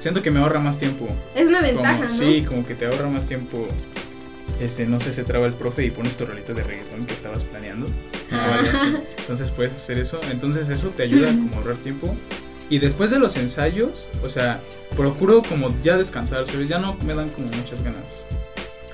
siento 0.01 0.23
que 0.23 0.31
me 0.31 0.41
ahorra 0.41 0.59
más 0.61 0.79
tiempo. 0.79 1.09
Es 1.35 1.49
una 1.49 1.61
Como- 1.61 1.73
ventaja, 1.73 2.01
¿no? 2.03 2.09
Sí, 2.09 2.45
como 2.47 2.65
que 2.67 2.75
te 2.75 2.87
ahorra 2.87 3.09
más 3.09 3.27
tiempo. 3.27 3.67
Este, 4.61 4.85
no 4.87 5.01
sé, 5.01 5.13
se 5.13 5.25
traba 5.25 5.47
el 5.47 5.55
profe 5.55 5.85
y 5.87 5.91
pones 5.91 6.17
tu 6.17 6.27
rolito 6.27 6.53
de 6.53 6.63
reggaetón 6.63 7.07
que 7.07 7.15
estabas 7.15 7.45
planeando. 7.45 7.87
Ah. 8.33 8.61
Entonces 9.21 9.51
puedes 9.53 9.73
hacer 9.73 9.99
eso. 9.99 10.21
Entonces 10.31 10.69
eso 10.69 10.89
te 10.89 11.05
ayuda 11.05 11.29
como 11.29 11.55
a 11.55 11.59
ahorrar 11.59 11.77
tiempo. 11.77 12.15
Y 12.69 12.79
después 12.79 13.11
de 13.11 13.19
los 13.19 13.37
ensayos, 13.37 14.09
o 14.23 14.29
sea, 14.29 14.61
procuro 14.97 15.43
como 15.43 15.75
ya 15.83 15.97
descansar, 15.97 16.45
¿sabes? 16.47 16.69
Ya 16.69 16.79
no 16.79 16.95
me 17.05 17.15
dan 17.15 17.29
como 17.31 17.47
muchas 17.49 17.83
ganas 17.83 18.25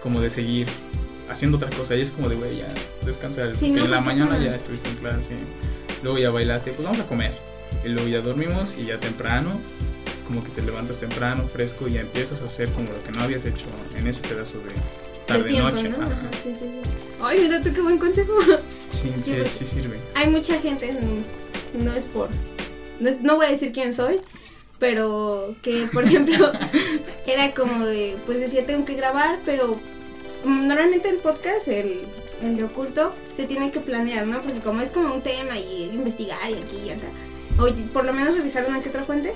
como 0.02 0.20
de 0.20 0.30
seguir 0.30 0.66
haciendo 1.28 1.56
otra 1.56 1.70
cosa. 1.70 1.94
Y 1.96 2.02
es 2.02 2.10
como 2.10 2.28
de, 2.28 2.36
güey, 2.36 2.58
ya 2.58 2.68
descansar. 3.04 3.50
Sí, 3.52 3.66
porque 3.66 3.70
no, 3.72 3.84
en 3.86 3.90
la 3.90 4.00
mañana 4.00 4.32
nada. 4.32 4.44
ya 4.44 4.56
estuviste 4.56 4.88
en 4.90 4.96
clase. 4.96 5.34
Luego 6.02 6.18
ya 6.18 6.30
bailaste, 6.30 6.72
pues 6.72 6.84
vamos 6.84 7.00
a 7.00 7.06
comer. 7.06 7.32
Y 7.84 7.88
luego 7.88 8.08
ya 8.08 8.20
dormimos 8.20 8.76
y 8.78 8.84
ya 8.86 8.98
temprano, 8.98 9.60
como 10.26 10.42
que 10.44 10.50
te 10.50 10.62
levantas 10.62 11.00
temprano, 11.00 11.46
fresco 11.48 11.88
y 11.88 11.92
ya 11.94 12.00
empiezas 12.00 12.42
a 12.42 12.46
hacer 12.46 12.68
como 12.70 12.90
lo 12.90 13.02
que 13.04 13.12
no 13.12 13.22
habías 13.22 13.44
hecho 13.44 13.66
en 13.96 14.06
ese 14.06 14.22
pedazo 14.22 14.58
de 14.58 14.66
De 14.66 14.74
tarde 15.26 15.50
tiempo, 15.50 15.70
noche. 15.70 15.88
¿no? 15.88 15.96
Ajá. 15.96 16.12
Ajá, 16.12 16.28
sí, 16.42 16.54
sí, 16.58 16.66
sí. 16.72 16.80
Ay, 17.20 17.40
mira 17.42 17.62
tú 17.62 17.72
qué 17.72 17.80
buen 17.80 17.98
consejo. 17.98 18.32
Sí, 18.90 19.12
Sí, 19.24 19.34
sí, 19.52 19.66
sirve. 19.66 19.98
Hay 20.14 20.28
mucha 20.28 20.58
gente, 20.60 20.96
no, 21.78 21.92
es 21.92 22.04
por. 22.04 22.28
No, 23.00 23.08
es- 23.08 23.20
no 23.22 23.36
voy 23.36 23.46
a 23.46 23.50
decir 23.50 23.72
quién 23.72 23.92
soy, 23.94 24.20
pero 24.78 25.54
que, 25.62 25.86
por 25.92 26.04
ejemplo, 26.06 26.52
era 27.26 27.52
como 27.52 27.84
de. 27.84 28.16
Pues 28.26 28.38
decía, 28.40 28.64
tengo 28.66 28.84
que 28.84 28.94
grabar, 28.94 29.38
pero 29.44 29.78
normalmente 30.46 31.08
el 31.08 31.16
podcast, 31.16 31.68
el, 31.68 32.00
el 32.42 32.56
de 32.56 32.64
oculto, 32.64 33.12
se 33.34 33.46
tiene 33.46 33.70
que 33.70 33.80
planear, 33.80 34.26
¿no? 34.26 34.40
Porque 34.40 34.60
como 34.60 34.80
es 34.80 34.90
como 34.90 35.12
un 35.12 35.22
tema 35.22 35.56
y 35.58 35.90
investigar 35.92 36.50
y 36.50 36.54
aquí 36.54 36.78
y 36.86 36.90
acá. 36.90 37.08
O 37.58 37.68
por 37.92 38.04
lo 38.04 38.12
menos 38.12 38.34
revisar 38.34 38.66
una 38.68 38.82
que 38.82 38.90
otra 38.90 39.04
fuente. 39.04 39.32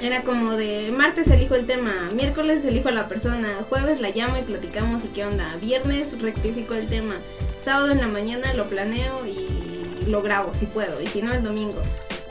Era 0.00 0.22
como 0.22 0.52
de 0.52 0.92
martes 0.96 1.28
elijo 1.28 1.56
el 1.56 1.66
tema, 1.66 2.10
miércoles 2.14 2.64
elijo 2.64 2.88
a 2.88 2.92
la 2.92 3.08
persona, 3.08 3.64
jueves 3.68 4.00
la 4.00 4.10
llamo 4.10 4.36
y 4.38 4.42
platicamos 4.42 5.04
y 5.04 5.08
qué 5.08 5.24
onda, 5.24 5.56
viernes 5.60 6.20
rectifico 6.22 6.74
el 6.74 6.86
tema, 6.86 7.16
sábado 7.64 7.90
en 7.90 7.98
la 7.98 8.06
mañana 8.06 8.54
lo 8.54 8.68
planeo 8.68 9.26
y 9.26 10.08
lo 10.08 10.22
grabo 10.22 10.54
si 10.54 10.66
puedo, 10.66 11.02
y 11.02 11.08
si 11.08 11.20
no 11.20 11.32
el 11.32 11.42
domingo. 11.42 11.82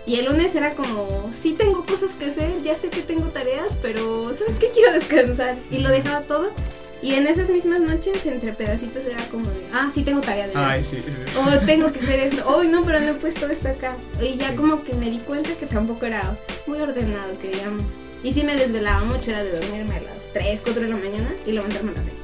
Y 0.07 0.15
el 0.15 0.25
lunes 0.27 0.55
era 0.55 0.73
como, 0.73 1.29
sí 1.43 1.51
tengo 1.51 1.85
cosas 1.85 2.11
que 2.11 2.27
hacer, 2.27 2.63
ya 2.63 2.77
sé 2.77 2.89
que 2.89 3.01
tengo 3.01 3.27
tareas, 3.27 3.77
pero 3.81 4.33
¿sabes 4.33 4.55
qué? 4.57 4.69
Quiero 4.71 4.93
descansar. 4.93 5.57
Y 5.69 5.79
lo 5.79 5.89
dejaba 5.89 6.21
todo. 6.21 6.51
Y 7.01 7.13
en 7.13 7.27
esas 7.27 7.49
mismas 7.49 7.79
noches, 7.79 8.25
entre 8.25 8.53
pedacitos, 8.53 9.05
era 9.05 9.23
como 9.29 9.45
de, 9.51 9.63
ah, 9.71 9.91
sí 9.93 10.01
tengo 10.03 10.19
tarea 10.21 10.47
de. 10.47 10.55
Ay, 10.55 10.83
sí, 10.83 10.97
sí. 11.07 11.13
O 11.37 11.59
tengo 11.65 11.91
que 11.91 11.99
hacer 11.99 12.19
esto. 12.21 12.43
Oh, 12.47 12.63
no, 12.63 12.83
pero 12.83 12.99
no 12.99 13.09
he 13.09 13.13
puesto 13.13 13.47
esto 13.47 13.67
acá. 13.69 13.95
Y 14.21 14.35
ya 14.37 14.49
Sí. 14.49 14.55
como 14.55 14.83
que 14.83 14.93
me 14.95 15.09
di 15.11 15.19
cuenta 15.19 15.51
que 15.59 15.67
tampoco 15.67 16.05
era 16.07 16.35
muy 16.65 16.79
ordenado, 16.79 17.37
que 17.39 17.49
digamos. 17.49 17.83
Y 18.23 18.33
sí 18.33 18.43
me 18.43 18.55
desvelaba 18.55 19.05
mucho, 19.05 19.29
era 19.29 19.43
de 19.43 19.51
dormirme 19.51 19.97
a 19.97 20.01
las 20.01 20.17
3, 20.33 20.59
4 20.63 20.81
de 20.81 20.87
la 20.89 20.97
mañana 20.97 21.31
y 21.45 21.51
levantarme 21.51 21.91
a 21.91 21.93
las 21.93 22.05
6. 22.05 22.15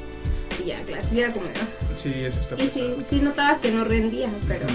Y 0.63 0.67
ya, 0.69 0.81
claro, 0.83 1.03
y 1.13 1.19
era 1.19 1.31
como, 1.31 1.45
ah. 1.45 1.67
Sí, 1.95 2.11
eso 2.15 2.39
está 2.41 2.55
Y 2.61 2.67
sí, 2.69 2.95
sí 3.09 3.19
notaba 3.19 3.59
que 3.59 3.71
no 3.71 3.83
rendía, 3.83 4.29
pero, 4.47 4.65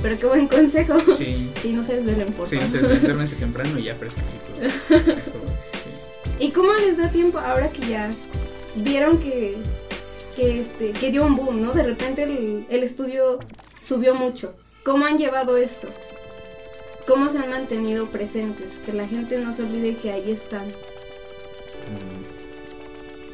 pero 0.00 0.18
qué 0.18 0.26
buen 0.26 0.48
consejo. 0.48 0.98
Sí. 1.18 1.50
Sí, 1.62 1.72
no 1.74 1.82
se 1.82 1.96
desvelen, 1.96 2.32
por 2.32 2.48
Sí, 2.48 2.58
se 2.68 2.78
duérmense 2.78 3.36
temprano 3.46 3.78
y 3.78 3.84
ya 3.84 3.94
sí. 4.00 5.02
¿Y 6.38 6.50
cómo 6.50 6.72
les 6.74 6.96
da 6.96 7.08
tiempo 7.10 7.38
ahora 7.38 7.68
que 7.68 7.86
ya 7.86 8.10
vieron 8.76 9.18
que, 9.18 9.56
que, 10.36 10.60
este, 10.60 10.92
que 10.92 11.10
dio 11.10 11.24
un 11.24 11.36
boom, 11.36 11.60
¿no? 11.62 11.72
De 11.72 11.82
repente 11.82 12.22
el, 12.24 12.82
estudio 12.82 13.38
subió 13.86 14.14
mucho. 14.14 14.54
¿Cómo 14.84 15.06
han 15.06 15.18
llevado 15.18 15.56
esto? 15.56 15.88
¿Cómo 17.06 17.30
se 17.30 17.38
han 17.38 17.50
mantenido 17.50 18.06
presentes? 18.06 18.74
Que 18.84 18.92
la 18.92 19.06
gente 19.06 19.38
no 19.38 19.52
se 19.52 19.62
olvide 19.62 19.96
que 19.96 20.12
ahí 20.12 20.30
están. 20.30 20.64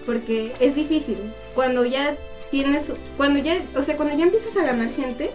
Porque 0.07 0.55
es 0.61 0.75
difícil. 0.75 1.19
Cuando 1.55 1.85
ya 1.85 2.17
tienes, 2.51 2.93
cuando 3.17 3.39
ya, 3.41 3.61
o 3.77 3.83
sea, 3.83 3.97
cuando 3.97 4.17
ya 4.17 4.25
empiezas 4.25 4.57
a 4.57 4.65
ganar 4.65 4.91
gente, 4.93 5.31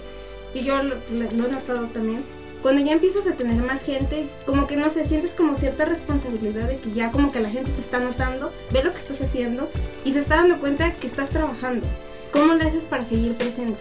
y 0.54 0.64
yo 0.64 0.82
lo- 0.82 0.96
lo 1.12 1.46
he 1.48 1.52
notado 1.52 1.88
también, 1.88 2.24
cuando 2.64 2.82
ya 2.82 2.94
empiezas 2.94 3.28
a 3.28 3.34
tener 3.34 3.62
más 3.62 3.84
gente, 3.84 4.26
como 4.46 4.68
que 4.68 4.78
no 4.78 4.90
sé, 4.90 5.06
sientes 5.06 5.32
como 5.32 5.54
cierta 5.56 5.84
responsabilidad 5.84 6.70
de 6.70 6.78
que 6.78 6.94
ya 6.94 7.12
como 7.12 7.34
que 7.34 7.42
la 7.42 7.50
gente 7.50 7.70
te 7.72 7.82
está 7.82 8.00
notando, 8.00 8.54
ve 8.72 8.82
lo 8.82 8.94
que 8.94 9.00
estás 9.00 9.22
haciendo 9.22 9.70
y 10.06 10.14
se 10.14 10.22
está 10.22 10.38
dando 10.38 10.60
cuenta 10.60 10.94
que 10.94 11.06
estás 11.06 11.30
trabajando. 11.30 11.86
¿Cómo 12.32 12.54
le 12.54 12.64
haces 12.64 12.86
para 12.86 13.04
seguir 13.04 13.34
presente? 13.34 13.80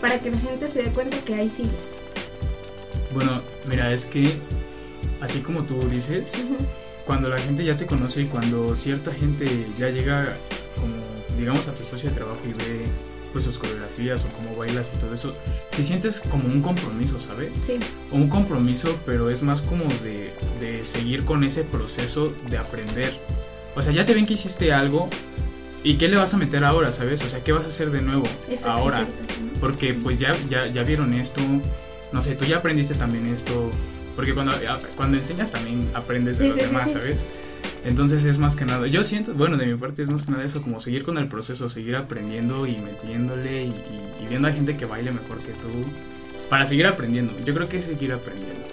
Para 0.00 0.18
que 0.18 0.32
la 0.32 0.38
gente 0.38 0.66
se 0.66 0.82
dé 0.82 0.90
cuenta 0.90 1.16
que 1.18 1.34
ahí 1.36 1.48
sigue. 1.48 1.70
Bueno, 3.14 3.42
mira, 3.68 3.92
es 3.92 4.04
que 4.04 4.32
así 5.20 5.38
como 5.38 5.62
tú 5.62 5.80
dices, 5.88 6.32
cuando 7.06 7.30
la 7.30 7.38
gente 7.38 7.64
ya 7.64 7.76
te 7.76 7.86
conoce 7.86 8.22
y 8.22 8.26
cuando 8.26 8.74
cierta 8.74 9.14
gente 9.14 9.68
ya 9.78 9.88
llega 9.88 10.36
como 10.74 10.96
digamos 11.38 11.68
a 11.68 11.72
tu 11.72 11.84
espacio 11.84 12.10
de 12.10 12.16
trabajo 12.16 12.40
y 12.44 12.52
ve 12.52 12.86
pues 13.36 13.44
sus 13.44 13.58
coreografías 13.58 14.24
o 14.24 14.28
cómo 14.28 14.56
bailas 14.56 14.90
y 14.94 14.98
todo 14.98 15.12
eso, 15.12 15.34
si 15.70 15.84
sientes 15.84 16.20
como 16.20 16.48
un 16.48 16.62
compromiso, 16.62 17.20
¿sabes? 17.20 17.50
Sí, 17.66 17.74
O 18.10 18.14
un 18.16 18.30
compromiso, 18.30 18.98
pero 19.04 19.28
es 19.28 19.42
más 19.42 19.60
como 19.60 19.84
de, 20.02 20.32
de 20.58 20.82
seguir 20.86 21.26
con 21.26 21.44
ese 21.44 21.62
proceso 21.64 22.32
de 22.48 22.56
aprender. 22.56 23.12
O 23.74 23.82
sea, 23.82 23.92
ya 23.92 24.06
te 24.06 24.14
ven 24.14 24.24
que 24.24 24.32
hiciste 24.32 24.72
algo 24.72 25.10
y 25.84 25.98
qué 25.98 26.08
le 26.08 26.16
vas 26.16 26.32
a 26.32 26.38
meter 26.38 26.64
ahora, 26.64 26.90
¿sabes? 26.92 27.20
O 27.22 27.28
sea, 27.28 27.44
¿qué 27.44 27.52
vas 27.52 27.64
a 27.66 27.68
hacer 27.68 27.90
de 27.90 28.00
nuevo 28.00 28.24
ahora? 28.64 29.06
Porque 29.60 29.92
pues 29.92 30.18
ya, 30.18 30.34
ya, 30.48 30.66
ya 30.68 30.82
vieron 30.82 31.12
esto, 31.12 31.42
no 32.12 32.22
sé, 32.22 32.36
tú 32.36 32.46
ya 32.46 32.56
aprendiste 32.56 32.94
también 32.94 33.26
esto, 33.26 33.70
porque 34.14 34.32
cuando, 34.32 34.52
cuando 34.96 35.18
enseñas 35.18 35.50
también 35.50 35.86
aprendes 35.92 36.38
de 36.38 36.44
Sí, 36.44 36.50
los 36.52 36.60
sí, 36.60 36.66
demás, 36.68 36.86
sí. 36.86 36.94
¿sabes? 36.94 37.26
Entonces 37.86 38.24
es 38.24 38.38
más 38.38 38.56
que 38.56 38.64
nada, 38.64 38.86
yo 38.88 39.04
siento, 39.04 39.32
bueno, 39.34 39.56
de 39.56 39.64
mi 39.66 39.76
parte 39.78 40.02
es 40.02 40.10
más 40.10 40.24
que 40.24 40.32
nada 40.32 40.42
eso, 40.44 40.60
como 40.60 40.80
seguir 40.80 41.04
con 41.04 41.18
el 41.18 41.28
proceso, 41.28 41.68
seguir 41.68 41.94
aprendiendo 41.96 42.66
y 42.66 42.76
metiéndole 42.78 43.62
y, 43.62 43.68
y- 43.68 44.24
y 44.24 44.26
viendo 44.28 44.48
a 44.48 44.52
gente 44.52 44.76
que 44.76 44.84
baile 44.86 45.12
mejor 45.12 45.38
que 45.38 45.52
tú, 45.52 45.68
para 46.50 46.66
seguir 46.66 46.86
aprendiendo, 46.86 47.32
yo 47.44 47.54
creo 47.54 47.68
que 47.68 47.76
es 47.78 47.84
seguir 47.84 48.12
aprendiendo. 48.12 48.66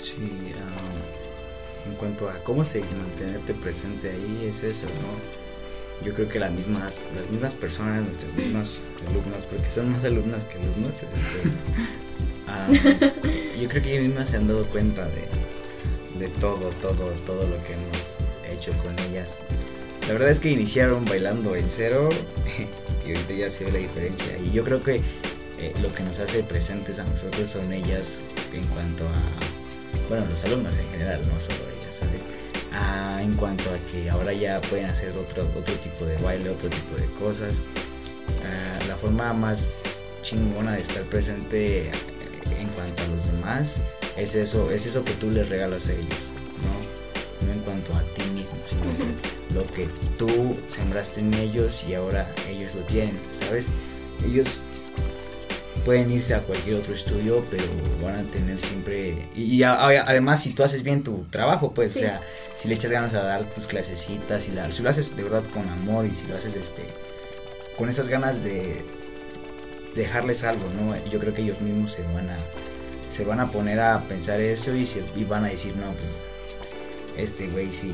Sí, 0.00 0.14
ah, 0.56 1.88
en 1.90 1.96
cuanto 1.96 2.28
a 2.30 2.34
cómo 2.44 2.64
seguir 2.64 2.88
mantenerte 2.96 3.54
presente 3.54 4.10
ahí, 4.10 4.46
es 4.48 4.62
eso, 4.62 4.86
¿no? 4.86 6.06
Yo 6.06 6.12
creo 6.14 6.28
que 6.28 6.38
las 6.38 6.52
mismas, 6.52 7.08
las 7.16 7.28
mismas 7.30 7.54
personas, 7.54 8.04
nuestras 8.04 8.32
mismas 8.34 8.80
alumnas, 9.08 9.44
porque 9.46 9.68
son 9.70 9.90
más 9.90 10.04
alumnas 10.04 10.44
que 10.44 10.58
alumnos, 10.58 10.92
este, 10.92 11.50
ah, 12.46 12.68
yo 13.60 13.68
creo 13.68 13.82
que 13.82 13.92
ellas 13.94 14.06
mismas 14.08 14.30
se 14.30 14.36
han 14.36 14.46
dado 14.46 14.64
cuenta 14.66 15.06
de, 15.06 15.24
de 16.18 16.28
todo, 16.28 16.70
todo, 16.82 17.10
todo 17.26 17.46
lo 17.46 17.56
que 17.64 17.74
hemos 17.74 18.16
hecho 18.50 18.72
con 18.82 18.98
ellas. 19.10 19.38
La 20.06 20.12
verdad 20.12 20.30
es 20.30 20.40
que 20.40 20.50
iniciaron 20.50 21.04
bailando 21.04 21.56
en 21.56 21.70
cero 21.70 22.08
y 23.06 23.10
ahorita 23.10 23.34
ya 23.34 23.50
se 23.50 23.64
ve 23.64 23.72
la 23.72 23.78
diferencia. 23.78 24.38
Y 24.38 24.52
yo 24.52 24.64
creo 24.64 24.82
que 24.82 25.02
eh, 25.58 25.74
lo 25.80 25.92
que 25.92 26.02
nos 26.02 26.18
hace 26.20 26.42
presentes 26.42 26.98
a 26.98 27.04
nosotros 27.04 27.50
son 27.50 27.72
ellas 27.72 28.22
en 28.52 28.64
cuanto 28.66 29.04
a, 29.04 30.08
bueno, 30.08 30.26
los 30.26 30.44
alumnos 30.44 30.78
en 30.78 30.88
general, 30.90 31.20
no 31.32 31.40
solo 31.40 31.58
ellas, 31.80 31.96
¿sabes? 31.96 32.24
Ah, 32.72 33.20
en 33.22 33.34
cuanto 33.34 33.70
a 33.70 33.78
que 33.90 34.10
ahora 34.10 34.32
ya 34.32 34.60
pueden 34.60 34.86
hacer 34.86 35.10
otro, 35.10 35.48
otro 35.56 35.74
tipo 35.74 36.04
de 36.04 36.16
baile, 36.18 36.50
otro 36.50 36.68
tipo 36.68 36.96
de 36.96 37.06
cosas. 37.18 37.56
Ah, 38.44 38.78
la 38.86 38.96
forma 38.96 39.32
más 39.32 39.70
chingona 40.22 40.72
de 40.72 40.82
estar 40.82 41.02
presente 41.04 41.90
en 42.58 42.68
cuanto 42.68 43.02
a 43.02 43.06
los 43.08 43.32
demás 43.32 43.80
es 44.16 44.34
eso, 44.34 44.70
es 44.70 44.86
eso 44.86 45.04
que 45.04 45.12
tú 45.14 45.30
les 45.30 45.48
regalas 45.48 45.88
a 45.88 45.92
ellos, 45.92 46.06
¿no? 46.62 47.46
No 47.46 47.52
en 47.52 47.60
cuanto 47.60 47.94
a 47.94 48.02
ti 48.14 48.22
mismo, 48.34 48.52
sino 48.68 49.60
lo 49.60 49.66
que 49.72 49.88
tú 50.18 50.56
sembraste 50.68 51.20
en 51.20 51.34
ellos 51.34 51.82
y 51.88 51.94
ahora 51.94 52.30
ellos 52.48 52.74
lo 52.74 52.80
tienen, 52.82 53.18
¿sabes? 53.38 53.66
Ellos 54.26 54.48
pueden 55.84 56.10
irse 56.10 56.34
a 56.34 56.40
cualquier 56.40 56.76
otro 56.76 56.94
estudio, 56.94 57.44
pero 57.50 57.62
van 58.02 58.16
a 58.16 58.22
tener 58.30 58.58
siempre... 58.60 59.28
Y, 59.36 59.42
y 59.56 59.62
a- 59.62 59.74
a- 59.74 60.02
además, 60.02 60.42
si 60.42 60.52
tú 60.52 60.64
haces 60.64 60.82
bien 60.82 61.04
tu 61.04 61.24
trabajo, 61.30 61.72
pues, 61.74 61.92
Sí. 61.92 61.98
o 62.00 62.02
sea, 62.02 62.20
si 62.56 62.66
le 62.68 62.74
echas 62.74 62.90
ganas 62.90 63.14
a 63.14 63.22
dar 63.22 63.44
tus 63.54 63.66
clasecitas, 63.68 64.48
y 64.48 64.52
la, 64.52 64.70
si 64.72 64.82
lo 64.82 64.90
haces 64.90 65.14
de 65.16 65.22
verdad 65.22 65.44
con 65.52 65.68
amor 65.68 66.06
y 66.06 66.14
si 66.14 66.26
lo 66.26 66.36
haces 66.36 66.54
este 66.56 66.82
con 67.76 67.88
esas 67.90 68.08
ganas 68.08 68.42
de 68.42 68.82
dejarles 69.94 70.42
algo, 70.44 70.64
¿no? 70.80 70.96
Yo 71.10 71.18
creo 71.20 71.34
que 71.34 71.42
ellos 71.42 71.60
mismos 71.60 71.92
se 71.92 72.02
van 72.14 72.30
a 72.30 72.36
se 73.16 73.24
van 73.24 73.40
a 73.40 73.50
poner 73.50 73.80
a 73.80 74.00
pensar 74.02 74.40
eso 74.40 74.74
y, 74.76 74.84
se, 74.86 75.02
y 75.16 75.24
van 75.24 75.44
a 75.44 75.48
decir, 75.48 75.74
no, 75.76 75.90
pues 75.92 76.10
este 77.16 77.48
güey 77.48 77.72
sí, 77.72 77.90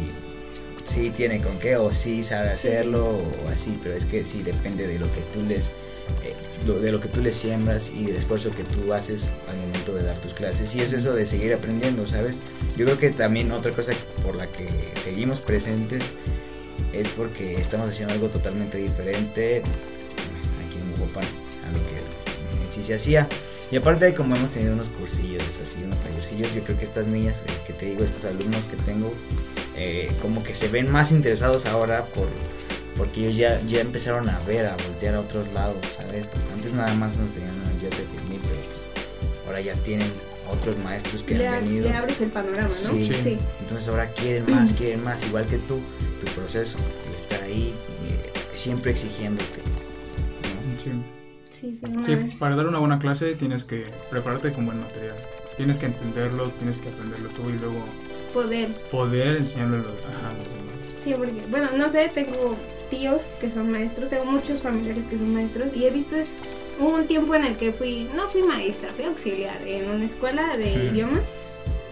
sí 0.87 1.11
tiene 1.11 1.40
con 1.40 1.58
qué 1.58 1.76
o 1.76 1.92
sí 1.92 2.22
sabe 2.22 2.48
hacerlo 2.50 3.06
o 3.06 3.48
así, 3.52 3.78
pero 3.82 3.94
es 3.94 4.04
que 4.04 4.24
sí 4.24 4.42
depende 4.42 4.87
de 4.87 4.98
lo 4.98 5.06
que 5.12 5.20
tú 5.32 5.42
les, 5.46 5.68
eh, 6.24 6.35
lo- 6.66 6.80
de 6.80 6.90
lo 6.90 7.00
que 7.00 7.08
tú 7.08 7.20
les 7.20 7.37
siembras 7.37 7.90
y 7.94 8.04
del 8.06 8.16
esfuerzo 8.16 8.50
que 8.50 8.64
tú 8.64 8.92
haces 8.92 9.32
al 9.48 9.56
momento 9.58 9.94
de 9.94 10.02
dar 10.02 10.18
tus 10.18 10.35
clases 10.35 10.74
y 10.74 10.80
es 10.80 10.92
eso 10.92 11.14
de 11.14 11.24
seguir 11.24 11.54
aprendiendo, 11.54 12.06
¿sabes? 12.08 12.38
Yo 12.76 12.85
creo 12.87 12.98
que 12.98 13.11
también 13.11 13.52
otra 13.52 13.72
cosa 13.72 13.92
por 14.24 14.35
la 14.35 14.46
que 14.48 14.68
seguimos 15.04 15.38
presentes 15.40 16.02
es 16.92 17.06
porque 17.08 17.54
estamos 17.54 17.88
haciendo 17.88 18.12
algo 18.14 18.27
totalmente 18.29 18.79
diferente 18.79 19.58
aquí 20.66 20.79
en 20.79 21.00
Huapan 21.00 21.25
a 21.68 21.73
lo 21.73 21.79
que 21.87 22.64
en 22.66 22.73
sí 22.73 22.83
se 22.83 22.94
hacía. 22.94 23.29
Y 23.73 23.77
aparte 23.77 24.12
como 24.12 24.37
hemos 24.37 24.50
tenido 24.50 24.75
unos 24.75 24.90
cursillos, 24.90 25.42
así, 25.62 25.83
unos 25.83 25.98
tallercillos, 26.00 26.52
yo 26.54 26.62
creo 26.62 26.79
que 26.79 26.85
estas 26.85 27.06
niñas 27.06 27.44
eh, 27.48 27.52
que 27.66 27.73
te 27.73 27.87
digo, 27.87 28.04
estos 28.04 28.27
alumnos 28.27 28.64
que 28.66 28.77
tengo, 28.77 29.10
eh, 29.75 30.12
como 30.20 30.42
que 30.42 30.54
se 30.54 30.68
ven 30.68 30.92
más 30.92 31.10
interesados 31.10 31.64
ahora 31.64 32.04
por 32.04 32.29
porque 32.98 33.20
ellos 33.20 33.37
ya, 33.37 33.58
ya 33.62 33.81
empezaron 33.81 34.29
a 34.29 34.38
ver, 34.40 34.66
a 34.66 34.77
voltear 34.77 35.14
a 35.14 35.20
otros 35.20 35.50
lados, 35.54 35.79
¿sabes? 35.96 36.29
Antes 36.52 36.75
nada 36.75 36.92
más 36.96 37.16
nos 37.16 37.31
tenían 37.31 37.54
a 37.62 37.73
Joseph 37.83 38.08
y 38.14 38.18
a 38.18 38.23
mí, 38.29 38.38
pero 38.42 38.60
pues 38.68 38.90
ahora 39.46 39.60
ya 39.62 39.75
tienen 39.77 40.12
otros 40.50 40.77
maestros 40.85 41.23
que 41.23 41.37
Le, 41.37 41.48
han 41.48 41.64
venido. 41.64 41.88
le 41.88 41.94
abres 41.96 42.20
el 42.20 42.29
panorama, 42.29 42.68
¿no? 42.68 42.75
Sí. 42.75 43.04
Sí. 43.04 43.38
Entonces 43.60 43.88
ahora 43.88 44.10
quieren 44.10 44.54
más, 44.54 44.73
quieren 44.79 45.02
más, 45.02 45.25
igual 45.25 45.46
que 45.46 45.56
tú, 45.56 45.81
tu 46.20 46.27
proceso, 46.33 46.77
estar 47.16 47.42
ahí 47.42 47.75
eh, 48.06 48.31
siempre 48.54 48.90
exigiéndote. 48.90 49.62
¿no? 49.62 50.79
Sí. 50.79 50.90
Sí, 51.63 51.79
sí, 51.81 51.92
Sí, 52.04 52.17
para 52.40 52.56
dar 52.56 52.67
una 52.67 52.79
buena 52.79 52.98
clase 52.98 53.37
tienes 53.37 53.65
que 53.65 53.87
prepararte 54.10 54.52
con 54.52 54.67
buen 54.67 54.81
material. 54.81 55.15
Tienes 55.56 55.79
que 55.79 55.87
entenderlo, 55.87 56.50
tienes 56.50 56.79
que 56.79 56.88
aprenderlo 56.88 57.29
tú 57.29 57.48
y 57.48 57.52
luego 57.52 57.85
Poder. 58.35 58.73
poder 58.90 59.37
enseñarlo 59.37 59.77
a 59.77 59.79
los, 59.79 59.87
demás. 59.92 60.92
Sí, 60.98 61.15
porque, 61.17 61.40
bueno, 61.50 61.69
no 61.77 61.88
sé, 61.88 62.10
tengo 62.13 62.56
tíos 62.90 63.23
que 63.40 63.48
son 63.48 63.71
maestros, 63.71 64.10
tengo 64.10 64.25
muchos 64.25 64.60
familiares 64.60 65.04
que 65.04 65.17
son 65.17 65.33
maestros 65.33 65.69
y 65.77 65.85
he 65.85 65.90
visto 65.90 66.17
hubo 66.81 66.96
un 66.96 67.06
tiempo 67.06 67.35
en 67.37 67.44
el 67.44 67.56
que 67.56 67.73
fui, 67.73 68.08
no 68.17 68.29
fui 68.29 68.42
maestra, 68.42 68.90
fui 68.96 69.04
auxiliar 69.04 69.56
en 69.65 69.88
una 69.88 70.04
escuela 70.04 70.56
de 70.56 70.73
idiomas. 70.87 71.23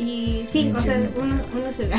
Y 0.00 0.46
sí, 0.50 0.72
o 0.74 0.80
sea, 0.80 0.98
uno, 1.14 1.38
uno, 1.52 1.72
se, 1.76 1.90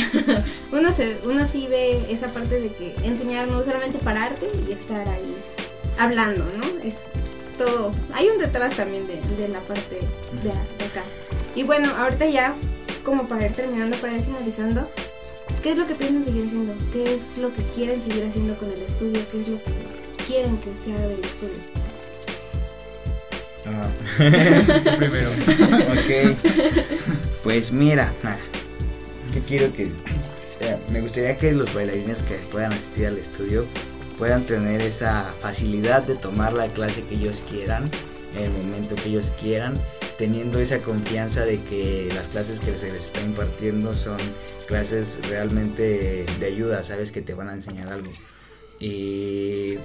uno, 0.76 0.92
se, 0.92 1.20
uno 1.24 1.48
sí 1.48 1.68
ve 1.70 2.04
esa 2.10 2.28
parte 2.34 2.60
de 2.60 2.74
que 2.74 2.96
enseñar 3.04 3.48
no 3.48 3.64
solamente 3.64 4.00
pararte 4.00 4.48
y 4.68 4.72
estar 4.72 5.08
ahí 5.08 5.36
hablando, 6.00 6.44
¿no? 6.58 6.84
Es 6.84 6.96
todo. 7.66 7.94
Hay 8.14 8.28
un 8.28 8.40
detrás 8.40 8.76
también 8.76 9.08
de, 9.08 9.22
de 9.36 9.48
la 9.48 9.60
parte 9.62 9.96
de, 9.96 10.50
de, 10.50 10.52
acá. 10.52 11.04
Y 11.56 11.64
bueno, 11.64 11.90
ahorita 11.96 12.26
ya, 12.26 12.56
como 13.04 13.28
para 13.28 13.46
ir 13.46 13.52
terminando, 13.52 13.96
para 13.98 14.16
ir 14.16 14.24
finalizando, 14.24 14.90
¿qué 15.62 15.72
es 15.72 15.78
lo 15.78 15.86
que 15.86 15.96
piensan 15.96 16.24
seguir 16.24 16.46
haciendo? 16.48 16.74
¿Qué 16.92 17.16
es 17.16 17.38
lo 17.38 17.54
que 17.54 17.64
quieren 17.64 18.02
seguir 18.02 18.26
haciendo 18.26 18.56
con 18.58 18.72
el 18.72 18.82
estudio? 18.82 19.22
¿Qué 19.32 19.42
es 19.42 19.48
lo 19.48 19.58
que 19.58 19.72
quieren 20.28 20.58
que 20.58 20.72
sea 20.84 21.08
del 21.08 21.20
estudio? 21.20 21.60
Ah. 23.68 23.90
Primero. 24.98 25.30
ok. 25.92 26.38
Pues 27.44 27.72
mira, 27.72 28.12
yo 29.36 29.42
quiero 29.42 29.72
que. 29.72 29.92
me 30.92 31.02
gustaría 31.02 31.36
que 31.38 31.52
los 31.52 31.74
bailarines 31.74 32.24
que 32.24 32.36
puedan 32.52 32.74
asistir 32.74 33.08
al 33.08 33.18
estudio 33.18 33.66
puedan 34.22 34.44
tener 34.46 34.84
esa 34.84 35.34
facilidad 35.40 36.04
de 36.04 36.14
tomar 36.14 36.54
la 36.54 36.68
clase 36.68 37.02
que 37.02 37.16
ellos 37.16 37.44
quieran, 37.50 37.90
en 38.36 38.44
el 38.44 38.52
momento 38.52 38.94
que 38.94 39.10
ellos 39.10 39.34
quieran, 39.42 39.80
teniendo 40.20 40.60
esa 40.60 40.78
confianza 40.78 41.44
de 41.44 41.58
que 41.58 42.08
las 42.14 42.30
clases 42.30 42.60
que 42.60 42.78
se 42.78 42.92
les 42.94 43.06
está 43.06 43.22
impartiendo 43.22 43.96
son 43.96 44.20
clases 44.68 45.22
realmente 45.28 46.28
de 46.40 46.46
ayuda, 46.46 46.84
sabes 46.84 47.12
que 47.12 47.24
te 47.24 47.34
van 47.34 47.50
a 47.50 47.54
enseñar 47.54 47.90
algo. 47.90 48.12
Y 48.80 49.80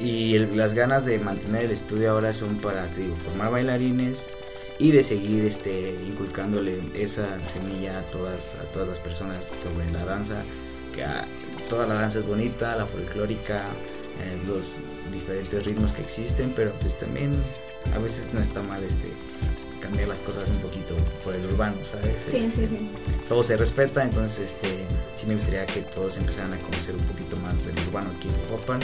y 0.00 0.38
las 0.38 0.72
ganas 0.72 1.04
de 1.04 1.18
mantener 1.18 1.64
el 1.64 1.72
estudio 1.72 2.12
ahora 2.12 2.32
son 2.32 2.56
para 2.56 2.88
formar 3.22 3.50
bailarines 3.50 4.30
y 4.78 4.92
de 4.92 5.02
seguir 5.02 5.44
este, 5.44 5.94
inculcándole 6.08 6.80
esa 6.94 7.44
semilla 7.46 7.98
a 7.98 8.02
todas, 8.04 8.54
a 8.54 8.64
todas 8.72 8.88
las 8.88 8.98
personas 8.98 9.44
sobre 9.44 9.90
la 9.92 10.06
danza, 10.06 10.42
que 10.94 11.04
toda 11.68 11.86
la 11.86 11.94
danza 11.94 12.20
es 12.20 12.26
bonita, 12.26 12.76
la 12.76 12.86
folclórica, 12.86 13.58
eh, 14.20 14.38
los 14.46 14.64
diferentes 15.12 15.64
ritmos 15.64 15.92
que 15.92 16.02
existen, 16.02 16.52
pero 16.54 16.72
pues 16.80 16.96
también 16.96 17.36
a 17.94 17.98
veces 17.98 18.32
no 18.32 18.40
está 18.40 18.62
mal 18.62 18.82
este 18.84 19.08
cambiar 19.80 20.08
las 20.08 20.20
cosas 20.20 20.48
un 20.48 20.58
poquito 20.58 20.94
por 21.24 21.34
el 21.34 21.44
urbano, 21.44 21.76
¿sabes? 21.82 22.28
Sí, 22.30 22.48
sí, 22.48 22.66
sí. 22.66 22.90
Todo 23.28 23.42
se 23.42 23.56
respeta, 23.56 24.04
entonces 24.04 24.52
este, 24.52 24.68
sí 25.16 25.26
me 25.26 25.34
gustaría 25.34 25.66
que 25.66 25.80
todos 25.80 26.16
empezaran 26.16 26.52
a 26.54 26.58
conocer 26.58 26.94
un 26.94 27.02
poquito 27.02 27.36
más 27.38 27.54
del 27.66 27.74
urbano 27.88 28.12
aquí 28.16 28.28
en 28.28 28.56
Copan 28.56 28.80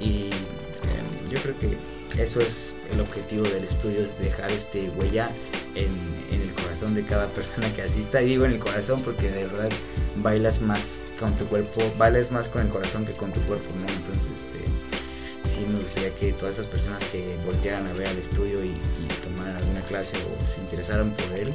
y 0.00 0.24
em, 0.26 1.30
yo 1.30 1.40
creo 1.40 1.56
que 1.58 2.22
eso 2.22 2.40
es 2.40 2.74
el 2.92 3.00
objetivo 3.00 3.42
del 3.44 3.64
estudio, 3.64 4.00
es 4.00 4.18
dejar 4.18 4.50
este 4.50 4.90
huella 4.90 5.30
en, 5.74 5.88
el 6.32 6.52
corazón 6.52 6.94
de 6.94 7.04
cada 7.04 7.28
persona 7.32 7.72
que 7.74 7.82
asista. 7.82 8.22
Y 8.22 8.26
digo 8.26 8.44
en 8.44 8.52
el 8.52 8.58
corazón 8.58 9.02
porque 9.02 9.30
de 9.30 9.44
verdad 9.44 9.70
bailas 10.22 10.60
más 10.60 11.02
con 11.18 11.34
tu 11.34 11.44
cuerpo, 11.46 11.80
bailas 11.96 12.30
más 12.30 12.48
con 12.48 12.62
el 12.62 12.68
corazón 12.68 13.06
que 13.06 13.12
con 13.12 13.32
tu 13.32 13.40
cuerpo, 13.42 13.68
¿no? 13.80 13.92
Entonces, 13.92 14.32
este, 14.32 15.48
sí 15.48 15.66
me 15.70 15.80
gustaría 15.80 16.14
que 16.14 16.32
todas 16.32 16.54
esas 16.54 16.66
personas 16.66 17.02
que 17.04 17.36
voltearan 17.44 17.86
a 17.86 17.92
ver 17.92 18.08
al 18.08 18.18
estudio 18.18 18.64
y, 18.64 18.74
tomaran 19.22 19.56
alguna 19.56 19.80
clase 19.82 20.16
o 20.16 20.46
se 20.46 20.60
interesaran 20.60 21.10
por 21.10 21.38
él, 21.38 21.54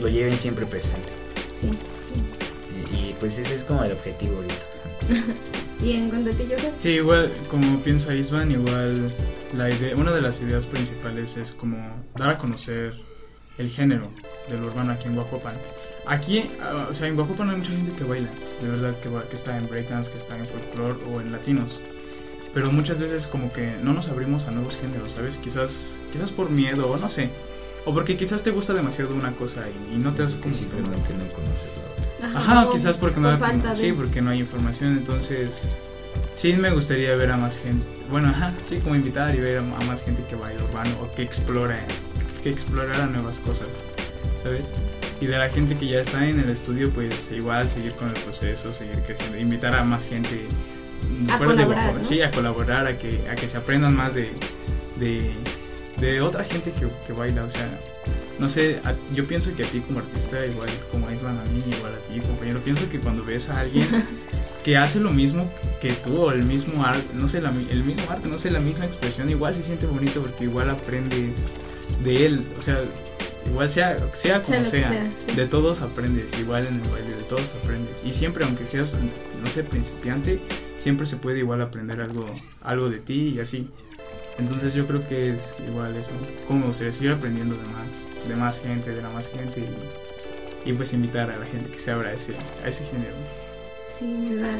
lo 0.00 0.08
lleven 0.08 0.36
siempre 0.36 0.66
presente. 0.66 1.08
Sí. 1.60 1.70
Y, 2.92 3.10
y 3.10 3.16
pues 3.18 3.38
ese 3.38 3.54
es 3.54 3.64
como 3.64 3.84
el 3.84 3.92
objetivo 3.92 4.36
ahorita. 4.36 4.54
¿Y 5.82 5.92
en 5.92 6.08
cuanto 6.08 6.30
a 6.30 6.32
ti, 6.32 6.44
Sí, 6.78 6.90
igual, 6.92 7.30
como 7.50 7.80
piensa 7.80 8.14
Isvan, 8.14 8.50
igual 8.50 9.12
la 9.54 9.70
idea, 9.70 9.96
una 9.96 10.12
de 10.12 10.22
las 10.22 10.40
ideas 10.40 10.66
principales 10.66 11.36
es 11.36 11.52
como 11.52 12.02
dar 12.16 12.30
a 12.30 12.38
conocer 12.38 12.96
el 13.58 13.68
género 13.68 14.10
del 14.48 14.62
urbano 14.62 14.92
aquí 14.92 15.08
en 15.08 15.14
Guajuapan. 15.14 15.54
Aquí, 16.06 16.50
ah, 16.60 16.88
o 16.90 16.94
sea, 16.94 17.08
en 17.08 17.16
Guajuapan 17.16 17.50
hay 17.50 17.56
mucha 17.56 17.70
gente 17.70 17.92
que 17.92 18.04
baila, 18.04 18.28
de 18.60 18.68
verdad, 18.68 18.94
que, 19.00 19.10
que 19.28 19.36
está 19.36 19.56
en 19.56 19.68
breakdance, 19.68 20.10
que 20.10 20.18
está 20.18 20.38
en 20.38 20.46
folklore 20.46 20.98
o 21.10 21.20
en 21.20 21.32
latinos. 21.32 21.80
Pero 22.52 22.70
muchas 22.70 23.00
veces 23.00 23.26
como 23.26 23.52
que 23.52 23.74
no 23.82 23.92
nos 23.92 24.08
abrimos 24.08 24.46
a 24.46 24.52
nuevos 24.52 24.78
géneros, 24.78 25.12
¿sabes? 25.12 25.38
Quizás, 25.38 25.98
quizás 26.12 26.30
por 26.30 26.50
miedo 26.50 26.88
o 26.88 26.96
no 26.96 27.08
sé. 27.08 27.30
O 27.84 27.92
porque 27.92 28.16
quizás 28.16 28.42
te 28.42 28.50
gusta 28.50 28.72
demasiado 28.72 29.14
una 29.14 29.32
cosa 29.32 29.62
y, 29.92 29.96
no 29.96 30.14
te 30.14 30.22
has 30.22 30.36
como... 30.36 30.54
no 30.54 31.32
conoces 31.34 31.72
la 31.76 32.30
otra. 32.30 32.38
Ajá, 32.38 32.68
quizás 32.72 32.96
porque 32.96 33.20
no, 33.20 33.28
hay, 33.28 33.38
sí, 33.74 33.92
porque 33.92 34.22
no 34.22 34.30
hay 34.30 34.40
información, 34.40 34.92
entonces 34.92 35.62
sí 36.36 36.54
me 36.54 36.70
gustaría 36.70 37.14
ver 37.16 37.30
a 37.30 37.36
más 37.36 37.58
gente. 37.58 37.86
Bueno, 38.10 38.28
ajá, 38.28 38.52
sí, 38.64 38.78
como 38.78 38.94
invitar 38.94 39.34
y 39.34 39.40
ver 39.40 39.58
a, 39.58 39.62
más 39.62 40.02
gente 40.02 40.22
que 40.28 40.36
baila 40.36 40.62
urbano 40.64 40.90
o 41.02 41.14
que 41.14 41.22
explore, 41.22 41.80
que 42.42 42.50
explorara 42.50 43.06
nuevas 43.06 43.40
cosas, 43.40 43.68
¿sabes? 44.44 44.64
Y 45.20 45.26
de 45.26 45.38
la 45.38 45.48
gente 45.48 45.76
que 45.76 45.86
ya 45.86 46.00
está 46.00 46.28
en 46.28 46.38
el 46.38 46.50
estudio, 46.50 46.90
pues 46.90 47.32
igual 47.32 47.68
seguir 47.68 47.92
con 47.92 48.08
el 48.08 48.14
proceso, 48.14 48.72
seguir 48.72 48.98
creciendo, 49.00 49.38
invitar 49.38 49.74
a 49.74 49.82
más 49.82 50.06
gente 50.06 50.44
a 51.30 51.38
colaborar, 51.38 52.04
sí, 52.04 52.20
a 52.20 52.30
colaborar, 52.30 52.86
a 52.86 52.96
que, 52.96 53.20
a 53.30 53.34
que 53.34 53.48
se 53.48 53.56
aprendan 53.56 53.96
más 53.96 54.14
de, 54.14 54.30
de, 55.00 55.32
de 55.98 56.20
otra 56.20 56.44
gente 56.44 56.72
que, 56.72 56.86
que 57.06 57.12
baila, 57.12 57.44
o 57.44 57.48
sea, 57.48 57.68
no 58.38 58.48
sé, 58.48 58.80
yo 59.14 59.24
pienso 59.26 59.54
que 59.54 59.62
a 59.62 59.66
ti 59.66 59.80
como 59.80 60.00
artista, 60.00 60.44
igual 60.44 60.68
como 60.90 61.08
a 61.08 61.12
Isman 61.12 61.38
a 61.38 61.44
mí, 61.44 61.62
igual 61.76 61.94
a 61.94 62.12
ti 62.12 62.20
compañero, 62.20 62.60
pienso 62.60 62.88
que 62.88 62.98
cuando 63.00 63.24
ves 63.24 63.48
a 63.48 63.60
alguien 63.60 63.86
que 64.64 64.76
hace 64.76 65.00
lo 65.00 65.10
mismo 65.10 65.48
que 65.80 65.92
tú 65.92 66.22
o 66.22 66.32
el 66.32 66.42
mismo 66.42 66.84
arte, 66.84 67.14
no 67.14 67.28
sé, 67.28 67.38
el 67.38 67.84
mismo 67.84 68.10
arte, 68.10 68.28
no 68.28 68.36
sé, 68.36 68.50
la 68.50 68.60
misma 68.60 68.84
expresión, 68.84 69.30
igual 69.30 69.54
se 69.54 69.62
siente 69.62 69.86
bonito 69.86 70.20
porque 70.20 70.44
igual 70.44 70.68
aprendes 70.70 71.52
de 72.02 72.26
él, 72.26 72.44
o 72.58 72.60
sea, 72.60 72.80
igual 73.46 73.70
sea, 73.70 73.98
sea 74.14 74.42
como 74.42 74.64
sea, 74.64 75.10
de 75.34 75.46
todos 75.46 75.82
aprendes, 75.82 76.38
igual 76.38 76.66
en 76.66 76.74
el 76.74 76.90
baile, 76.90 77.16
de 77.16 77.22
todos 77.24 77.54
aprendes. 77.62 78.04
Y 78.04 78.12
siempre, 78.12 78.44
aunque 78.44 78.66
seas, 78.66 78.94
no 78.94 79.50
sé, 79.50 79.62
principiante, 79.64 80.40
siempre 80.76 81.06
se 81.06 81.16
puede 81.16 81.40
igual 81.40 81.60
aprender 81.60 82.00
algo, 82.00 82.26
algo 82.62 82.90
de 82.90 82.98
ti 82.98 83.34
y 83.36 83.40
así. 83.40 83.70
Entonces 84.38 84.74
yo 84.74 84.86
creo 84.86 85.06
que 85.08 85.30
es 85.30 85.54
igual 85.66 85.96
eso, 85.96 86.10
como 86.48 86.74
se 86.74 86.92
seguir 86.92 87.12
aprendiendo 87.12 87.56
de 87.56 87.64
más, 87.64 88.28
de 88.28 88.36
más 88.36 88.60
gente, 88.60 88.90
de 88.90 89.02
la 89.02 89.10
más 89.10 89.30
gente 89.30 89.62
y, 90.66 90.72
pues 90.72 90.92
invitar 90.92 91.30
a 91.30 91.36
la 91.36 91.46
gente 91.46 91.70
que 91.70 91.78
se 91.78 91.92
abra 91.92 92.08
a 92.08 92.12
ese, 92.14 92.34
a 92.64 92.68
ese 92.68 92.84
género. 92.86 93.14
Sí, 93.98 94.34
verdad. 94.34 94.58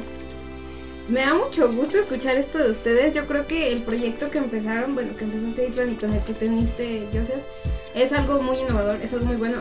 Me 1.09 1.21
da 1.21 1.35
mucho 1.35 1.71
gusto 1.71 1.99
escuchar 1.99 2.37
esto 2.37 2.59
de 2.59 2.71
ustedes. 2.71 3.15
Yo 3.15 3.27
creo 3.27 3.47
que 3.47 3.73
el 3.73 3.83
proyecto 3.83 4.31
que 4.31 4.39
empezaron, 4.39 4.95
bueno, 4.95 5.15
que 5.17 5.25
empezaste 5.25 5.69
y 5.91 5.95
con 5.97 6.13
el 6.15 6.23
que 6.23 6.33
teniste 6.33 7.07
Joseph, 7.13 7.43
es 7.95 8.13
algo 8.13 8.41
muy 8.43 8.59
innovador, 8.59 8.99
es 9.03 9.13
algo 9.13 9.27
muy 9.27 9.37
bueno. 9.37 9.59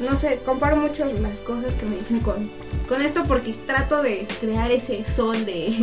no 0.00 0.16
sé, 0.16 0.38
comparo 0.44 0.76
mucho 0.76 1.04
las 1.20 1.38
cosas 1.40 1.74
que 1.74 1.86
me 1.86 1.96
dicen 1.96 2.20
con, 2.20 2.48
con 2.88 3.02
esto 3.02 3.24
porque 3.26 3.52
trato 3.66 4.00
de 4.02 4.28
crear 4.40 4.70
ese 4.70 5.04
son 5.04 5.44
de, 5.44 5.74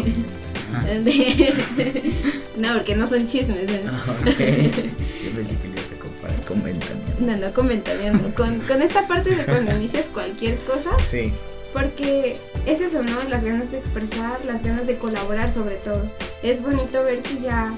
no, 2.58 2.74
porque 2.76 2.96
no 2.96 3.08
son 3.08 3.28
chismes. 3.28 3.70
¿eh? 3.70 3.84
Ah, 3.88 4.16
Yo 4.26 4.32
pensé 4.34 5.58
que 5.58 5.68
le 5.68 5.74
ibas 5.74 5.92
a 5.92 6.00
comparar 6.02 6.42
comentando. 6.42 7.06
No, 7.20 7.38
no 7.38 7.54
comentando. 7.54 8.34
Con, 8.36 8.60
con 8.62 8.82
esta 8.82 9.08
parte 9.08 9.36
de 9.36 9.44
cuando 9.46 9.76
inicias 9.76 10.06
cualquier 10.14 10.58
cosa. 10.60 10.92
Sí. 11.04 11.34
Porque 11.74 12.38
es 12.66 12.82
eso, 12.82 13.04
¿no? 13.04 13.24
Las 13.30 13.44
ganas 13.44 13.72
de 13.72 13.80
expresar, 13.80 14.44
las 14.46 14.64
ganas 14.64 14.88
de 14.88 14.98
colaborar 14.98 15.52
sobre 15.52 15.76
todo. 15.76 16.04
Es 16.44 16.62
bonito 16.62 17.04
ver 17.04 17.22
que 17.22 17.40
ya, 17.42 17.74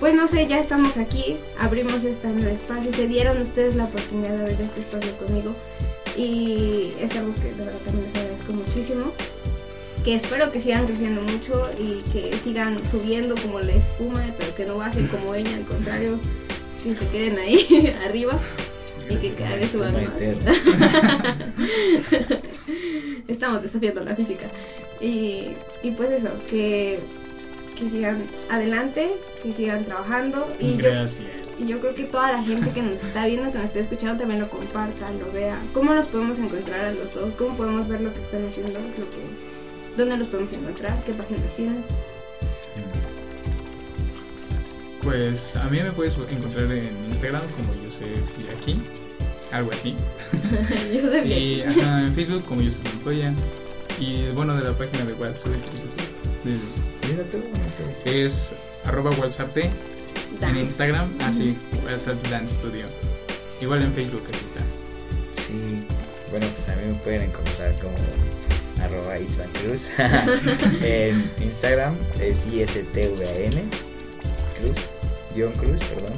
pues 0.00 0.14
no 0.14 0.26
sé, 0.26 0.46
ya 0.46 0.58
estamos 0.58 0.96
aquí, 0.96 1.36
abrimos 1.58 2.04
este 2.04 2.28
nuevo 2.28 2.50
espacio, 2.50 2.92
se 2.92 3.06
dieron 3.06 3.40
ustedes 3.40 3.76
la 3.76 3.84
oportunidad 3.84 4.36
de 4.36 4.42
abrir 4.42 4.60
este 4.60 4.80
espacio 4.80 5.12
conmigo 5.16 5.54
y 6.16 6.94
es 6.98 7.14
algo 7.16 7.34
que 7.34 7.48
de 7.52 7.64
verdad 7.64 7.78
también 7.84 8.06
les 8.06 8.14
agradezco 8.14 8.52
muchísimo 8.52 9.12
que 10.06 10.14
espero 10.14 10.50
que 10.52 10.60
sigan 10.60 10.86
creciendo 10.86 11.20
mucho 11.22 11.68
y 11.80 12.00
que 12.12 12.32
sigan 12.44 12.78
subiendo 12.88 13.34
como 13.34 13.58
la 13.60 13.72
espuma, 13.72 14.24
pero 14.38 14.54
que 14.54 14.64
no 14.64 14.76
bajen 14.76 15.08
como 15.08 15.34
ella, 15.34 15.56
al 15.56 15.64
contrario, 15.64 16.20
que 16.84 16.94
se 16.94 17.08
queden 17.08 17.36
ahí 17.38 17.92
arriba 18.06 18.38
y 19.10 19.16
que 19.16 19.34
cada 19.34 19.56
vez 19.56 19.70
suban 19.70 19.94
más. 19.94 20.04
Estamos 23.28 23.62
desafiando 23.62 24.04
la 24.04 24.14
física. 24.14 24.48
Y, 25.00 25.48
y 25.82 25.90
pues 25.96 26.10
eso, 26.10 26.30
que, 26.48 27.00
que 27.78 27.90
sigan 27.90 28.24
adelante, 28.48 29.12
que 29.42 29.52
sigan 29.52 29.84
trabajando. 29.84 30.48
Y 30.60 30.76
Gracias. 30.76 31.26
Yo, 31.58 31.64
y 31.64 31.68
yo 31.68 31.80
creo 31.80 31.94
que 31.94 32.04
toda 32.04 32.32
la 32.32 32.42
gente 32.42 32.70
que 32.70 32.82
nos 32.82 33.02
está 33.02 33.26
viendo, 33.26 33.50
que 33.50 33.58
nos 33.58 33.66
está 33.66 33.80
escuchando, 33.80 34.18
también 34.18 34.40
lo 34.40 34.48
comparta, 34.48 35.10
lo 35.12 35.32
vea. 35.32 35.58
¿Cómo 35.72 35.94
nos 35.94 36.06
podemos 36.06 36.38
encontrar 36.38 36.86
a 36.86 36.92
los 36.92 37.14
dos? 37.14 37.30
¿Cómo 37.36 37.56
podemos 37.56 37.88
ver 37.88 38.00
lo 38.02 38.12
que 38.12 38.20
están 38.20 38.46
haciendo? 38.46 38.78
Lo 38.78 39.08
que 39.10 39.56
¿Dónde 39.96 40.18
los 40.18 40.28
podemos 40.28 40.52
encontrar? 40.52 41.02
¿Qué 41.04 41.12
páginas 41.12 41.56
tienen? 41.56 41.82
Pues 45.02 45.56
a 45.56 45.64
mí 45.68 45.80
me 45.80 45.90
puedes 45.92 46.18
encontrar 46.18 46.70
en 46.70 46.90
Instagram 47.08 47.42
como 47.56 47.72
Yosef 47.82 48.08
aquí, 48.60 48.76
algo 49.56 49.72
así. 49.72 49.94
Yosef 50.92 51.26
y 51.26 51.60
en 51.62 52.14
Facebook 52.14 52.44
como 52.44 52.62
Yosef 52.62 52.84
Montoya. 52.94 53.32
Y 53.98 54.28
bueno, 54.34 54.54
de 54.54 54.64
la 54.64 54.72
página 54.72 55.04
de 55.04 55.14
WhatsApp, 55.14 55.52
de, 56.44 58.22
Es 58.24 58.54
arroba 58.84 59.10
walsarte 59.18 59.70
en 60.42 60.56
Instagram, 60.56 61.10
así, 61.20 61.56
uh 61.72 62.30
Dance 62.30 62.54
Studio. 62.54 62.86
Igual 63.60 63.82
en 63.82 63.92
Facebook, 63.92 64.24
así 64.32 64.44
está. 64.44 64.60
Sí, 65.46 65.86
bueno, 66.30 66.46
pues 66.54 66.68
a 66.68 66.76
mí 66.76 66.82
me 66.86 66.94
pueden 66.98 67.22
encontrar 67.22 67.74
como 67.78 67.96
arroba 68.82 69.14
Cruz. 69.62 69.90
en 70.82 71.30
Instagram 71.40 71.94
es 72.20 72.46
ISTVAN 72.46 73.70
Cruz, 74.58 74.78
guion 75.34 75.52
Cruz, 75.52 75.80
perdón. 75.94 76.12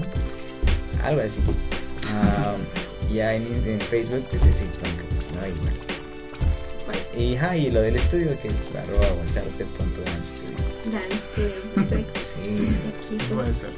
Algo 1.04 1.20
así. 1.20 1.40
Um, 1.40 2.60
ya 3.14 3.34
en, 3.34 3.42
en, 3.66 3.80
Facebook 3.80 4.24
pues 4.30 4.44
es 4.44 4.62
Itzman 4.62 4.96
Cruz, 4.96 5.28
¿no? 5.34 5.46
Y, 7.18 7.32
y, 7.32 7.36
ja, 7.36 7.56
y 7.56 7.70
lo 7.70 7.80
del 7.80 7.96
estudio 7.96 8.36
que 8.40 8.48
es 8.48 8.74
arroba. 8.74 9.06
Dance, 10.92 11.52
perfecto. 11.74 12.20
Sí. 12.38 12.68
Puede 13.34 13.52
ser 13.52 13.70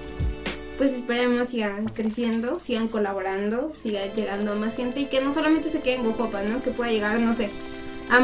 pues 0.81 0.95
esperemos 0.95 1.49
sigan 1.49 1.91
creciendo, 1.91 2.59
sigan 2.59 2.89
colaborando, 2.89 3.71
sigan 3.83 4.11
llegando 4.13 4.53
a 4.53 4.55
más 4.55 4.77
gente 4.77 5.01
y 5.01 5.05
que 5.09 5.21
no 5.21 5.35
solamente 5.35 5.71
se 5.71 5.81
queden 5.81 6.07
en 6.07 6.53
¿no? 6.53 6.63
Que 6.63 6.71
pueda 6.71 6.91
llegar, 6.91 7.21
no 7.21 7.35
sé, 7.35 7.51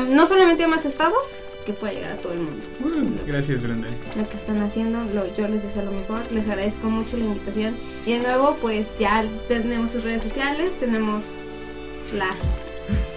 no 0.08 0.26
solamente 0.26 0.64
a 0.64 0.68
más 0.68 0.86
estados, 0.86 1.22
que 1.66 1.72
pueda 1.72 1.92
llegar 1.92 2.12
a 2.12 2.16
todo 2.16 2.32
el 2.32 2.38
mundo. 2.38 2.66
gracias, 3.26 3.62
Brenda. 3.62 3.88
Lo 4.16 4.28
que 4.28 4.36
están 4.36 4.62
haciendo, 4.62 5.00
yo 5.36 5.48
les 5.48 5.62
deseo 5.62 5.84
lo 5.84 5.90
mejor, 5.90 6.20
les 6.32 6.48
agradezco 6.48 6.88
mucho 6.88 7.16
la 7.16 7.24
invitación 7.24 7.76
y 8.06 8.12
de 8.12 8.20
nuevo, 8.20 8.56
pues 8.62 8.86
ya 8.98 9.24
tenemos 9.48 9.90
sus 9.90 10.04
redes 10.04 10.22
sociales, 10.22 10.78
tenemos 10.78 11.24
la 12.16 12.30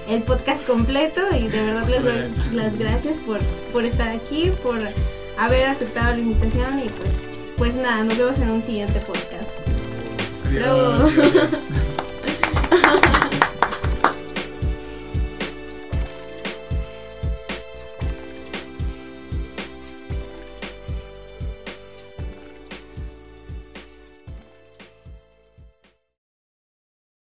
el 0.10 0.24
podcast 0.24 0.66
completo 0.66 1.22
y 1.39 1.47
de 1.47 1.64
verdad 1.64 1.88
les 1.88 2.04
doy 2.04 2.56
las 2.56 2.78
gracias 2.80 3.18
por, 3.20 3.39
por 3.72 3.86
estar 3.86 4.10
aquí, 4.10 4.52
por 4.64 4.80
haber 5.38 5.68
aceptado 5.68 6.16
la 6.16 6.22
invitación 6.22 6.80
y 6.80 6.89
pues 6.89 7.12
pues 7.58 7.76
nada, 7.76 8.04
nos 8.06 8.18
vemos 8.18 8.39
en 8.39 8.50
un 8.52 8.62
siguiente 8.64 9.00
podcast. 9.02 9.52
Adiós. 10.47 11.68